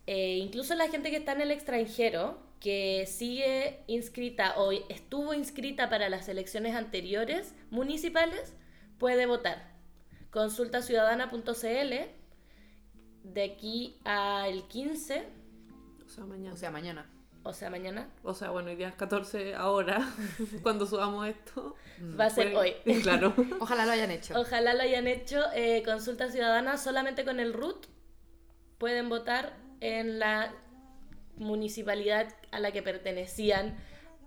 [0.07, 5.91] Eh, incluso la gente que está en el extranjero, que sigue inscrita o estuvo inscrita
[5.91, 8.55] para las elecciones anteriores municipales,
[8.99, 9.71] puede votar.
[10.31, 11.95] Consultaciudadana.cl
[13.25, 15.25] de aquí al 15,
[16.07, 16.55] O sea, mañana.
[16.55, 17.11] O sea, mañana.
[17.45, 20.09] O sea, mañana, O sea, bueno, hoy día es 14 ahora,
[20.63, 21.75] cuando subamos esto.
[22.19, 22.75] va a ser hoy.
[22.85, 23.35] Pues, Claro.
[23.61, 24.39] Ojalá lo hayan hecho.
[24.39, 25.43] Ojalá lo hayan hecho.
[25.55, 27.87] eh, consulta ciudadana solamente con el RUT
[28.79, 30.53] pueden votar en la
[31.37, 33.77] municipalidad a la que pertenecían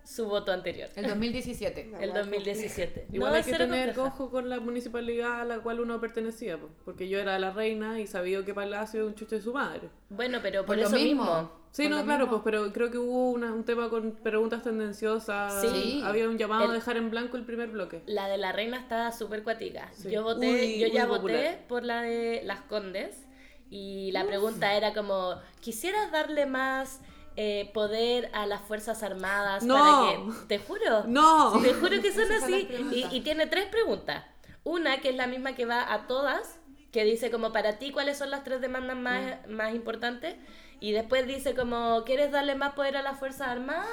[0.06, 0.90] su voto anterior.
[0.96, 1.90] El 2017.
[1.92, 3.08] La El más 2017.
[3.12, 4.02] Igual no hay que tener compleja.
[4.04, 8.00] ojo con la municipalidad a la cual uno pertenecía, po, porque yo era la reina
[8.00, 9.90] y sabía que Palacio es un chucho de su madre.
[10.10, 11.24] Bueno, pero por, Por lo eso mismo.
[11.24, 11.66] mismo.
[11.72, 12.42] Sí, Por no, claro, mismo.
[12.42, 15.60] pues, pero creo que hubo una- un tema con preguntas tendenciosas.
[15.62, 16.02] Sí.
[16.06, 18.02] Había un llamado El- a dejar en blanco el primer bloque.
[18.06, 19.90] La de la reina está súper cuática.
[19.94, 20.10] Sí.
[20.10, 21.66] Yo voté, Muy- yo ya voté popular.
[21.68, 23.26] por la de las Condes
[23.70, 27.02] y la pregunta era como, ¿quisieras darle más
[27.38, 29.76] eh, poder a las Fuerzas Armadas No.
[29.76, 30.10] para
[30.42, 30.48] que...
[30.48, 31.04] Te juro.
[31.08, 31.60] ¡No!
[31.62, 32.68] Te juro que son así.
[32.92, 34.24] Y, y tiene tres preguntas.
[34.64, 36.58] Una que es la misma que va a todas,
[36.92, 40.36] que dice como para ti cuáles son las tres demandas más, más importantes.
[40.80, 43.88] Y después dice como, ¿quieres darle más poder a las Fuerzas Armadas?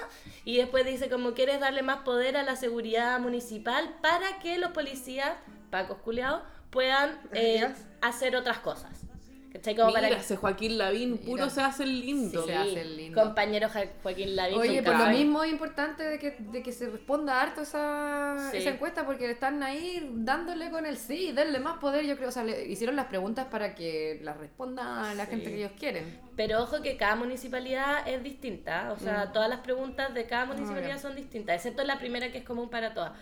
[0.44, 4.72] Y después dice como, ¿quieres darle más poder a la seguridad municipal para que los
[4.72, 5.32] policías,
[5.70, 9.01] pacos culiados, puedan eh, hacer otras cosas?
[9.52, 9.74] ¿Cachai?
[9.76, 11.50] Como Mira, para ese Joaquín Lavín, puro Mira.
[11.50, 12.40] se hace el lindo.
[12.46, 13.22] Se Sí, hace el lindo.
[13.22, 14.58] compañero Ja- Joaquín Lavín.
[14.58, 18.56] Oye, por lo mismo es importante de que, de que se responda harto esa, Sí.
[18.56, 22.32] esa encuesta porque están ahí dándole con el sí, denle más poder, yo creo, o
[22.32, 26.18] sea, le hicieron las preguntas para que las responda la gente que ellos quieren.
[26.34, 30.94] Pero ojo que cada municipalidad es distinta, o sea, todas las preguntas de cada municipalidad
[30.96, 30.98] ya.
[30.98, 33.12] son distintas, excepto la primera que es común para todas.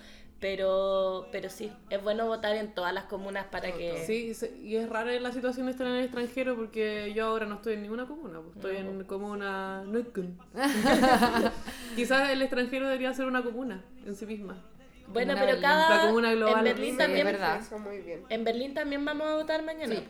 [0.40, 4.04] Pero, pero sí, es bueno votar en todas las comunas para que...
[4.06, 7.56] Sí, y es rara la situación de estar en el extranjero porque yo ahora no
[7.56, 10.38] estoy en ninguna comuna, pues, estoy en comuna Neukölln.
[11.94, 14.56] Quizás el extranjero debería ser una comuna en sí misma.
[15.08, 15.62] Bueno, Comuna pero Berlín.
[15.62, 15.96] cada...
[15.96, 16.58] La comuna global.
[16.58, 17.26] En Berlín Sí, también...
[17.26, 17.60] es verdad.
[17.60, 18.22] Eso muy bien.
[18.30, 19.94] En Berlín también vamos a votar mañana.
[19.96, 20.04] Sí.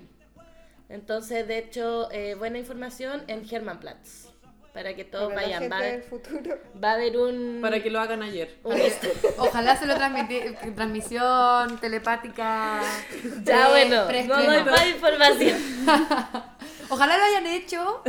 [0.89, 4.30] Entonces, de hecho, eh, buena información en Hermannplatz.
[4.73, 5.61] Para que todos Para la vayan.
[5.63, 6.59] gente Va a, del futuro.
[6.83, 7.59] va a haber un...
[7.61, 8.57] Para que lo hagan ayer.
[8.63, 8.81] un
[9.39, 12.81] ojalá se lo transmiti- transmisión telepática.
[13.45, 15.59] Ya, pre- bueno, no doy más información.
[16.89, 18.03] Ojalá lo hayan hecho.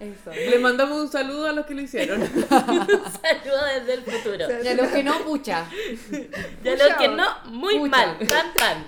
[0.00, 0.30] Eso.
[0.32, 2.20] Le mandamos un saludo a los que lo hicieron.
[2.22, 4.46] Saludos desde el futuro.
[4.62, 5.66] Y a los que no, pucha.
[6.64, 7.90] Ya lo que no, muy Pucha.
[7.90, 8.16] mal.
[8.28, 8.86] Pan, pan.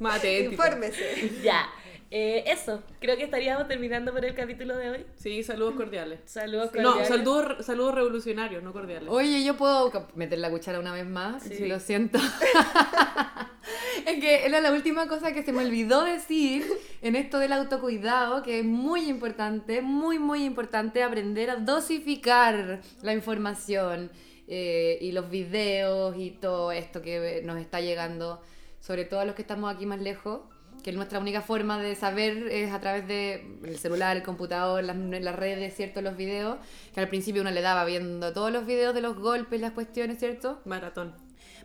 [0.00, 0.40] Mate.
[0.40, 1.30] Infórmese.
[1.42, 1.66] Ya.
[2.10, 5.06] Eh, eso, creo que estaríamos terminando por el capítulo de hoy.
[5.16, 6.20] Sí, saludos cordiales.
[6.24, 7.08] Saludos No, cordiales.
[7.08, 9.08] saludos, saludos revolucionarios, no cordiales.
[9.10, 11.54] Oye, yo puedo meter la cuchara una vez más, Sí.
[11.56, 12.18] si lo siento.
[14.06, 16.64] es que era la última cosa que se me olvidó decir
[17.02, 23.12] en esto del autocuidado, que es muy importante, muy, muy importante aprender a dosificar la
[23.14, 24.10] información
[24.48, 28.40] eh, y los videos y todo esto que nos está llegando,
[28.80, 30.42] sobre todo a los que estamos aquí más lejos
[30.86, 34.96] que nuestra única forma de saber es a través de el celular, el computador, las,
[34.96, 36.00] las redes, ¿cierto?
[36.00, 36.58] Los videos,
[36.94, 40.20] que al principio uno le daba viendo todos los videos de los golpes, las cuestiones,
[40.20, 40.60] ¿cierto?
[40.64, 41.12] Maratón.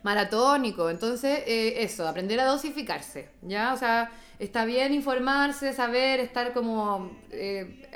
[0.02, 0.90] maratónico.
[0.90, 3.72] Entonces, eh, eso, aprender a dosificarse, ¿ya?
[3.72, 7.88] O sea, está bien informarse, saber, estar como eh,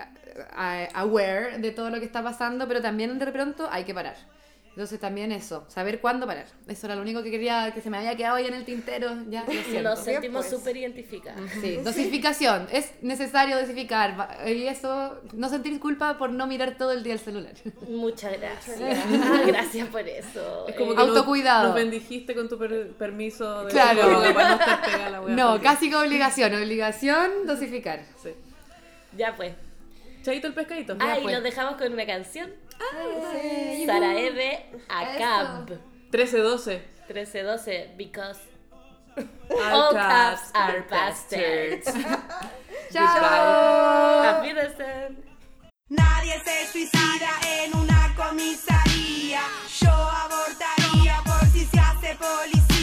[0.95, 4.17] aware de todo lo que está pasando, pero también de pronto hay que parar.
[4.77, 6.45] Entonces también eso, saber cuándo parar.
[6.69, 9.11] Eso era lo único que quería, que se me había quedado ahí en el tintero,
[9.31, 9.83] ya, lo siento.
[9.89, 10.59] Nos sentimos pues.
[10.59, 11.41] súper identificadas.
[11.63, 12.69] Sí, dosificación.
[12.71, 14.37] Es necesario dosificar.
[14.47, 17.55] Y eso, no sentir culpa por no mirar todo el día el celular.
[17.89, 18.79] Muchas gracias.
[19.47, 20.67] gracias por eso.
[20.69, 21.69] Es como Eh, que nos- Autocuidado.
[21.69, 24.23] Nos, bendijiste con tu per- permiso de Claro.
[24.35, 26.53] para no estar pegada a la No, casi que obligación.
[26.55, 28.03] Obligación, dosificar.
[28.23, 28.31] Sí.
[29.17, 29.55] ya pues.
[30.27, 30.97] Chaito el pescadito.
[30.99, 31.35] Ah, y pues.
[31.37, 32.53] los dejamos con una canción.
[33.33, 33.87] sí.
[33.87, 35.79] Sara Eve, a cab.
[36.11, 36.81] 13-12.
[37.07, 38.41] 1312, because
[39.51, 41.85] All cabs are bastards.
[42.93, 44.43] Chao.
[45.91, 47.31] Nadie se suicida
[47.63, 49.43] en una comisaría.
[49.81, 52.76] Yo abortaría por si se hace policía.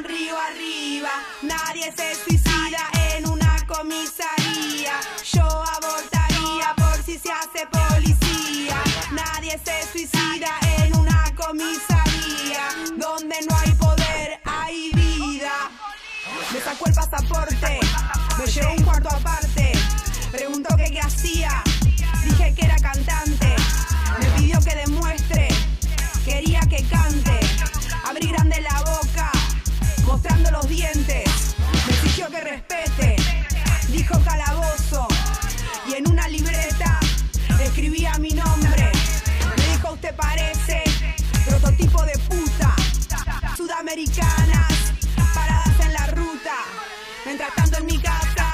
[0.00, 1.10] Río arriba.
[1.42, 4.94] Nadie se suicida en una comisaría.
[5.32, 8.76] Yo abortaría por si se hace policía.
[9.12, 10.48] Nadie se suicida
[10.78, 12.68] en una comisaría.
[12.96, 15.70] Donde no hay poder, hay vida.
[16.52, 17.80] Me sacó el pasaporte,
[18.38, 19.72] me llevó un cuarto aparte.
[20.30, 21.62] Preguntó que qué hacía,
[22.24, 23.54] dije que era cantante.
[24.18, 25.48] Me pidió que demuestre,
[26.24, 27.40] quería que cante.
[28.04, 29.32] Abrí grande la boca,
[30.06, 31.56] mostrando los dientes.
[31.86, 33.16] Me exigió que respete,
[33.88, 35.08] dijo calabozo.
[35.88, 37.00] Y en una libreta
[37.64, 38.92] escribía mi nombre.
[39.56, 40.84] Me dijo usted parece
[41.46, 42.74] prototipo de puta
[43.56, 44.92] sudamericanas
[45.34, 46.56] paradas en la ruta.
[47.24, 48.50] Mientras tanto en mi casa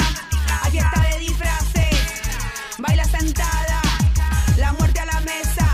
[0.62, 2.22] hay fiesta de disfraces,
[2.78, 3.82] baila sentada,
[4.56, 5.66] la muerte a la mesa,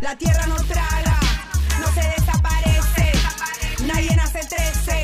[0.00, 1.11] la tierra no traga,
[4.52, 5.01] 13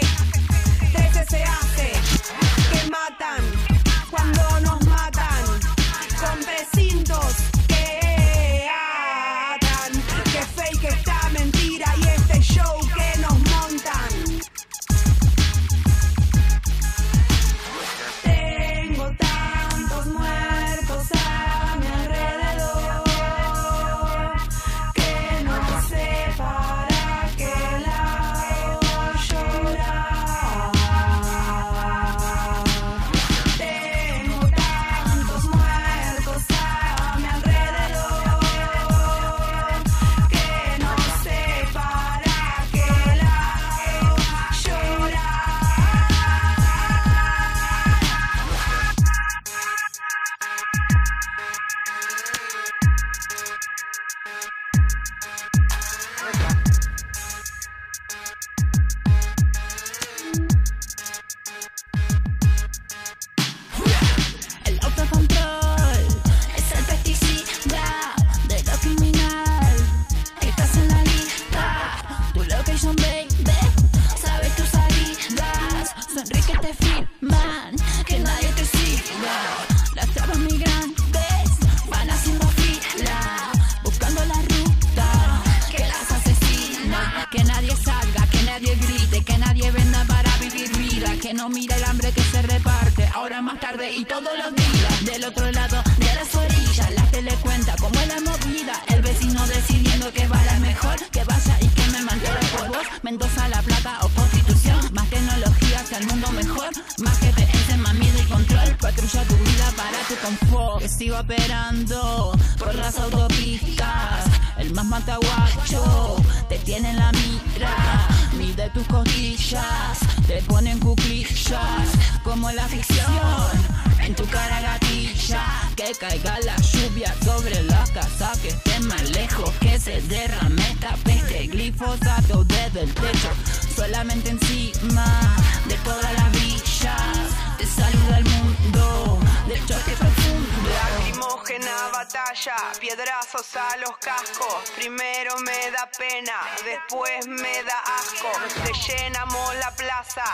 [142.80, 144.70] piedrazos a los cascos.
[144.76, 146.34] Primero me da pena,
[146.64, 148.30] después me da asco.
[148.64, 150.24] Te llenamos la plaza,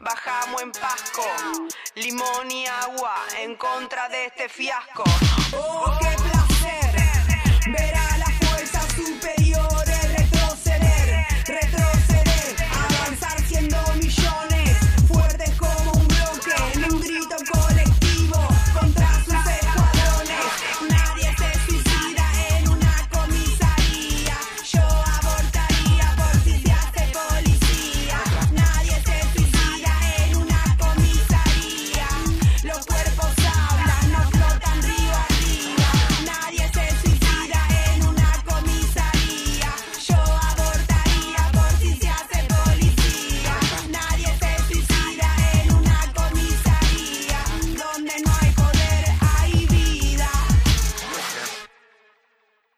[0.00, 1.24] bajamos en Pasco.
[1.96, 5.04] Limón y agua en contra de este fiasco.
[5.52, 7.11] Oh, qué placer